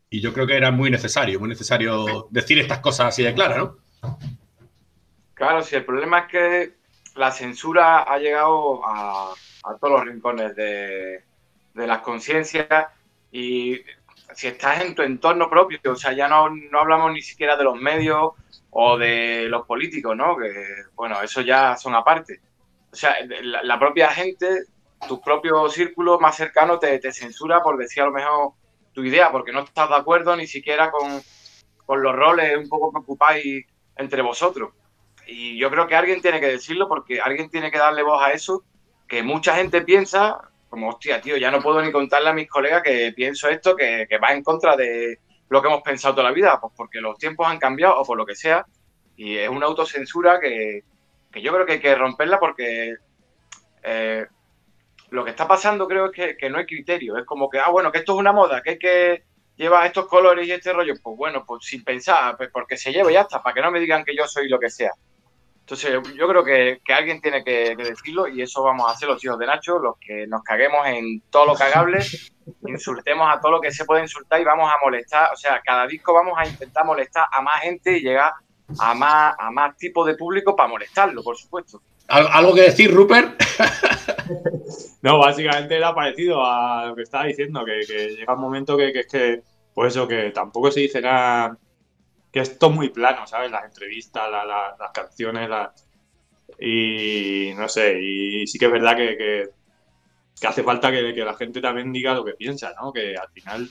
Y 0.10 0.22
yo 0.22 0.32
creo 0.34 0.48
que 0.48 0.56
era 0.56 0.72
muy 0.72 0.90
necesario, 0.90 1.42
muy 1.42 1.50
necesario 1.50 2.30
decir 2.30 2.58
estas 2.58 2.80
cosas 2.80 3.08
así 3.08 3.24
de 3.24 3.34
claras, 3.34 3.58
¿no? 3.58 3.78
Claro, 5.34 5.64
sí, 5.64 5.76
el 5.76 5.84
problema 5.84 6.20
es 6.20 6.28
que 6.28 6.74
la 7.16 7.32
censura 7.32 8.04
ha 8.04 8.18
llegado 8.20 8.86
a, 8.86 9.34
todos 9.82 10.00
los 10.00 10.06
rincones 10.06 10.56
de 10.56 11.24
las 11.74 12.00
conciencias 12.00 12.88
y 13.34 13.82
si 14.34 14.48
estás 14.48 14.82
en 14.82 14.96
tu 14.96 15.02
entorno 15.02 15.50
propio, 15.50 15.80
o 15.86 15.96
sea, 15.96 16.14
ya 16.14 16.28
no, 16.28 16.50
no 16.50 16.80
hablamos 16.80 17.12
ni 17.12 17.22
siquiera 17.22 17.56
de 17.56 17.64
los 17.64 17.76
medios 17.76 18.32
o 18.72 18.98
de 18.98 19.48
los 19.50 19.66
políticos, 19.66 20.16
¿no? 20.16 20.38
Que, 20.38 20.66
bueno, 20.96 21.22
eso 21.22 21.42
ya 21.42 21.76
son 21.78 21.96
aparte. 21.96 22.42
O 22.92 22.96
sea, 22.96 23.16
la, 23.42 23.80
propia 23.80 24.10
gente, 24.10 24.66
tu 25.08 25.22
propio 25.22 25.70
círculo 25.70 26.20
más 26.20 26.36
cercano 26.36 26.80
te, 26.80 27.00
te 27.00 27.12
censura 27.12 27.62
por 27.62 27.78
decir 27.78 28.04
a 28.04 28.08
lo 28.08 28.12
mejor 28.12 28.54
tu 28.94 29.04
idea, 29.04 29.32
porque 29.32 29.52
no 29.52 29.62
estás 29.62 29.90
de 29.90 29.96
acuerdo 29.96 30.36
ni 30.36 30.48
siquiera 30.48 30.92
con, 30.92 31.22
con 31.86 32.02
los 32.02 32.16
roles 32.16 32.58
un 32.58 32.70
poco 32.70 32.92
que 32.92 33.00
ocupáis 33.00 33.66
entre 33.96 34.22
vosotros. 34.22 34.74
Y 35.26 35.58
yo 35.58 35.70
creo 35.70 35.88
que 35.88 35.96
alguien 35.96 36.22
tiene 36.22 36.40
que 36.40 36.48
decirlo 36.48 36.88
porque 36.88 37.20
alguien 37.20 37.50
tiene 37.50 37.72
que 37.72 37.78
darle 37.78 38.04
voz 38.04 38.22
a 38.22 38.32
eso, 38.32 38.64
que 39.08 39.24
mucha 39.24 39.56
gente 39.56 39.82
piensa, 39.82 40.40
como, 40.70 40.90
hostia, 40.90 41.22
tío, 41.22 41.38
ya 41.38 41.52
no 41.52 41.62
puedo 41.62 41.82
ni 41.82 41.92
contarle 41.92 42.30
a 42.30 42.34
mis 42.34 42.50
colegas 42.50 42.84
que 42.84 43.14
pienso 43.16 43.48
esto, 43.50 43.76
que, 43.76 44.08
va 44.22 44.34
en 44.34 44.44
contra 44.44 44.76
de 44.76 45.20
lo 45.50 45.62
que 45.62 45.68
hemos 45.68 45.82
pensado 45.82 46.16
toda 46.16 46.30
la 46.30 46.36
vida, 46.36 46.60
pues 46.60 46.74
porque 46.76 47.00
los 47.00 47.18
tiempos 47.18 47.48
han 47.48 47.60
cambiado 47.60 48.00
o 48.00 48.06
por 48.06 48.18
lo 48.18 48.26
que 48.26 48.36
sea. 48.36 48.66
Y 49.16 49.38
es 49.38 49.50
una 49.50 49.66
autocensura 49.66 50.40
que, 50.40 50.84
que 51.32 51.42
yo 51.42 51.54
creo 51.54 51.66
que 51.66 51.74
hay 51.74 51.80
que 51.80 51.96
romperla 51.96 52.40
porque 52.40 52.96
eh, 53.84 54.26
lo 55.10 55.24
que 55.24 55.32
está 55.32 55.48
pasando 55.48 55.88
creo 55.88 56.12
es 56.12 56.38
que, 56.38 56.50
no 56.50 56.58
hay 56.58 56.66
criterio. 56.66 57.18
Es 57.18 57.26
como 57.26 57.50
que, 57.50 57.60
ah, 57.60 57.70
bueno, 57.70 57.92
que 57.92 58.00
esto 58.00 58.14
es 58.14 58.20
una 58.20 58.34
moda, 58.34 58.62
que 58.62 58.72
hay 58.72 58.80
que 58.80 59.24
llevar 59.56 59.86
estos 59.86 60.08
colores 60.08 60.48
y 60.48 60.52
este 60.52 60.74
rollo. 60.74 60.94
Pues 61.02 61.18
bueno, 61.18 61.46
pues 61.46 61.66
sin 61.66 61.84
pensar, 61.84 62.36
pues 62.38 62.50
porque 62.52 62.78
se 62.78 62.92
lleva 62.92 63.10
y 63.10 63.14
ya 63.14 63.22
está, 63.22 63.42
para 63.42 63.54
que 63.54 63.62
no 63.62 63.72
me 63.72 63.80
digan 63.80 64.04
que 64.04 64.16
yo 64.16 64.28
soy 64.28 64.50
lo 64.50 64.60
que 64.60 64.70
sea. 64.70 64.92
Entonces, 65.70 65.92
yo 66.16 66.28
creo 66.30 66.46
que, 66.46 66.80
que 66.86 66.94
alguien 66.94 67.20
tiene 67.20 67.44
que, 67.44 67.76
que 67.76 67.84
decirlo 67.84 68.26
y 68.30 68.42
eso 68.42 68.64
vamos 68.64 68.88
a 68.88 68.94
hacer 68.94 69.10
los 69.10 69.22
hijos 69.22 69.38
de 69.38 69.48
Nacho, 69.48 69.78
los 69.80 69.96
que 70.00 70.26
nos 70.26 70.42
caguemos 70.42 70.88
en 70.88 71.20
todo 71.30 71.46
lo 71.46 71.56
cagable, 71.56 72.00
insultemos 72.66 73.28
a 73.30 73.42
todo 73.42 73.52
lo 73.52 73.60
que 73.60 73.70
se 73.74 73.84
puede 73.84 74.04
insultar 74.04 74.40
y 74.40 74.46
vamos 74.46 74.72
a 74.72 74.76
molestar. 74.82 75.30
O 75.34 75.36
sea, 75.36 75.60
cada 75.66 75.86
disco 75.86 76.14
vamos 76.14 76.36
a 76.38 76.48
intentar 76.48 76.86
molestar 76.86 77.26
a 77.30 77.42
más 77.42 77.60
gente 77.64 77.98
y 77.98 78.00
llegar 78.00 78.32
a 78.80 78.94
más, 78.94 79.36
a 79.38 79.52
más 79.52 79.76
tipo 79.76 80.06
de 80.06 80.16
público 80.16 80.56
para 80.56 80.70
molestarlo, 80.70 81.22
por 81.22 81.36
supuesto. 81.36 81.82
¿Al- 82.08 82.30
¿Algo 82.32 82.56
que 82.56 82.62
decir, 82.62 82.94
Rupert? 82.94 83.38
No, 85.02 85.20
básicamente 85.20 85.76
era 85.78 85.94
parecido 85.94 86.44
a 86.44 86.88
lo 86.88 86.96
que 86.96 87.04
estaba 87.04 87.26
diciendo, 87.26 87.64
que, 87.64 87.82
que 87.88 88.10
llega 88.10 88.34
un 88.34 88.42
momento 88.42 88.76
que, 88.76 88.92
que 88.92 89.00
es 89.02 89.08
que, 89.08 89.42
pues 89.74 89.94
eso, 89.94 90.08
que 90.08 90.32
tampoco 90.32 90.72
se 90.72 90.82
dice 90.82 91.00
nada, 91.02 91.58
que 92.38 92.52
esto 92.52 92.68
es 92.68 92.74
muy 92.74 92.90
plano, 92.90 93.26
¿sabes? 93.28 93.52
Las 93.52 93.66
entrevistas, 93.66 94.30
la- 94.32 94.46
la- 94.46 94.76
las 94.80 94.92
canciones, 94.92 95.50
la- 95.50 95.74
Y 96.60 97.52
no 97.56 97.68
sé, 97.68 98.00
y 98.02 98.48
sí 98.48 98.58
que 98.58 98.66
es 98.66 98.72
verdad 98.72 98.96
que, 98.96 99.18
que- 99.18 99.50
que 100.40 100.48
hace 100.48 100.64
falta 100.64 100.92
que, 100.92 101.14
que 101.14 101.26
la 101.26 101.34
gente 101.36 101.60
también 101.62 101.92
diga 101.92 102.14
lo 102.14 102.24
que 102.24 102.34
piensa, 102.34 102.74
¿no? 102.80 102.94
Que 102.94 103.16
al 103.18 103.30
final 103.30 103.68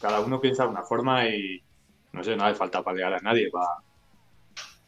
cada 0.00 0.20
uno 0.20 0.40
piensa 0.40 0.62
de 0.64 0.68
una 0.70 0.82
forma 0.82 1.26
y 1.26 1.62
no 2.12 2.22
sé, 2.22 2.36
no 2.36 2.44
hace 2.44 2.54
falta 2.56 2.82
palear 2.82 3.14
a 3.14 3.18
nadie 3.20 3.50
para... 3.50 3.66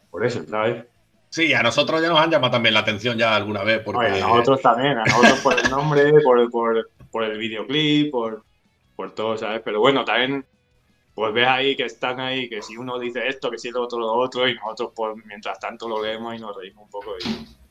Por 0.09 0.25
eso, 0.25 0.43
¿sabes? 0.45 0.85
Sí, 1.29 1.53
a 1.53 1.63
nosotros 1.63 2.01
ya 2.01 2.09
nos 2.09 2.19
han 2.19 2.29
llamado 2.31 2.51
también 2.51 2.73
la 2.75 2.81
atención 2.81 3.17
ya 3.17 3.35
alguna 3.35 3.63
vez. 3.63 3.81
Porque... 3.83 4.05
Oye, 4.05 4.21
a 4.21 4.27
nosotros 4.27 4.61
también, 4.61 4.97
a 4.97 5.03
nosotros 5.05 5.39
por 5.41 5.59
el 5.59 5.69
nombre, 5.69 6.11
por, 6.23 6.49
por, 6.51 6.89
por 7.11 7.23
el 7.23 7.37
videoclip, 7.37 8.11
por, 8.11 8.43
por 8.95 9.13
todo, 9.15 9.37
¿sabes? 9.37 9.61
Pero 9.65 9.79
bueno, 9.79 10.05
también 10.05 10.45
pues 11.13 11.33
ves 11.33 11.47
ahí 11.47 11.75
que 11.75 11.85
están 11.85 12.19
ahí, 12.19 12.49
que 12.49 12.61
si 12.61 12.77
uno 12.77 12.99
dice 12.99 13.27
esto, 13.27 13.51
que 13.51 13.57
si 13.57 13.69
el 13.69 13.77
otro 13.77 13.99
lo 13.99 14.13
otro, 14.13 14.47
y 14.47 14.55
nosotros 14.55 14.91
pues 14.95 15.15
mientras 15.25 15.59
tanto 15.59 15.87
lo 15.87 16.01
leemos 16.03 16.35
y 16.35 16.39
nos 16.39 16.55
reímos 16.55 16.85
un 16.85 16.89
poco. 16.89 17.15
Y... 17.19 17.47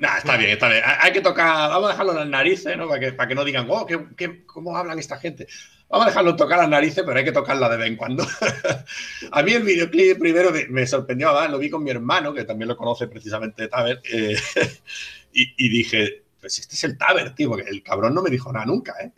Nah, 0.00 0.18
está 0.18 0.36
bien, 0.36 0.50
está 0.50 0.68
bien. 0.68 0.80
Hay 1.00 1.10
que 1.12 1.20
tocar, 1.20 1.70
vamos 1.70 1.88
a 1.88 1.92
dejarlo 1.92 2.12
en 2.12 2.18
las 2.18 2.28
narices, 2.28 2.76
¿no? 2.76 2.86
Para 2.86 3.00
que, 3.00 3.12
para 3.14 3.28
que 3.28 3.34
no 3.34 3.44
digan, 3.44 3.66
oh, 3.68 3.84
¿qué, 3.84 3.98
qué- 4.16 4.46
cómo 4.46 4.76
hablan 4.76 4.96
esta 5.00 5.18
gente? 5.18 5.48
Vamos 5.88 6.06
a 6.06 6.10
dejarlo 6.10 6.36
tocar 6.36 6.58
las 6.58 6.68
narices, 6.68 7.02
pero 7.04 7.18
hay 7.18 7.24
que 7.24 7.32
tocarla 7.32 7.68
de 7.68 7.78
vez 7.78 7.88
en 7.88 7.96
cuando. 7.96 8.24
a 9.32 9.42
mí 9.42 9.52
el 9.52 9.64
videoclip 9.64 10.18
primero 10.20 10.52
me, 10.68 10.86
sorprendió, 10.86 11.34
¿verdad? 11.34 11.50
lo 11.50 11.58
vi 11.58 11.68
con 11.68 11.82
mi 11.82 11.90
hermano, 11.90 12.32
que 12.32 12.44
también 12.44 12.68
lo 12.68 12.76
conoce 12.76 13.08
precisamente 13.08 13.66
Taber, 13.66 14.00
eh, 14.04 14.36
y, 15.32 15.66
y 15.66 15.68
dije, 15.68 16.22
pues 16.40 16.60
este 16.60 16.76
es 16.76 16.84
el 16.84 16.96
Taber, 16.96 17.34
tío, 17.34 17.48
porque 17.48 17.68
el 17.68 17.82
cabrón 17.82 18.14
no 18.14 18.22
me 18.22 18.30
dijo 18.30 18.52
nada 18.52 18.66
nunca, 18.66 18.94
¿eh? 19.00 19.10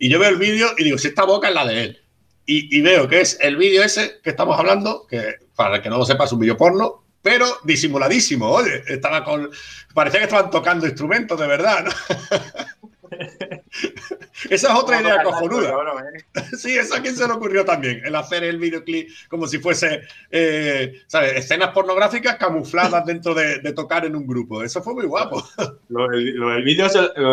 y 0.00 0.08
yo 0.08 0.18
veo 0.18 0.30
el 0.30 0.36
vídeo 0.36 0.70
y 0.78 0.84
digo, 0.84 0.98
si 0.98 1.08
esta 1.08 1.24
boca 1.24 1.48
es 1.48 1.54
la 1.54 1.64
de 1.66 1.82
él. 1.84 2.01
Y, 2.46 2.76
y 2.76 2.80
veo 2.80 3.08
que 3.08 3.20
es 3.20 3.38
el 3.40 3.56
vídeo 3.56 3.82
ese 3.82 4.20
que 4.22 4.30
estamos 4.30 4.58
hablando, 4.58 5.06
que 5.06 5.36
para 5.54 5.76
el 5.76 5.82
que 5.82 5.90
no 5.90 5.98
lo 5.98 6.04
sepa 6.04 6.24
es 6.24 6.32
un 6.32 6.40
vídeo 6.40 6.56
porno, 6.56 7.04
pero 7.22 7.46
disimuladísimo, 7.64 8.48
oye, 8.48 8.82
estaba 8.86 9.24
con... 9.24 9.50
Parecía 9.94 10.20
que 10.20 10.24
estaban 10.24 10.50
tocando 10.50 10.86
instrumentos 10.86 11.38
de 11.38 11.46
verdad, 11.46 11.84
¿no? 11.84 11.92
Esa 14.50 14.72
es 14.72 14.74
otra 14.78 15.00
idea 15.00 15.22
cojonuda. 15.22 15.70
¿eh? 15.70 16.24
Sí, 16.56 16.76
eso 16.76 16.94
a 16.94 17.00
quién 17.00 17.16
se 17.16 17.26
le 17.26 17.32
ocurrió 17.32 17.64
también, 17.64 18.02
el 18.04 18.14
hacer 18.16 18.44
el 18.44 18.58
videoclip 18.58 19.08
como 19.28 19.46
si 19.46 19.58
fuese, 19.58 20.02
eh, 20.30 21.00
¿sabes? 21.06 21.34
Escenas 21.34 21.70
pornográficas 21.70 22.36
camufladas 22.36 23.04
dentro 23.06 23.34
de, 23.34 23.58
de 23.60 23.72
tocar 23.72 24.04
en 24.04 24.16
un 24.16 24.26
grupo. 24.26 24.62
Eso 24.62 24.82
fue 24.82 24.94
muy 24.94 25.06
guapo. 25.06 25.42
Lo, 25.88 26.08
del- 26.08 26.34
lo 26.34 26.48
del 26.50 26.62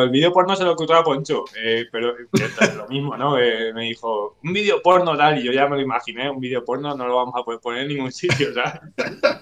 vídeo 0.09 0.33
porno 0.33 0.55
se 0.55 0.63
lo 0.65 0.73
ocurrió 0.73 0.97
a 0.97 1.03
Poncho, 1.03 1.45
eh, 1.57 1.85
pero 1.91 2.13
que 2.33 2.43
es 2.43 2.75
lo 2.75 2.87
mismo, 2.87 3.15
¿no? 3.15 3.37
Eh, 3.39 3.71
me 3.73 3.83
dijo, 3.83 4.35
un 4.43 4.51
vídeo 4.53 4.81
porno 4.81 5.15
tal, 5.17 5.39
y 5.39 5.43
yo 5.43 5.51
ya 5.53 5.67
me 5.67 5.77
lo 5.77 5.81
imaginé, 5.81 6.29
un 6.29 6.39
vídeo 6.41 6.65
porno 6.65 6.93
no 6.95 7.07
lo 7.07 7.15
vamos 7.15 7.33
a 7.37 7.43
poder 7.43 7.59
poner 7.61 7.83
en 7.83 7.87
ningún 7.89 8.11
sitio, 8.11 8.53
¿sabes? 8.53 8.81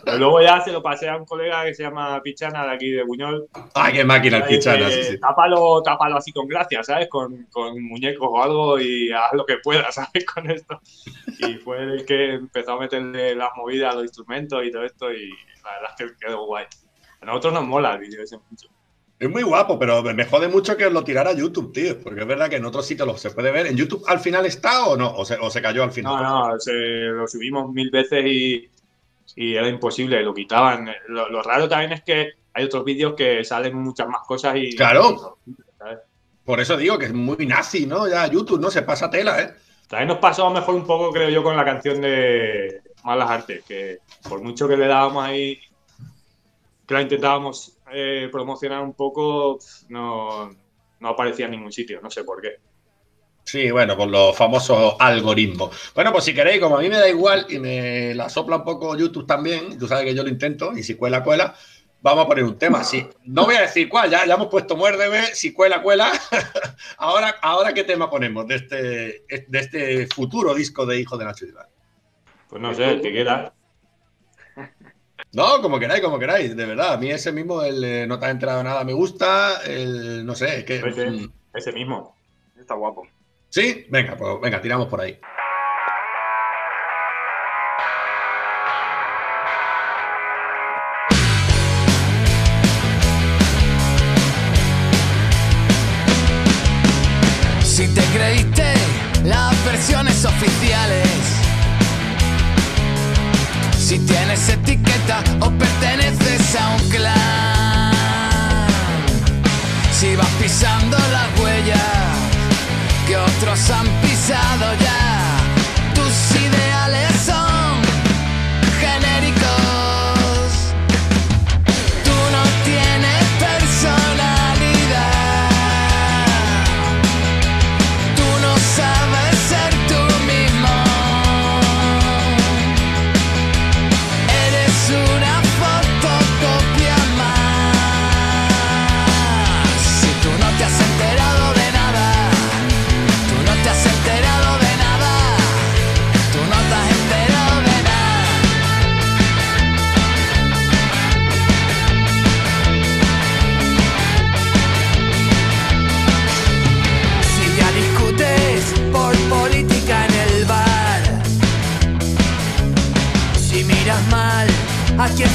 Pero 0.03 0.17
luego 0.19 0.41
ya 0.41 0.61
se 0.61 0.71
lo 0.71 0.83
pasé 0.83 1.09
a 1.09 1.17
un 1.17 1.25
colega 1.25 1.65
que 1.65 1.73
se 1.73 1.83
llama 1.83 2.21
Pichana 2.21 2.65
de 2.65 2.71
aquí 2.73 2.91
de 2.91 3.03
Buñol. 3.03 3.47
Ay, 3.73 3.93
qué 3.93 4.03
máquina 4.03 4.37
el 4.37 4.43
pichana, 4.43 4.89
sí, 4.91 5.03
sí. 5.03 5.19
Tápalo, 5.19 5.81
tápalo 5.81 6.17
así 6.17 6.31
con 6.31 6.47
gracia, 6.47 6.83
¿sabes? 6.83 7.07
Con, 7.09 7.47
con 7.57 7.81
muñecos 7.81 8.27
o 8.29 8.43
algo 8.43 8.79
y 8.79 9.11
haz 9.11 9.33
lo 9.33 9.43
que 9.43 9.57
puedas, 9.57 9.95
¿sabes? 9.95 10.25
Con 10.25 10.51
esto. 10.51 10.79
Y 11.39 11.55
fue 11.55 11.81
el 11.81 12.05
que 12.05 12.35
empezó 12.35 12.73
a 12.73 12.79
meterle 12.79 13.33
las 13.33 13.49
movidas 13.55 13.93
a 13.93 13.95
los 13.95 14.03
instrumentos 14.03 14.63
y 14.63 14.71
todo 14.71 14.83
esto 14.83 15.11
y 15.11 15.29
la 15.63 15.71
verdad 15.71 15.95
es 15.97 16.11
que 16.11 16.25
quedó 16.27 16.45
guay. 16.45 16.65
A 17.21 17.25
nosotros 17.25 17.53
nos 17.53 17.65
mola 17.65 17.95
el 17.95 18.01
vídeo 18.01 18.21
ese 18.21 18.37
mucho. 18.49 18.67
Es 19.19 19.27
muy 19.27 19.41
guapo, 19.41 19.79
pero 19.79 20.03
me 20.03 20.25
jode 20.25 20.47
mucho 20.47 20.77
que 20.77 20.87
lo 20.91 21.03
tirara 21.03 21.31
a 21.31 21.33
YouTube, 21.33 21.73
tío, 21.73 21.99
porque 21.99 22.21
es 22.21 22.27
verdad 22.27 22.47
que 22.47 22.57
en 22.57 22.65
otros 22.65 22.85
sitios 22.85 23.07
lo 23.07 23.17
se 23.17 23.31
puede 23.31 23.49
ver. 23.49 23.65
¿En 23.65 23.75
YouTube 23.75 24.03
al 24.05 24.19
final 24.19 24.45
está 24.45 24.85
o 24.85 24.95
no? 24.95 25.11
¿O 25.15 25.25
se, 25.25 25.35
o 25.37 25.49
se 25.49 25.59
cayó 25.59 25.81
al 25.81 25.91
final? 25.91 26.21
No, 26.21 26.49
no, 26.49 26.59
se, 26.59 26.71
lo 26.71 27.27
subimos 27.27 27.73
mil 27.73 27.89
veces 27.89 28.23
y, 28.23 28.69
y 29.35 29.55
era 29.55 29.67
imposible, 29.67 30.21
lo 30.21 30.35
quitaban. 30.35 30.91
Lo, 31.07 31.27
lo 31.29 31.41
raro 31.41 31.67
también 31.67 31.93
es 31.93 32.03
que 32.03 32.33
hay 32.53 32.65
otros 32.65 32.85
vídeos 32.85 33.15
que 33.15 33.43
salen 33.43 33.75
muchas 33.75 34.07
más 34.07 34.21
cosas 34.27 34.55
y... 34.57 34.75
Claro. 34.75 35.39
¿sabes? 35.79 35.97
Por 36.47 36.61
eso 36.61 36.77
digo 36.77 36.97
que 36.97 37.07
es 37.07 37.13
muy 37.13 37.45
nazi, 37.45 37.85
¿no? 37.85 38.07
Ya 38.07 38.25
YouTube, 38.25 38.61
¿no? 38.61 38.71
Se 38.71 38.81
pasa 38.81 39.09
tela, 39.09 39.41
¿eh? 39.41 39.53
También 39.89 40.07
nos 40.07 40.19
pasó 40.19 40.49
mejor 40.49 40.75
un 40.75 40.87
poco, 40.87 41.11
creo 41.11 41.27
yo, 41.27 41.43
con 41.43 41.57
la 41.57 41.65
canción 41.65 41.99
de 41.99 42.83
Malas 43.03 43.29
Artes, 43.29 43.65
que 43.65 43.97
por 44.29 44.41
mucho 44.41 44.65
que 44.65 44.77
le 44.77 44.87
dábamos 44.87 45.25
ahí, 45.25 45.59
que 46.87 46.93
la 46.93 47.01
intentábamos 47.01 47.77
eh, 47.91 48.29
promocionar 48.31 48.81
un 48.81 48.93
poco, 48.93 49.59
no, 49.89 50.49
no 51.01 51.09
aparecía 51.09 51.47
en 51.47 51.51
ningún 51.51 51.73
sitio, 51.73 51.99
no 52.01 52.09
sé 52.09 52.23
por 52.23 52.41
qué. 52.41 52.55
Sí, 53.43 53.69
bueno, 53.69 53.97
por 53.97 54.07
los 54.07 54.33
famosos 54.33 54.95
algoritmos. 54.99 55.91
Bueno, 55.93 56.13
pues 56.13 56.23
si 56.23 56.33
queréis, 56.33 56.61
como 56.61 56.77
a 56.77 56.81
mí 56.81 56.87
me 56.87 56.97
da 56.97 57.09
igual 57.09 57.45
y 57.49 57.59
me 57.59 58.13
la 58.13 58.29
sopla 58.29 58.55
un 58.55 58.63
poco 58.63 58.95
YouTube 58.95 59.27
también, 59.27 59.77
tú 59.77 59.85
sabes 59.85 60.05
que 60.05 60.15
yo 60.15 60.23
lo 60.23 60.29
intento, 60.29 60.71
y 60.77 60.83
si 60.83 60.95
cuela, 60.95 61.23
cuela, 61.23 61.53
vamos 62.01 62.25
a 62.25 62.27
poner 62.27 62.43
un 62.43 62.57
tema. 62.57 62.83
Sí, 62.83 63.07
no 63.25 63.45
voy 63.45 63.55
a 63.55 63.61
decir 63.61 63.89
cuál, 63.89 64.09
ya, 64.09 64.25
ya 64.25 64.35
hemos 64.35 64.47
puesto 64.47 64.75
muérdeme, 64.75 65.27
si 65.33 65.53
cuela, 65.53 65.81
cuela. 65.81 66.11
ahora, 66.97 67.35
ahora, 67.41 67.73
¿qué 67.73 67.83
tema 67.83 68.09
ponemos 68.09 68.47
de 68.47 68.55
este, 68.55 68.75
de 69.47 69.59
este 69.59 70.07
futuro 70.07 70.53
disco 70.53 70.85
de 70.85 70.99
Hijo 70.99 71.17
de 71.17 71.25
Nacho 71.25 71.45
Iván? 71.45 71.67
Pues 72.49 72.61
no 72.61 72.73
sé, 72.73 72.91
el 72.91 73.01
que 73.01 73.11
quiera. 73.11 73.53
No, 75.33 75.61
como 75.61 75.79
queráis, 75.79 76.01
como 76.01 76.17
queráis, 76.17 76.55
de 76.55 76.65
verdad. 76.65 76.93
A 76.93 76.97
mí 76.97 77.11
ese 77.11 77.31
mismo, 77.31 77.61
el 77.61 77.83
eh, 77.83 78.07
no 78.07 78.17
te 78.17 78.25
has 78.25 78.31
enterado 78.31 78.59
de 78.59 78.63
nada, 78.63 78.83
me 78.83 78.93
gusta. 78.93 79.61
El, 79.65 80.25
no 80.25 80.35
sé, 80.35 80.59
es 80.59 80.63
que. 80.63 80.77
Ese, 80.77 81.09
mm, 81.09 81.31
ese 81.53 81.71
mismo. 81.73 82.15
Está 82.57 82.75
guapo. 82.75 83.07
Sí, 83.49 83.85
venga, 83.89 84.15
pues 84.17 84.41
venga, 84.41 84.61
tiramos 84.61 84.87
por 84.87 85.01
ahí. 85.01 85.19
Oficiales, 100.25 101.07
si 103.77 103.99
tienes 103.99 104.49
etiqueta 104.49 105.23
o 105.39 105.51
perteneces 105.51 106.55
a 106.55 106.69
un 106.69 106.89
clan, 106.89 107.91
si 109.91 110.15
vas 110.15 110.29
pisando 110.41 110.97
las 110.97 111.39
huellas 111.39 111.79
que 113.07 113.17
otros 113.17 113.69
han 113.69 114.06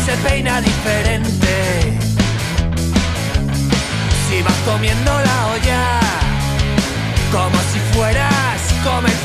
se 0.04 0.16
peina 0.28 0.60
diferente, 0.60 1.98
si 4.28 4.42
vas 4.42 4.58
comiendo 4.64 5.12
la 5.12 5.46
olla 5.54 6.00
como 7.30 7.56
si 7.72 7.78
fueras 7.94 8.60
comercial, 8.82 9.21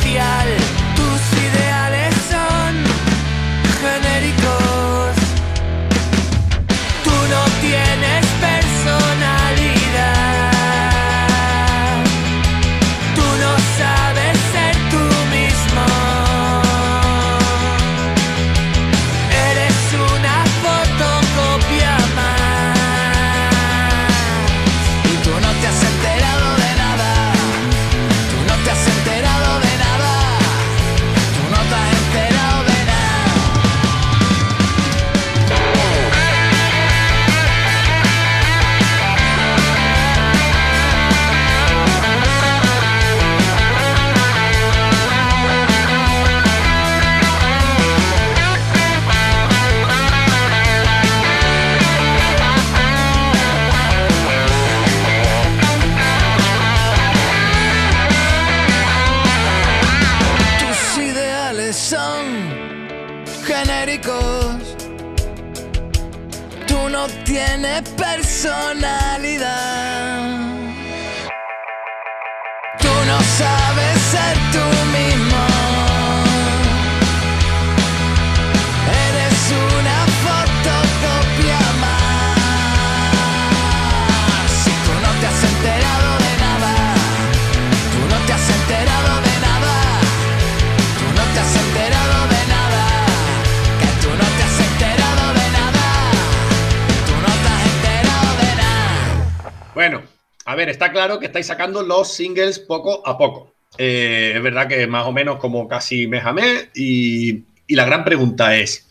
está 100.77 100.91
claro 100.91 101.19
que 101.19 101.25
estáis 101.25 101.47
sacando 101.47 101.81
los 101.81 102.13
singles 102.13 102.59
poco 102.59 103.05
a 103.05 103.17
poco. 103.17 103.53
Eh, 103.77 104.33
es 104.35 104.41
verdad 104.41 104.67
que 104.67 104.85
más 104.87 105.05
o 105.07 105.11
menos 105.11 105.37
como 105.39 105.67
casi 105.67 106.07
mes 106.07 106.23
a 106.23 106.33
mes. 106.33 106.69
Y, 106.75 107.43
y 107.65 107.75
la 107.75 107.85
gran 107.85 108.03
pregunta 108.03 108.55
es: 108.55 108.87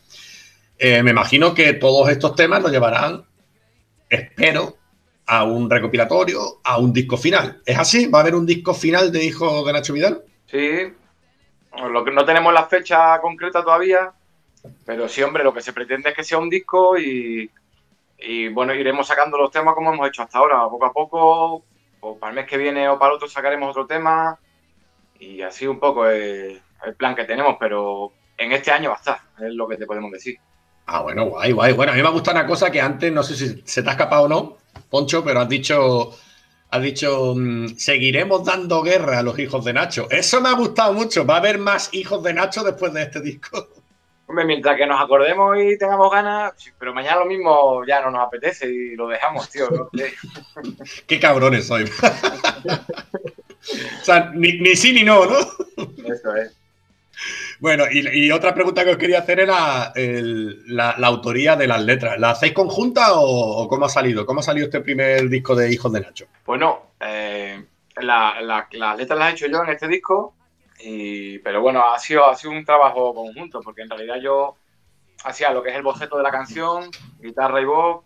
eh, 0.78 1.03
me 1.03 1.12
imagino 1.12 1.55
que 1.55 1.72
todos 1.74 2.09
estos 2.11 2.34
temas 2.34 2.61
nos 2.61 2.72
llevarán, 2.72 3.24
espero, 4.11 4.76
a 5.26 5.45
un 5.45 5.70
recopilatorio, 5.70 6.61
a 6.62 6.78
un 6.78 6.93
disco 6.93 7.16
final. 7.16 7.62
¿Es 7.64 7.78
así? 7.78 8.07
¿Va 8.07 8.18
a 8.18 8.22
haber 8.22 8.34
un 8.34 8.47
disco 8.47 8.74
final 8.74 9.11
de 9.11 9.24
Hijo 9.24 9.64
de 9.64 9.72
Nacho 9.72 9.93
Vidal? 9.93 10.22
Sí, 10.47 10.93
lo 11.91 12.05
que 12.05 12.11
no 12.11 12.24
tenemos 12.24 12.53
la 12.53 12.66
fecha 12.66 13.20
concreta 13.20 13.62
todavía, 13.62 14.12
pero 14.84 15.09
sí, 15.09 15.22
hombre, 15.22 15.45
lo 15.45 15.53
que 15.55 15.62
se 15.62 15.72
pretende 15.72 16.11
es 16.11 16.16
que 16.16 16.24
sea 16.24 16.39
un 16.39 16.49
disco 16.49 16.97
y, 16.99 17.51
bueno, 18.53 18.72
iremos 18.74 19.07
sacando 19.07 19.37
los 19.37 19.51
temas 19.51 19.74
como 19.74 19.93
hemos 19.93 20.09
hecho 20.09 20.22
hasta 20.22 20.39
ahora, 20.39 20.68
poco 20.70 20.87
a 20.87 20.93
poco, 20.93 21.64
o 22.07 22.18
para 22.18 22.30
el 22.30 22.36
mes 22.36 22.46
que 22.46 22.57
viene 22.57 22.88
o 22.88 22.98
para 22.98 23.11
el 23.11 23.16
otro 23.16 23.28
sacaremos 23.28 23.70
otro 23.70 23.86
tema 23.86 24.38
y 25.18 25.42
así 25.42 25.66
un 25.66 25.80
poco 25.80 26.07
el 26.09 26.61
plan 26.96 27.14
que 27.14 27.24
tenemos, 27.24 27.57
pero 27.59 28.12
en 28.36 28.52
este 28.52 28.70
año 28.70 28.90
va 28.90 28.96
a 28.96 28.98
estar, 28.98 29.18
es 29.38 29.52
lo 29.52 29.66
que 29.66 29.76
te 29.76 29.86
podemos 29.86 30.12
decir. 30.12 30.38
Ah, 30.86 31.00
bueno, 31.02 31.26
guay, 31.26 31.52
guay. 31.52 31.72
Bueno, 31.72 31.92
a 31.92 31.94
mí 31.96 32.02
me 32.02 32.11
gusta 32.11 32.30
una 32.30 32.46
cosa 32.46 32.70
que 32.70 32.80
antes, 32.80 33.12
no 33.12 33.22
sé 33.22 33.34
si 33.34 33.62
se 33.64 33.82
te 33.82 33.88
ha 33.88 33.92
escapado 33.92 34.24
o 34.24 34.28
no, 34.28 34.57
Poncho, 34.88 35.24
pero 35.24 35.40
has 35.40 35.48
dicho, 35.48 36.12
has 36.70 36.82
dicho, 36.82 37.34
mm, 37.36 37.76
seguiremos 37.76 38.44
dando 38.44 38.82
guerra 38.82 39.18
a 39.18 39.22
los 39.22 39.38
hijos 39.38 39.64
de 39.64 39.72
Nacho. 39.72 40.07
Eso 40.11 40.40
me 40.40 40.48
ha 40.48 40.52
gustado 40.52 40.92
mucho. 40.92 41.26
Va 41.26 41.34
a 41.34 41.38
haber 41.38 41.59
más 41.59 41.92
hijos 41.92 42.22
de 42.22 42.34
Nacho 42.34 42.62
después 42.62 42.92
de 42.92 43.02
este 43.02 43.20
disco. 43.20 43.68
Hombre, 44.29 44.45
mientras 44.45 44.77
que 44.77 44.87
nos 44.87 45.01
acordemos 45.01 45.57
y 45.59 45.79
tengamos 45.79 46.11
ganas, 46.11 46.53
pero 46.79 46.93
mañana 46.93 47.20
lo 47.20 47.27
mismo 47.27 47.85
ya 47.87 48.01
no 48.03 48.11
nos 48.11 48.27
apetece 48.27 48.68
y 48.68 48.97
lo 48.97 49.07
dejamos, 49.09 49.49
tío. 49.51 49.68
¿no? 49.70 49.89
Qué 51.07 51.20
cabrones 51.20 51.66
soy. 51.68 51.85
o 54.01 54.05
sea, 54.05 54.31
ni, 54.35 54.53
ni 54.59 54.74
sí 54.77 54.93
ni 54.93 55.03
no, 55.05 55.27
¿no? 55.27 55.39
Eso 56.12 56.35
es. 56.37 56.57
Bueno, 57.61 57.85
y, 57.91 58.27
y 58.27 58.31
otra 58.31 58.53
pregunta 58.55 58.85
que 58.85 58.91
os 58.91 58.97
quería 58.99 59.20
hacer 59.20 59.41
era 59.41 59.93
el- 59.95 60.62
la, 60.74 60.95
la 60.99 61.07
autoría 61.07 61.57
de 61.57 61.66
las 61.66 61.83
letras. 61.83 62.18
¿La 62.18 62.31
hacéis 62.31 62.53
conjunta 62.53 63.14
o, 63.14 63.62
o 63.62 63.68
cómo 63.68 63.87
ha 63.87 63.89
salido? 63.89 64.27
¿Cómo 64.27 64.41
ha 64.41 64.43
salido 64.43 64.66
este 64.66 64.81
primer 64.81 65.29
disco 65.29 65.55
de 65.55 65.72
Hijos 65.72 65.93
de 65.93 66.01
Nacho? 66.01 66.27
Bueno, 66.45 66.91
eh, 67.01 67.64
la- 67.97 68.41
la- 68.43 68.68
las 68.72 68.97
letras 68.99 69.18
las 69.18 69.31
he 69.31 69.33
hecho 69.33 69.47
yo 69.47 69.62
en 69.64 69.70
este 69.70 69.89
disco, 69.89 70.35
y, 70.81 71.39
pero 71.41 71.61
bueno, 71.61 71.83
ha 71.89 71.99
sido, 71.99 72.27
ha 72.29 72.35
sido 72.37 72.53
un 72.53 72.64
trabajo 72.64 73.14
conjunto, 73.14 73.61
porque 73.62 73.83
en 73.83 73.91
realidad 73.91 74.16
yo 74.22 74.57
hacía 75.24 75.53
lo 75.53 75.62
que 75.62 75.70
es 75.70 75.77
el 75.77 75.83
boceto 75.83 76.16
de 76.16 76.22
la 76.22 76.31
canción, 76.31 76.91
guitarra 77.20 77.61
y 77.61 77.64
voz, 77.64 78.05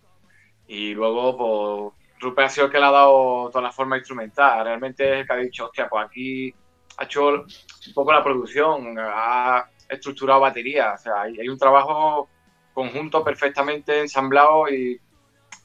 y 0.66 0.94
luego 0.94 1.92
pues, 1.94 2.20
Rupert 2.20 2.46
ha 2.48 2.50
sido 2.50 2.66
el 2.66 2.72
que 2.72 2.78
le 2.78 2.86
ha 2.86 2.90
dado 2.90 3.48
toda 3.50 3.62
la 3.62 3.72
forma 3.72 3.96
instrumental. 3.98 4.64
Realmente 4.64 5.04
es 5.12 5.20
el 5.20 5.26
que 5.26 5.32
ha 5.32 5.36
dicho, 5.36 5.66
hostia, 5.66 5.88
pues 5.88 6.06
aquí 6.06 6.54
ha 6.98 7.04
hecho 7.04 7.28
un 7.28 7.94
poco 7.94 8.12
la 8.12 8.22
producción, 8.24 8.96
ha 8.98 9.68
estructurado 9.88 10.40
batería, 10.40 10.94
o 10.94 10.98
sea, 10.98 11.22
hay, 11.22 11.38
hay 11.40 11.48
un 11.48 11.58
trabajo 11.58 12.28
conjunto 12.72 13.24
perfectamente 13.24 14.00
ensamblado 14.00 14.68
y 14.68 15.00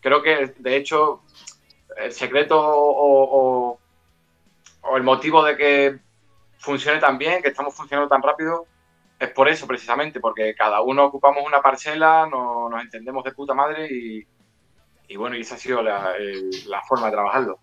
creo 0.02 0.22
que 0.24 0.54
de 0.58 0.76
hecho 0.78 1.22
el 1.98 2.12
secreto 2.12 2.60
o, 2.60 3.72
o- 3.74 3.80
o 4.82 4.98
el 4.98 5.04
motivo 5.04 5.44
de 5.44 5.58
que 5.58 6.00
funcione 6.66 7.00
tan 7.00 7.18
bien, 7.18 7.42
que 7.42 7.50
estamos 7.50 7.74
funcionando 7.76 8.10
tan 8.10 8.22
rápido, 8.22 8.66
es 9.20 9.30
por 9.30 9.48
eso 9.48 9.66
precisamente, 9.68 10.20
porque 10.20 10.54
cada 10.56 10.82
uno 10.82 11.06
ocupamos 11.06 11.44
una 11.46 11.62
parcela, 11.62 12.28
no- 12.30 12.68
nos 12.70 12.82
entendemos 12.82 13.24
de 13.24 13.32
puta 13.32 13.54
madre 13.54 13.88
y, 13.90 14.26
y 15.08 15.16
bueno, 15.16 15.36
y 15.38 15.42
esa 15.42 15.56
ha 15.56 15.58
sido 15.60 15.82
la, 15.82 16.14
la 16.68 16.82
forma 16.82 17.06
de 17.08 17.12
trabajarlo. 17.14 17.60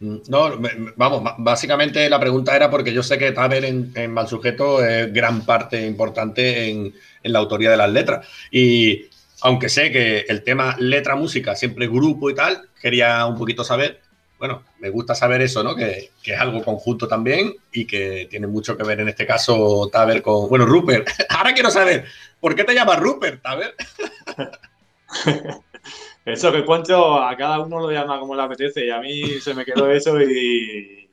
Mm, 0.00 0.16
No, 0.28 0.50
vamos, 0.96 1.32
básicamente 1.38 2.08
la 2.10 2.18
pregunta 2.20 2.54
era 2.56 2.68
porque 2.70 2.92
yo 2.92 3.02
sé 3.02 3.18
que 3.18 3.32
Taber 3.32 3.64
en, 3.64 3.92
en 3.94 4.12
Malsujeto 4.12 4.84
es 4.84 5.12
gran 5.12 5.46
parte 5.46 5.86
importante 5.86 6.68
en, 6.70 6.92
en 7.22 7.32
la 7.32 7.38
autoría 7.38 7.70
de 7.70 7.76
las 7.76 7.90
letras. 7.90 8.26
Y 8.50 9.08
aunque 9.42 9.68
sé 9.68 9.90
que 9.92 10.24
el 10.28 10.42
tema 10.44 10.76
letra-música 10.78 11.54
siempre 11.54 11.86
grupo 11.88 12.30
y 12.30 12.34
tal, 12.34 12.68
quería 12.80 13.24
un 13.26 13.36
poquito 13.38 13.64
saber, 13.64 14.00
bueno, 14.42 14.64
me 14.80 14.90
gusta 14.90 15.14
saber 15.14 15.40
eso, 15.40 15.62
¿no? 15.62 15.76
Que, 15.76 16.10
que 16.20 16.32
es 16.32 16.40
algo 16.40 16.64
conjunto 16.64 17.06
también 17.06 17.54
y 17.70 17.86
que 17.86 18.26
tiene 18.28 18.48
mucho 18.48 18.76
que 18.76 18.82
ver 18.82 18.98
en 18.98 19.08
este 19.08 19.24
caso 19.24 19.88
Taber 19.92 20.20
con, 20.20 20.48
bueno, 20.48 20.66
Rupert. 20.66 21.08
Ahora 21.28 21.54
quiero 21.54 21.70
saber, 21.70 22.06
¿por 22.40 22.56
qué 22.56 22.64
te 22.64 22.74
llamas 22.74 22.98
Rupert, 22.98 23.40
Taber? 23.40 23.72
Eso 26.24 26.50
que 26.50 26.64
Poncho 26.64 27.22
a 27.22 27.36
cada 27.36 27.60
uno 27.60 27.82
lo 27.82 27.92
llama 27.92 28.18
como 28.18 28.34
le 28.34 28.42
apetece 28.42 28.84
y 28.84 28.90
a 28.90 28.98
mí 28.98 29.38
se 29.38 29.54
me 29.54 29.64
quedó 29.64 29.88
eso 29.88 30.20
y, 30.20 31.08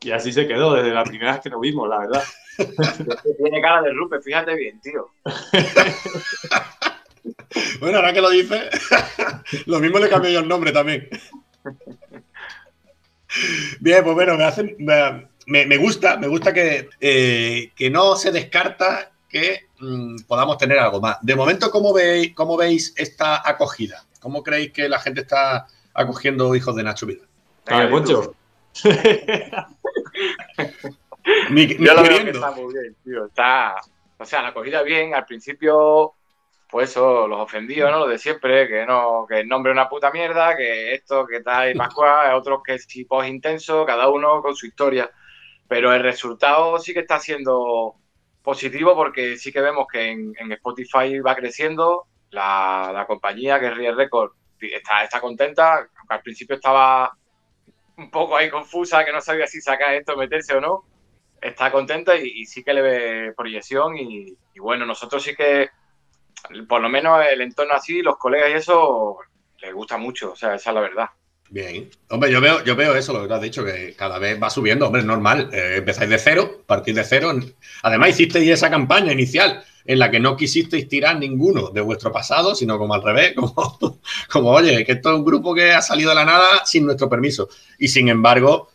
y 0.00 0.10
así 0.10 0.32
se 0.32 0.48
quedó 0.48 0.74
desde 0.74 0.90
la 0.90 1.04
primera 1.04 1.34
vez 1.34 1.40
que 1.40 1.50
nos 1.50 1.60
vimos, 1.60 1.88
la 1.88 1.98
verdad. 1.98 2.24
Tiene 3.38 3.60
cara 3.60 3.82
de 3.82 3.92
Rupert, 3.92 4.24
fíjate 4.24 4.56
bien, 4.56 4.80
tío. 4.80 5.10
Bueno, 7.78 7.98
ahora 7.98 8.12
que 8.12 8.20
lo 8.20 8.30
dices, 8.30 8.68
lo 9.66 9.78
mismo 9.78 10.00
le 10.00 10.08
cambié 10.08 10.32
yo 10.32 10.40
el 10.40 10.48
nombre 10.48 10.72
también. 10.72 11.08
Bien, 13.80 14.02
pues 14.04 14.14
bueno, 14.14 14.36
me, 14.36 14.74
me, 14.78 15.28
me- 15.46 15.66
me 15.66 15.76
gusta, 15.76 16.16
me 16.16 16.26
gusta 16.28 16.52
que, 16.52 16.88
eh, 17.00 17.72
que 17.76 17.90
no 17.90 18.16
se 18.16 18.30
descarta 18.32 19.12
que 19.28 19.66
mm, 19.78 20.20
podamos 20.26 20.56
tener 20.58 20.78
algo 20.78 21.00
más. 21.00 21.18
De 21.22 21.36
momento, 21.36 21.70
¿cómo 21.70 21.92
veis, 21.92 22.34
¿cómo 22.34 22.56
veis 22.56 22.94
esta 22.96 23.46
acogida? 23.48 24.04
¿Cómo 24.20 24.42
creéis 24.42 24.72
que 24.72 24.88
la 24.88 24.98
gente 24.98 25.20
está 25.22 25.66
acogiendo 25.94 26.54
hijos 26.54 26.74
de 26.74 26.82
Nacho 26.82 27.06
Vidal? 27.06 27.28
A 27.66 27.78
ver, 27.80 27.90
Poncho. 27.90 28.34
Ni, 31.50 31.66
ni 31.66 31.86
Yo 31.86 31.94
lo 31.94 32.02
veo 32.02 32.04
que 32.04 32.08
queriendo. 32.16 32.38
está 32.38 32.50
muy 32.52 32.72
bien, 32.72 32.96
tío. 33.04 33.26
Está, 33.26 33.74
o 34.18 34.24
sea, 34.24 34.42
la 34.42 34.48
acogida 34.48 34.82
bien. 34.82 35.14
Al 35.14 35.26
principio, 35.26 36.14
pues 36.68 36.90
eso, 36.90 37.26
los 37.26 37.40
ofendidos, 37.40 37.90
¿no? 37.90 38.00
Lo 38.00 38.06
de 38.06 38.18
siempre, 38.18 38.68
que 38.68 38.84
no, 38.84 39.26
que 39.26 39.40
el 39.40 39.48
nombre 39.48 39.72
es 39.72 39.74
una 39.74 39.88
puta 39.88 40.10
mierda, 40.10 40.54
que 40.54 40.92
esto, 40.94 41.26
que 41.26 41.40
tal 41.40 41.70
y 41.70 41.74
pascual, 41.74 42.34
otros 42.34 42.60
que 42.62 42.78
sí 42.78 43.04
post 43.04 43.28
intenso, 43.28 43.86
cada 43.86 44.08
uno 44.10 44.42
con 44.42 44.54
su 44.54 44.66
historia. 44.66 45.10
Pero 45.66 45.94
el 45.94 46.02
resultado 46.02 46.78
sí 46.78 46.92
que 46.92 47.00
está 47.00 47.18
siendo 47.20 47.94
positivo 48.42 48.94
porque 48.94 49.36
sí 49.38 49.50
que 49.50 49.62
vemos 49.62 49.86
que 49.90 50.10
en, 50.10 50.34
en 50.38 50.52
Spotify 50.52 51.18
va 51.20 51.34
creciendo. 51.34 52.06
La, 52.30 52.90
la 52.92 53.06
compañía, 53.06 53.58
que 53.58 53.70
Real 53.70 53.96
Record, 53.96 54.32
está, 54.60 55.04
está 55.04 55.20
contenta. 55.20 55.76
Aunque 55.76 56.14
al 56.14 56.22
principio 56.22 56.56
estaba 56.56 57.16
un 57.96 58.10
poco 58.10 58.36
ahí 58.36 58.50
confusa, 58.50 59.04
que 59.04 59.12
no 59.12 59.22
sabía 59.22 59.46
si 59.46 59.60
sacar 59.62 59.94
esto, 59.94 60.16
meterse 60.16 60.54
o 60.54 60.60
no 60.60 60.84
está 61.40 61.70
contenta 61.70 62.16
y, 62.16 62.44
sí 62.46 62.64
que 62.64 62.74
le 62.74 62.82
ve 62.82 63.32
proyección 63.36 63.96
y 63.96 64.36
bueno, 64.58 64.84
nosotros 64.84 65.22
sí 65.22 65.36
que, 65.36 65.70
por 66.68 66.80
lo 66.80 66.88
menos 66.88 67.24
el 67.30 67.40
entorno 67.40 67.74
así, 67.74 68.02
los 68.02 68.16
colegas 68.16 68.50
y 68.50 68.54
eso, 68.54 69.18
les 69.60 69.72
gusta 69.74 69.96
mucho, 69.96 70.32
o 70.32 70.36
sea, 70.36 70.54
esa 70.54 70.70
es 70.70 70.74
la 70.74 70.80
verdad. 70.80 71.06
Bien. 71.50 71.88
Hombre, 72.10 72.30
yo 72.30 72.40
veo, 72.40 72.62
yo 72.64 72.76
veo 72.76 72.94
eso, 72.94 73.12
lo 73.12 73.26
que 73.26 73.32
has 73.32 73.40
dicho, 73.40 73.64
que 73.64 73.94
cada 73.96 74.18
vez 74.18 74.40
va 74.42 74.50
subiendo. 74.50 74.86
Hombre, 74.86 75.00
es 75.00 75.06
normal. 75.06 75.48
eh, 75.52 75.76
empezáis 75.78 76.10
de 76.10 76.18
cero, 76.18 76.62
partir 76.66 76.94
de 76.94 77.04
cero. 77.04 77.32
Además, 77.82 78.10
hicisteis 78.10 78.50
esa 78.50 78.68
campaña 78.68 79.12
inicial 79.12 79.64
en 79.86 79.98
la 79.98 80.10
que 80.10 80.20
no 80.20 80.36
quisisteis 80.36 80.86
tirar 80.88 81.18
ninguno 81.18 81.70
de 81.70 81.80
vuestro 81.80 82.12
pasado, 82.12 82.54
sino 82.54 82.76
como 82.78 82.92
al 82.92 83.02
revés, 83.02 83.32
como, 83.36 84.00
como 84.30 84.50
oye, 84.50 84.84
que 84.84 84.92
esto 84.92 85.10
es 85.10 85.16
un 85.16 85.24
grupo 85.24 85.54
que 85.54 85.72
ha 85.72 85.80
salido 85.80 86.10
de 86.10 86.16
la 86.16 86.26
nada 86.26 86.66
sin 86.66 86.84
nuestro 86.84 87.08
permiso. 87.08 87.48
Y 87.78 87.88
sin 87.88 88.08
embargo, 88.08 88.68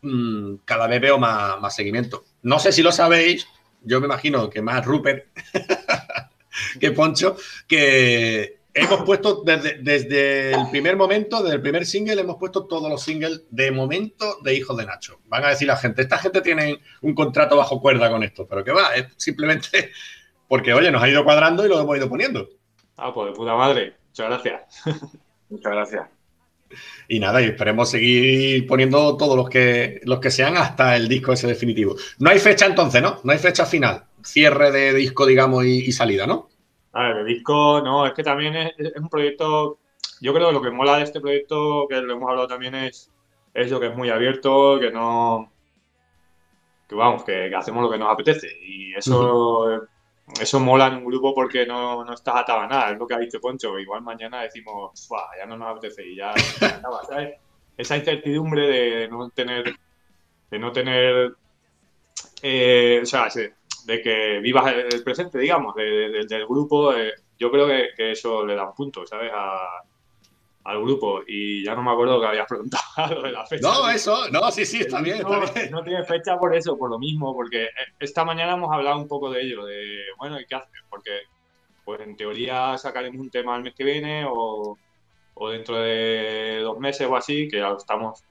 mm, 0.00 0.54
cada 0.64 0.86
vez 0.86 1.00
veo 1.02 1.18
más, 1.18 1.60
más 1.60 1.76
seguimiento. 1.76 2.24
No 2.42 2.58
sé 2.58 2.72
si 2.72 2.82
lo 2.82 2.92
sabéis, 2.92 3.46
yo 3.82 4.00
me 4.00 4.06
imagino 4.06 4.48
que 4.48 4.62
más 4.62 4.84
Rupert 4.86 5.26
que 6.80 6.90
Poncho, 6.92 7.36
que 7.66 8.58
hemos 8.74 9.02
puesto 9.04 9.42
desde, 9.44 9.78
desde 9.82 10.52
el 10.52 10.70
primer 10.70 10.96
momento, 10.96 11.42
desde 11.42 11.56
el 11.56 11.62
primer 11.62 11.86
single, 11.86 12.20
hemos 12.20 12.36
puesto 12.36 12.66
todos 12.66 12.90
los 12.90 13.02
singles 13.02 13.42
de 13.50 13.70
momento 13.70 14.38
de 14.42 14.54
Hijos 14.54 14.76
de 14.76 14.86
Nacho. 14.86 15.20
Van 15.26 15.44
a 15.44 15.48
decir 15.48 15.66
la 15.66 15.76
gente, 15.76 16.02
esta 16.02 16.18
gente 16.18 16.42
tiene 16.42 16.80
un 17.00 17.14
contrato 17.14 17.56
bajo 17.56 17.80
cuerda 17.80 18.10
con 18.10 18.22
esto, 18.22 18.46
pero 18.46 18.62
que 18.62 18.72
va, 18.72 18.94
es 18.94 19.06
simplemente 19.16 19.90
porque, 20.48 20.72
oye, 20.72 20.90
nos 20.90 21.02
ha 21.02 21.08
ido 21.08 21.24
cuadrando 21.24 21.64
y 21.64 21.68
lo 21.68 21.80
hemos 21.80 21.96
ido 21.96 22.08
poniendo. 22.08 22.48
Ah, 22.96 23.12
pues 23.12 23.30
de 23.30 23.36
puta 23.36 23.54
madre. 23.54 23.94
Muchas 24.08 24.26
gracias. 24.28 24.62
Muchas 25.48 25.72
gracias. 25.72 26.06
Y 27.08 27.20
nada, 27.20 27.40
y 27.40 27.46
esperemos 27.46 27.90
seguir 27.90 28.66
poniendo 28.66 29.16
todos 29.16 29.36
los 29.36 29.48
que, 29.48 30.00
los 30.04 30.18
que 30.18 30.30
sean 30.30 30.56
hasta 30.56 30.96
el 30.96 31.08
disco 31.08 31.32
ese 31.32 31.46
definitivo. 31.46 31.96
No 32.18 32.30
hay 32.30 32.38
fecha 32.38 32.66
entonces, 32.66 33.00
¿no? 33.00 33.20
No 33.22 33.32
hay 33.32 33.38
fecha 33.38 33.64
final. 33.64 34.04
Cierre 34.26 34.70
de 34.72 34.92
disco, 34.94 35.24
digamos, 35.26 35.64
y, 35.64 35.84
y 35.86 35.92
salida, 35.92 36.26
¿no? 36.26 36.48
A 36.92 37.02
ver, 37.08 37.16
el 37.18 37.26
disco, 37.26 37.80
no, 37.82 38.06
es 38.06 38.12
que 38.14 38.22
también 38.22 38.56
es, 38.56 38.72
es 38.78 38.96
un 38.96 39.08
proyecto. 39.08 39.80
Yo 40.20 40.32
creo 40.34 40.48
que 40.48 40.52
lo 40.54 40.62
que 40.62 40.70
mola 40.70 40.96
de 40.96 41.04
este 41.04 41.20
proyecto, 41.20 41.86
que 41.88 42.00
lo 42.00 42.14
hemos 42.14 42.28
hablado 42.30 42.48
también, 42.48 42.74
es 42.74 43.12
eso, 43.54 43.78
que 43.80 43.88
es 43.88 43.96
muy 43.96 44.08
abierto, 44.10 44.78
que 44.80 44.90
no. 44.90 45.52
que 46.88 46.94
vamos, 46.94 47.24
que, 47.24 47.48
que 47.50 47.54
hacemos 47.56 47.82
lo 47.82 47.90
que 47.90 47.98
nos 47.98 48.12
apetece. 48.12 48.48
Y 48.62 48.94
eso, 48.94 49.88
eso 50.40 50.60
mola 50.60 50.88
en 50.88 50.96
un 50.96 51.04
grupo 51.06 51.34
porque 51.34 51.66
no, 51.66 52.04
no 52.04 52.12
estás 52.14 52.36
atado 52.36 52.60
a 52.60 52.66
nada, 52.68 52.92
es 52.92 52.98
lo 52.98 53.06
que 53.06 53.14
ha 53.14 53.18
dicho 53.18 53.40
Poncho. 53.40 53.78
Igual 53.78 54.02
mañana 54.02 54.42
decimos, 54.42 54.92
"Buah, 55.08 55.36
ya 55.38 55.46
no 55.46 55.56
nos 55.56 55.70
apetece 55.70 56.06
y 56.06 56.16
ya, 56.16 56.34
ya 56.60 56.76
acaba", 56.76 57.04
¿sabes? 57.04 57.36
Esa 57.76 57.96
incertidumbre 57.96 58.66
de 58.68 59.08
no 59.08 59.30
tener. 59.30 59.64
de 60.50 60.58
no 60.58 60.72
tener. 60.72 61.36
eh, 62.42 63.00
o 63.02 63.06
sea, 63.06 63.30
sí, 63.30 63.42
de 63.86 64.02
que 64.02 64.40
vivas 64.40 64.72
el 64.74 65.02
presente, 65.04 65.38
digamos, 65.38 65.74
de- 65.74 66.08
de- 66.10 66.26
del 66.26 66.46
grupo, 66.46 66.92
eh, 66.94 67.12
yo 67.38 67.50
creo 67.50 67.66
que, 67.66 67.88
que 67.96 68.10
eso 68.12 68.44
le 68.44 68.54
da 68.56 68.68
un 68.68 68.74
punto, 68.74 69.06
¿sabes? 69.06 69.30
A- 69.34 69.82
al 70.64 70.82
grupo. 70.82 71.22
Y 71.26 71.64
ya 71.64 71.76
no 71.76 71.82
me 71.82 71.92
acuerdo 71.92 72.20
que 72.20 72.26
habías 72.26 72.46
preguntado 72.48 73.22
de 73.22 73.30
la 73.30 73.46
fecha. 73.46 73.68
No, 73.68 73.88
eso, 73.88 74.28
no, 74.30 74.50
sí, 74.50 74.64
sí, 74.66 74.80
está 74.80 75.00
bien, 75.00 75.22
No, 75.22 75.42
está 75.44 75.60
bien. 75.60 75.70
no 75.70 75.84
tiene 75.84 76.04
fecha 76.04 76.36
por 76.38 76.54
eso, 76.56 76.76
por 76.76 76.90
lo 76.90 76.98
mismo, 76.98 77.32
porque 77.34 77.64
eh, 77.66 77.70
esta 78.00 78.24
mañana 78.24 78.54
hemos 78.54 78.72
hablado 78.74 78.96
un 78.98 79.06
poco 79.06 79.30
de 79.30 79.42
ello, 79.42 79.64
de, 79.64 80.00
bueno, 80.18 80.40
¿y 80.40 80.46
qué 80.46 80.56
haces? 80.56 80.80
Porque, 80.90 81.20
pues 81.84 82.00
en 82.00 82.16
teoría 82.16 82.76
sacaremos 82.78 83.20
un 83.20 83.30
tema 83.30 83.56
el 83.56 83.62
mes 83.62 83.74
que 83.76 83.84
viene 83.84 84.24
o, 84.28 84.76
o 85.34 85.48
dentro 85.50 85.76
de 85.78 86.58
dos 86.62 86.78
meses 86.80 87.06
o 87.08 87.14
así, 87.14 87.46
que 87.46 87.58
ya 87.58 87.68
lo 87.68 87.76
estamos 87.76 88.24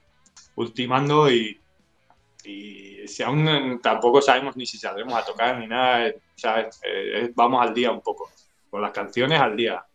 ultimando 0.56 1.30
y, 1.32 1.58
y 2.46 3.08
si 3.08 3.24
aún 3.24 3.80
tampoco 3.82 4.22
sabemos 4.22 4.56
ni 4.56 4.66
si 4.66 4.78
saldremos 4.78 5.14
a 5.14 5.26
tocar 5.26 5.58
ni 5.60 5.68
nada. 5.68 6.08
Eh, 6.08 6.20
eh, 6.84 7.32
vamos 7.36 7.66
al 7.66 7.74
día 7.74 7.92
un 7.92 8.02
poco, 8.02 8.30
con 8.70 8.82
las 8.82 8.92
canciones 8.92 9.40
al 9.40 9.56
día. 9.56 9.86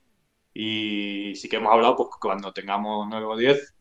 Y 0.52 1.34
sí 1.36 1.48
que 1.48 1.56
hemos 1.56 1.72
hablado, 1.72 1.96
pues 1.96 2.08
cuando 2.20 2.52
tengamos 2.52 3.06
9 3.08 3.26
o 3.26 3.36
10, 3.36 3.74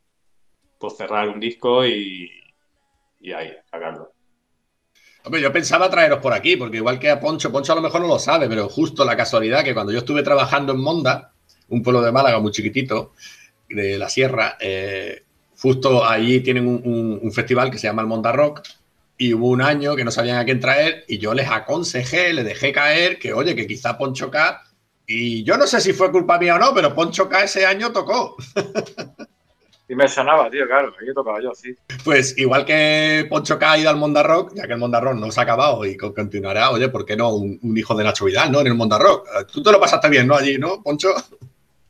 pues 0.77 0.95
cerrar 0.95 1.29
un 1.29 1.39
disco 1.39 1.85
y, 1.85 2.31
y 3.19 3.31
ahí, 3.31 3.53
sacarlo. 3.69 4.13
Hombre, 5.25 5.41
yo 5.41 5.51
pensaba 5.51 5.89
traeros 5.89 6.19
por 6.19 6.33
aquí, 6.33 6.55
porque 6.55 6.77
igual 6.77 6.97
que 6.97 7.09
a 7.09 7.19
Poncho, 7.19 7.51
Poncho 7.51 7.73
a 7.73 7.75
lo 7.75 7.81
mejor 7.81 8.01
no 8.01 8.07
lo 8.07 8.19
sabe, 8.19 8.47
pero 8.47 8.69
justo 8.69 9.03
la 9.03 9.17
casualidad 9.17 9.63
que 9.63 9.73
cuando 9.73 9.91
yo 9.91 9.99
estuve 9.99 10.23
trabajando 10.23 10.73
en 10.73 10.79
Monda, 10.79 11.33
un 11.67 11.83
pueblo 11.83 12.01
de 12.01 12.11
Málaga 12.11 12.39
muy 12.39 12.51
chiquitito, 12.51 13.13
de 13.67 13.97
la 13.97 14.09
sierra, 14.09 14.57
eh, 14.59 15.23
justo 15.61 16.05
allí 16.05 16.41
tienen 16.41 16.67
un, 16.67 16.81
un- 16.85 17.19
un 17.21 17.31
festival 17.31 17.69
que 17.71 17.77
se 17.77 17.87
llama 17.87 18.01
el 18.01 18.07
Monda 18.07 18.31
Rock, 18.31 18.61
y 19.17 19.33
hubo 19.33 19.47
un 19.49 19.61
año 19.61 19.95
que 19.95 20.05
no 20.05 20.11
sabían 20.11 20.37
a 20.37 20.45
quién 20.45 20.59
traer, 20.61 21.03
y 21.07 21.17
yo 21.17 21.33
les 21.33 21.49
aconsejé, 21.49 22.33
les 22.33 22.45
dejé 22.45 22.71
caer 22.71 23.19
que, 23.19 23.33
oye, 23.33 23.55
que 23.55 23.67
quizá 23.67 23.97
Poncho 23.97 24.31
K, 24.31 24.61
y 25.05 25.43
yo 25.43 25.57
no 25.57 25.67
sé 25.67 25.81
si 25.81 25.91
fue 25.91 26.11
culpa 26.11 26.37
mía 26.39 26.55
o 26.55 26.59
no, 26.59 26.73
pero 26.73 26.93
Poncho 26.95 27.27
K 27.27 27.43
ese 27.43 27.65
año 27.65 27.91
tocó. 27.91 28.37
Y 29.89 29.95
me 29.95 30.07
sonaba, 30.07 30.51
tío, 30.51 30.67
claro, 30.67 30.93
ahí 31.01 31.07
he 31.09 31.13
tocado 31.15 31.41
yo, 31.41 31.51
sí. 31.55 31.75
Pues 32.03 32.37
igual 32.37 32.63
que 32.63 33.25
Poncho 33.27 33.57
K 33.57 33.71
ha 33.71 33.77
ido 33.79 33.89
al 33.89 33.95
Monda 33.97 34.21
Rock, 34.21 34.53
ya 34.55 34.67
que 34.67 34.73
el 34.73 34.79
Monda 34.79 34.99
Rock 34.99 35.15
no 35.15 35.31
se 35.31 35.39
ha 35.39 35.43
acabado 35.43 35.83
y 35.83 35.97
co- 35.97 36.13
continuará, 36.13 36.69
oye, 36.69 36.89
¿por 36.89 37.05
qué 37.05 37.17
no? 37.17 37.33
Un, 37.33 37.59
un 37.63 37.75
hijo 37.77 37.95
de 37.95 38.03
Nacho 38.03 38.25
Vidal, 38.25 38.51
¿no? 38.51 38.61
En 38.61 38.67
el 38.67 38.75
Monda 38.75 38.99
Rock. 38.99 39.27
Eh, 39.27 39.45
Tú 39.51 39.63
te 39.63 39.71
lo 39.71 39.79
pasaste 39.79 40.07
bien, 40.09 40.27
¿no? 40.27 40.35
Allí, 40.35 40.59
¿no, 40.59 40.81
Poncho? 40.83 41.09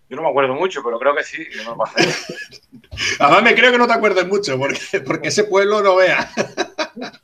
Yo 0.10 0.16
no 0.16 0.24
me 0.24 0.30
acuerdo 0.30 0.55
mucho, 0.55 0.82
pero 0.84 0.97
creo 0.99 1.16
que 1.16 1.24
sí. 1.24 1.45
Además, 3.20 3.43
me 3.43 3.55
creo 3.55 3.72
que 3.72 3.78
no 3.78 3.88
te 3.88 3.93
acuerdes 3.93 4.28
mucho, 4.28 4.57
porque, 4.57 5.01
porque 5.05 5.28
ese 5.28 5.43
pueblo 5.43 5.82
no 5.82 5.95
vea. 5.97 6.32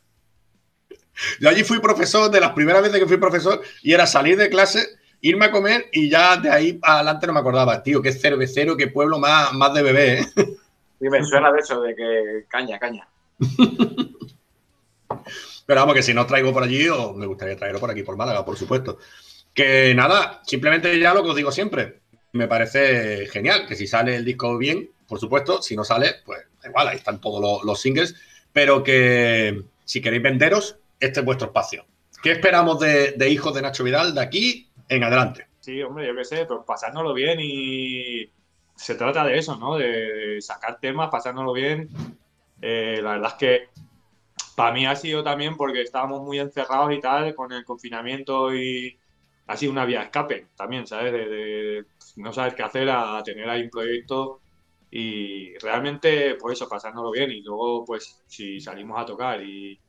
Yo 1.40 1.50
allí 1.50 1.64
fui 1.64 1.80
profesor, 1.80 2.30
de 2.30 2.40
las 2.40 2.52
primeras 2.52 2.84
veces 2.84 3.00
que 3.00 3.08
fui 3.08 3.18
profesor, 3.18 3.62
y 3.82 3.94
era 3.94 4.06
salir 4.06 4.38
de 4.38 4.50
clase, 4.50 4.86
irme 5.22 5.46
a 5.46 5.52
comer 5.52 5.86
y 5.92 6.10
ya 6.10 6.38
de 6.38 6.50
ahí 6.50 6.80
adelante 6.82 7.26
no 7.26 7.34
me 7.34 7.40
acordaba. 7.40 7.82
Tío, 7.82 8.02
qué 8.02 8.12
cervecero, 8.12 8.78
qué 8.78 8.88
pueblo 8.88 9.18
más, 9.18 9.54
más 9.54 9.74
de 9.74 9.82
bebé, 9.82 10.20
¿eh? 10.20 10.26
Y 11.02 11.10
me 11.10 11.24
suena 11.26 11.52
de 11.52 11.60
eso, 11.60 11.82
de 11.82 11.94
que 11.94 12.46
caña, 12.48 12.80
caña. 12.80 13.06
Pero 15.66 15.82
vamos, 15.82 15.94
que 15.94 16.04
si 16.04 16.14
no 16.14 16.26
traigo 16.26 16.54
por 16.54 16.64
allí, 16.64 16.88
o 16.88 17.14
me 17.14 17.26
gustaría 17.26 17.58
traerlo 17.58 17.82
por 17.82 17.92
aquí, 17.92 18.02
por 18.02 18.16
Málaga, 18.16 18.46
por 18.46 18.58
supuesto. 18.58 18.98
Que 19.54 19.94
nada, 19.94 20.42
simplemente 20.46 20.98
ya 20.98 21.14
lo 21.14 21.22
que 21.22 21.30
os 21.30 21.36
digo 21.36 21.52
siempre. 21.52 22.02
Me 22.36 22.50
parece 22.50 23.28
genial 23.28 23.66
que 23.66 23.78
si 23.78 23.88
sale 23.88 24.14
el 24.14 24.26
disco 24.26 24.58
bien, 24.58 24.90
por 25.08 25.22
supuesto, 25.22 25.62
si 25.62 25.74
no 25.74 25.86
sale, 25.86 26.16
pues 26.26 26.44
igual, 26.66 26.90
ahí 26.90 26.98
están 26.98 27.22
todos 27.22 27.64
los, 27.64 27.82
singles. 27.82 28.14
Pero 28.52 28.84
que 28.84 29.64
si 29.86 30.02
queréis 30.02 30.22
venderos, 30.22 30.78
este 31.00 31.22
es 31.22 31.26
vuestro 31.26 31.48
espacio. 31.48 31.86
¿Qué 32.22 32.34
esperamos 32.34 32.82
de, 32.82 33.30
Hijos 33.30 33.54
de 33.54 33.62
Nacho 33.62 33.86
Vidal 33.86 34.14
de 34.14 34.20
aquí 34.20 34.70
en 34.90 35.06
adelante? 35.06 35.48
Sí, 35.62 35.82
hombre, 35.82 36.08
yo 36.08 36.14
qué 36.14 36.26
sé, 36.26 36.46
pues 36.46 36.60
pasárnoslo 36.68 37.14
bien 37.14 37.40
y 37.42 38.30
se 38.76 38.96
trata 38.96 39.24
de 39.24 39.38
eso, 39.38 39.56
¿no? 39.56 39.78
De, 39.78 40.42
sacar 40.42 40.78
temas, 40.82 41.10
pasárnoslo 41.10 41.54
bien. 41.54 41.88
Eh, 42.62 43.00
la 43.02 43.12
verdad 43.12 43.32
es 43.32 43.36
que 43.36 43.70
para 44.58 44.74
mí 44.74 44.86
ha 44.86 44.98
sido 44.98 45.24
también 45.24 45.56
porque 45.56 45.84
estábamos 45.84 46.22
muy 46.22 46.40
encerrados 46.40 46.92
y 46.94 47.00
tal, 47.00 47.34
con 47.34 47.54
el 47.54 47.64
confinamiento 47.64 48.54
y 48.54 49.00
ha 49.48 49.56
sido 49.56 49.72
una 49.72 49.86
vía 49.86 50.00
de 50.00 50.06
escape 50.06 50.48
también, 50.58 50.86
¿sabes? 50.86 51.86
No 52.16 52.34
saber 52.34 52.56
qué 52.56 52.64
hacer 52.64 52.90
a 52.90 53.22
tener 53.24 53.50
ahí 53.50 53.64
un 53.64 53.70
proyecto 53.70 54.42
y 54.92 55.58
realmente, 55.58 56.36
pues 56.36 56.58
eso, 56.58 56.70
pasárnoslo 56.70 57.12
bien 57.12 57.32
y 57.32 57.42
luego, 57.42 57.84
pues, 57.84 58.24
si 58.28 58.60
salimos 58.62 59.00
a 59.00 59.06
tocar 59.06 59.42
y, 59.42 59.80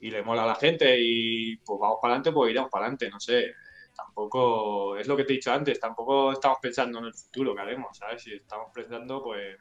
y 0.00 0.10
le 0.10 0.22
mola 0.22 0.44
a 0.44 0.48
la 0.48 0.54
gente 0.54 0.96
y 1.00 1.56
pues 1.58 1.78
vamos 1.80 1.98
para 2.02 2.14
adelante, 2.14 2.32
pues 2.32 2.50
iremos 2.50 2.70
para 2.70 2.84
adelante, 2.84 3.08
no 3.10 3.20
sé 3.20 3.54
tampoco, 3.96 4.96
es 4.96 5.08
lo 5.08 5.16
que 5.16 5.24
te 5.24 5.32
he 5.32 5.36
dicho 5.36 5.52
antes, 5.52 5.80
tampoco 5.80 6.32
estamos 6.32 6.58
pensando 6.60 6.98
en 7.00 7.06
el 7.06 7.14
futuro 7.14 7.54
que 7.54 7.62
haremos, 7.62 7.96
¿sabes? 7.96 8.22
Si 8.22 8.32
estamos 8.32 8.68
pensando, 8.72 9.22
pues, 9.22 9.56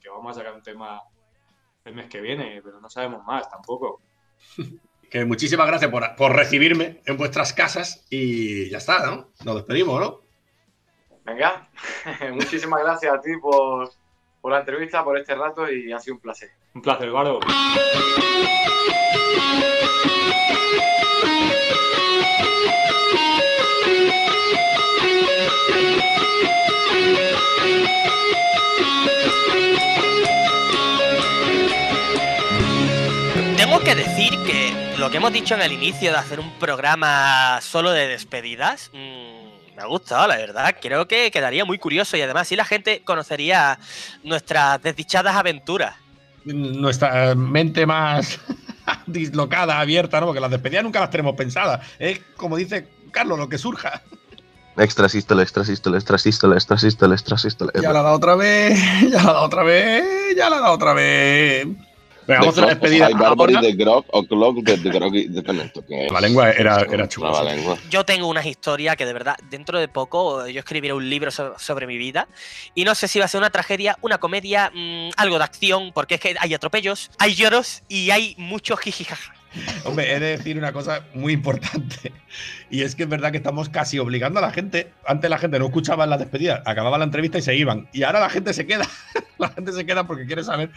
que 0.00 0.08
vamos 0.08 0.30
a 0.30 0.40
sacar 0.40 0.54
un 0.54 0.62
tema 0.62 1.02
el 1.84 1.94
mes 1.94 2.08
que 2.08 2.20
viene, 2.20 2.60
pero 2.64 2.80
no 2.80 2.88
sabemos 2.88 3.24
más 3.24 3.48
tampoco. 3.48 4.00
Que 5.08 5.24
muchísimas 5.24 5.68
gracias 5.68 5.88
por, 5.88 6.16
por 6.16 6.34
recibirme 6.34 7.00
en 7.06 7.16
vuestras 7.16 7.52
casas 7.52 8.04
y 8.10 8.68
ya 8.68 8.78
está, 8.78 9.06
¿no? 9.06 9.30
Nos 9.44 9.54
despedimos, 9.54 10.00
¿no? 10.00 10.25
Venga, 11.26 11.68
muchísimas 12.32 12.80
gracias 12.82 13.12
a 13.12 13.20
ti 13.20 13.36
por, 13.42 13.90
por 14.40 14.52
la 14.52 14.60
entrevista, 14.60 15.02
por 15.02 15.18
este 15.18 15.34
rato 15.34 15.70
y 15.70 15.92
ha 15.92 15.98
sido 15.98 16.14
un 16.14 16.20
placer. 16.20 16.50
Un 16.72 16.82
placer, 16.82 17.10
Varo. 17.10 17.40
Tengo 33.56 33.80
que 33.80 33.94
decir 33.96 34.30
que 34.46 34.94
lo 34.98 35.10
que 35.10 35.16
hemos 35.16 35.32
dicho 35.32 35.54
en 35.54 35.62
el 35.62 35.72
inicio 35.72 36.12
de 36.12 36.18
hacer 36.18 36.38
un 36.38 36.52
programa 36.60 37.60
solo 37.60 37.90
de 37.90 38.06
despedidas, 38.06 38.90
mm, 38.92 39.35
me 39.76 39.82
ha 39.82 39.86
gustado, 39.86 40.26
la 40.26 40.36
verdad. 40.36 40.74
Creo 40.80 41.06
que 41.06 41.30
quedaría 41.30 41.64
muy 41.64 41.78
curioso 41.78 42.16
y 42.16 42.22
además 42.22 42.42
así 42.42 42.56
la 42.56 42.64
gente 42.64 43.02
conocería 43.04 43.78
nuestras 44.24 44.82
desdichadas 44.82 45.36
aventuras. 45.36 45.94
nuestra 46.44 47.34
mente 47.34 47.84
más 47.84 48.40
dislocada, 49.06 49.78
abierta, 49.78 50.20
¿no? 50.20 50.26
Porque 50.26 50.40
las 50.40 50.50
despedidas 50.50 50.84
nunca 50.84 51.00
las 51.00 51.10
tenemos 51.10 51.36
pensadas. 51.36 51.86
Es 51.98 52.20
como 52.36 52.56
dice 52.56 52.88
Carlos, 53.10 53.38
lo 53.38 53.48
que 53.48 53.58
surja. 53.58 54.02
Extra 54.78 55.08
sístole, 55.08 55.42
extra 55.42 55.64
sístole, 55.64 55.96
extra 55.96 56.18
sístole, 56.18 56.54
extra 56.54 56.78
sístole, 56.78 57.14
extra 57.14 57.38
sístole. 57.38 57.72
Ya 57.80 57.92
la 57.92 58.00
ha 58.00 58.02
dado 58.02 58.16
otra 58.16 58.34
vez, 58.34 58.78
ya 59.10 59.22
la 59.22 59.30
ha 59.30 59.32
dado 59.32 59.44
otra 59.44 59.62
vez, 59.62 60.36
ya 60.36 60.50
la 60.50 60.56
ha 60.56 60.60
dado 60.60 60.74
otra 60.74 60.94
vez. 60.94 61.66
Venga, 62.26 62.40
vamos 62.40 62.46
a 62.46 62.50
hacer 62.50 62.62
la 62.64 62.68
despedida. 62.70 63.06
Hay 63.06 63.12
de 63.62 63.72
Grog 63.74 64.04
o 64.10 64.22
Clock 64.24 64.56
de, 64.62 64.76
de 64.78 64.90
Grog 64.90 65.12
que 65.86 66.06
es- 66.06 66.12
La 66.12 66.20
lengua 66.20 66.50
era- 66.50 66.80
era 66.82 67.06
lengua. 67.44 67.78
Yo 67.90 68.04
tengo 68.04 68.26
unas 68.28 68.46
historias 68.46 68.96
que 68.96 69.06
de 69.06 69.12
verdad, 69.12 69.36
dentro 69.50 69.78
de 69.78 69.88
poco, 69.88 70.46
yo 70.48 70.58
escribiré 70.58 70.92
un 70.92 71.08
libro 71.08 71.30
so- 71.30 71.54
sobre 71.58 71.86
mi 71.86 71.96
vida. 71.98 72.26
Y 72.74 72.84
no 72.84 72.94
sé 72.94 73.08
si 73.08 73.18
va 73.18 73.26
a 73.26 73.28
ser 73.28 73.38
una 73.38 73.50
tragedia, 73.50 73.96
una 74.02 74.18
comedia, 74.18 74.70
mm, 74.74 75.10
algo 75.16 75.38
de 75.38 75.44
acción, 75.44 75.92
porque 75.94 76.16
es 76.16 76.20
que 76.20 76.34
hay 76.38 76.52
atropellos, 76.54 77.10
hay 77.18 77.34
lloros 77.34 77.82
y 77.88 78.10
hay 78.10 78.34
mucho 78.38 78.76
jijijaja. 78.76 79.32
Hombre, 79.84 80.12
he 80.12 80.20
de 80.20 80.36
decir 80.36 80.58
una 80.58 80.70
cosa 80.72 81.04
muy 81.14 81.32
importante. 81.32 82.12
Y 82.68 82.82
es 82.82 82.94
que 82.94 83.04
es 83.04 83.08
verdad 83.08 83.30
que 83.30 83.38
estamos 83.38 83.70
casi 83.70 83.98
obligando 83.98 84.38
a 84.38 84.42
la 84.42 84.50
gente. 84.50 84.92
Antes 85.06 85.30
la 85.30 85.38
gente 85.38 85.58
no 85.58 85.64
escuchaba 85.66 86.04
las 86.06 86.18
despedidas, 86.18 86.60
acababa 86.66 86.98
la 86.98 87.04
entrevista 87.04 87.38
y 87.38 87.42
se 87.42 87.54
iban. 87.56 87.88
Y 87.94 88.02
ahora 88.02 88.20
la 88.20 88.28
gente 88.28 88.52
se 88.52 88.66
queda. 88.66 88.86
La 89.38 89.50
gente 89.50 89.70
se 89.72 89.84
queda 89.84 90.06
porque 90.06 90.24
quiere 90.24 90.42
saber 90.42 90.70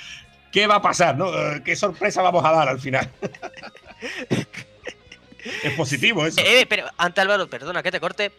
qué 0.51 0.67
va 0.67 0.75
a 0.75 0.81
pasar, 0.81 1.17
¿no? 1.17 1.33
Eh, 1.33 1.61
¿Qué 1.63 1.75
sorpresa 1.75 2.21
vamos 2.21 2.43
a 2.45 2.51
dar 2.51 2.69
al 2.69 2.79
final? 2.79 3.09
Es 5.63 5.73
positivo 5.73 6.25
eso. 6.25 6.41
Eh, 6.43 6.65
pero 6.67 6.85
ante 6.97 7.21
Álvaro, 7.21 7.49
perdona 7.49 7.81
que 7.81 7.91
te 7.91 7.99
corte, 8.01 8.33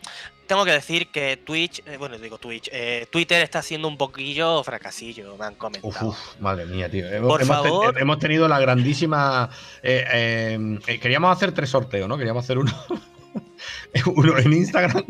tengo 0.46 0.66
que 0.66 0.72
decir 0.72 1.08
que 1.08 1.38
Twitch, 1.38 1.82
eh, 1.86 1.96
bueno, 1.96 2.18
digo 2.18 2.36
Twitch, 2.36 2.68
eh, 2.70 3.06
Twitter 3.10 3.40
está 3.42 3.62
siendo 3.62 3.88
un 3.88 3.96
poquillo 3.96 4.62
fracasillo, 4.62 5.34
me 5.38 5.46
han 5.46 5.54
comentado. 5.54 6.08
uf, 6.08 6.18
madre 6.40 6.66
mía, 6.66 6.90
tío. 6.90 7.08
Hemos, 7.10 7.28
Por 7.30 7.42
hemos 7.42 7.56
favor. 7.56 7.98
hemos 7.98 8.18
tenido 8.18 8.46
la 8.48 8.60
grandísima. 8.60 9.48
eh, 9.82 10.04
eh, 10.12 10.78
eh, 10.86 11.00
queríamos 11.00 11.34
hacer 11.34 11.52
tres 11.52 11.70
sorteos, 11.70 12.06
¿no? 12.06 12.18
Queríamos 12.18 12.44
hacer 12.44 12.58
uno, 12.58 12.72
uno 14.14 14.38
en 14.38 14.52
Instagram, 14.52 15.04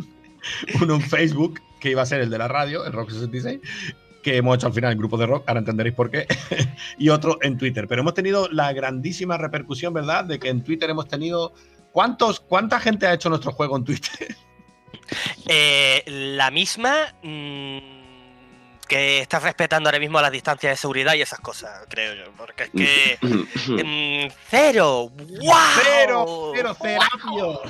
uno 0.81 0.95
en 0.95 1.03
Facebook, 1.03 1.61
que 1.81 1.91
iba 1.91 2.03
a 2.03 2.07
ser 2.07 2.21
el 2.21 2.31
de 2.31 2.39
la 2.39 2.47
radio, 2.47 2.85
el 2.87 2.93
Rock 2.93 3.11
66, 3.11 3.61
que 4.23 4.37
hemos 4.37 4.57
hecho 4.57 4.67
al 4.67 4.73
final 4.73 4.93
el 4.93 4.99
grupo 4.99 5.17
de 5.17 5.27
rock, 5.27 5.45
ahora 5.47 5.61
entenderéis 5.61 5.95
por 5.95 6.11
qué, 6.11 6.27
y 6.99 7.09
otro 7.09 7.39
en 7.43 7.59
Twitter. 7.59 7.87
Pero 7.89 8.03
hemos 8.03 8.15
tenido 8.15 8.49
la 8.51 8.73
grandísima 8.73 9.37
repercusión, 9.37 9.93
¿verdad? 9.93 10.25
De 10.25 10.39
que 10.39 10.49
en 10.49 10.63
Twitter 10.63 10.91
hemos 10.91 11.09
tenido. 11.09 11.53
¿Cuántos, 11.93 12.39
¿Cuánta 12.39 12.79
gente 12.79 13.07
ha 13.07 13.15
hecho 13.15 13.29
nuestro 13.29 13.53
juego 13.53 13.77
en 13.77 13.85
Twitter? 13.85 14.37
Eh, 15.49 16.05
la 16.07 16.53
misma 16.53 17.13
mm, 17.25 17.79
que 18.87 19.21
está 19.21 19.41
respetando 19.41 19.89
ahora 19.89 19.99
mismo 19.99 20.21
las 20.21 20.31
distancias 20.31 20.73
de 20.73 20.77
seguridad 20.77 21.15
y 21.15 21.23
esas 21.23 21.41
cosas, 21.41 21.87
creo 21.89 22.15
yo. 22.15 22.33
Porque 22.37 22.65
es 22.65 22.71
que. 22.71 23.19
mm, 24.31 24.33
¡Cero! 24.49 25.11
¡Wow! 25.17 25.55
¡Cero! 25.83 26.53
¡Cero! 26.55 26.77
¡Cerapio! 26.81 27.61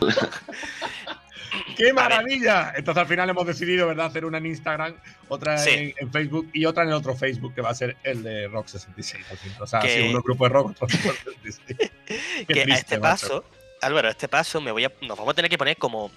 ¡Qué 1.77 1.93
maravilla! 1.93 2.73
Entonces 2.77 3.01
al 3.03 3.07
final 3.09 3.31
hemos 3.31 3.47
decidido, 3.47 3.87
¿verdad?, 3.89 4.07
hacer 4.07 4.25
una 4.25 4.39
en 4.39 4.47
Instagram, 4.47 4.95
otra 5.29 5.59
Sí. 5.59 5.71
en, 5.71 5.95
en 5.99 6.13
Facebook 6.13 6.51
y 6.53 6.65
otra 6.65 6.83
en 6.85 6.91
el 6.91 6.95
otro 6.95 7.17
Facebook, 7.17 7.55
que 7.55 7.61
va 7.61 7.71
a 7.71 7.75
ser 7.75 7.97
el 8.03 8.23
de 8.23 8.49
Rock 8.49 8.69
66. 8.69 9.25
al 9.31 9.39
fin. 9.39 9.53
O 9.61 9.67
sea, 9.67 9.81
Que- 9.81 10.03
sí, 10.03 10.09
uno 10.09 10.23
grupo 10.23 10.45
de 10.45 10.51
rock, 10.51 10.71
otro 10.71 10.87
Rock 10.87 11.17
66. 11.43 11.91
Qué 12.47 12.55
que 12.55 12.61
a 12.73 12.75
este 12.77 12.99
paso, 12.99 13.45
Álvaro, 13.83 14.09
a 14.09 14.11
este 14.11 14.29
paso 14.29 14.61
me 14.61 14.71
voy 14.73 14.85
a, 14.85 14.93
nos 15.03 15.17
vamos 15.17 15.33
a 15.33 15.35
tener 15.35 15.51
que 15.51 15.59
poner 15.59 15.77
como. 15.77 16.11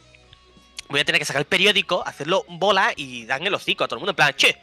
Voy 0.89 0.99
a 0.99 1.05
tener 1.05 1.17
que 1.19 1.25
sacar 1.25 1.39
el 1.41 1.45
periódico, 1.47 2.05
hacerlo 2.05 2.45
bola 2.47 2.91
y 2.95 3.25
darle 3.25 3.47
el 3.47 3.53
hocico 3.55 3.84
a 3.84 3.88
todo 3.88 3.95
el 3.97 3.99
mundo. 4.01 4.11
En 4.11 4.15
plan, 4.17 4.34
che, 4.36 4.57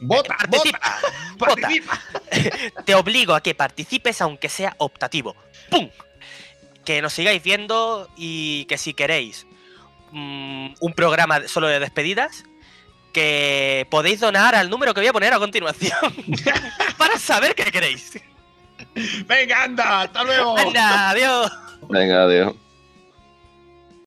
¡Vota! 0.00 0.36
participa, 0.36 0.78
¡Vota! 0.78 1.12
vota. 1.38 1.54
¡Participa! 1.62 2.00
te 2.84 2.94
obligo 2.94 3.34
a 3.34 3.42
que 3.42 3.54
participes 3.54 4.20
aunque 4.20 4.48
sea 4.48 4.74
optativo. 4.78 5.34
¡Pum! 5.70 5.88
Que 6.84 7.02
nos 7.02 7.12
sigáis 7.14 7.42
viendo 7.42 8.08
y 8.16 8.64
que 8.66 8.78
si 8.78 8.94
queréis 8.94 9.46
mm, 10.12 10.74
un 10.80 10.92
programa 10.94 11.40
de- 11.40 11.48
solo 11.48 11.68
de 11.68 11.78
despedidas, 11.80 12.44
que 13.12 13.86
podéis 13.90 14.20
donar 14.20 14.54
al 14.54 14.70
número 14.70 14.94
que 14.94 15.00
voy 15.00 15.08
a 15.08 15.12
poner 15.12 15.32
a 15.34 15.38
continuación 15.38 15.98
para 16.98 17.18
saber 17.18 17.54
qué 17.54 17.64
queréis. 17.72 18.18
¡Venga, 19.26 19.64
anda! 19.64 20.02
¡Hasta 20.02 20.22
luego! 20.24 20.56
Anda, 20.56 21.10
adiós. 21.10 21.52
Venga, 21.88 22.22
adiós. 22.24 22.54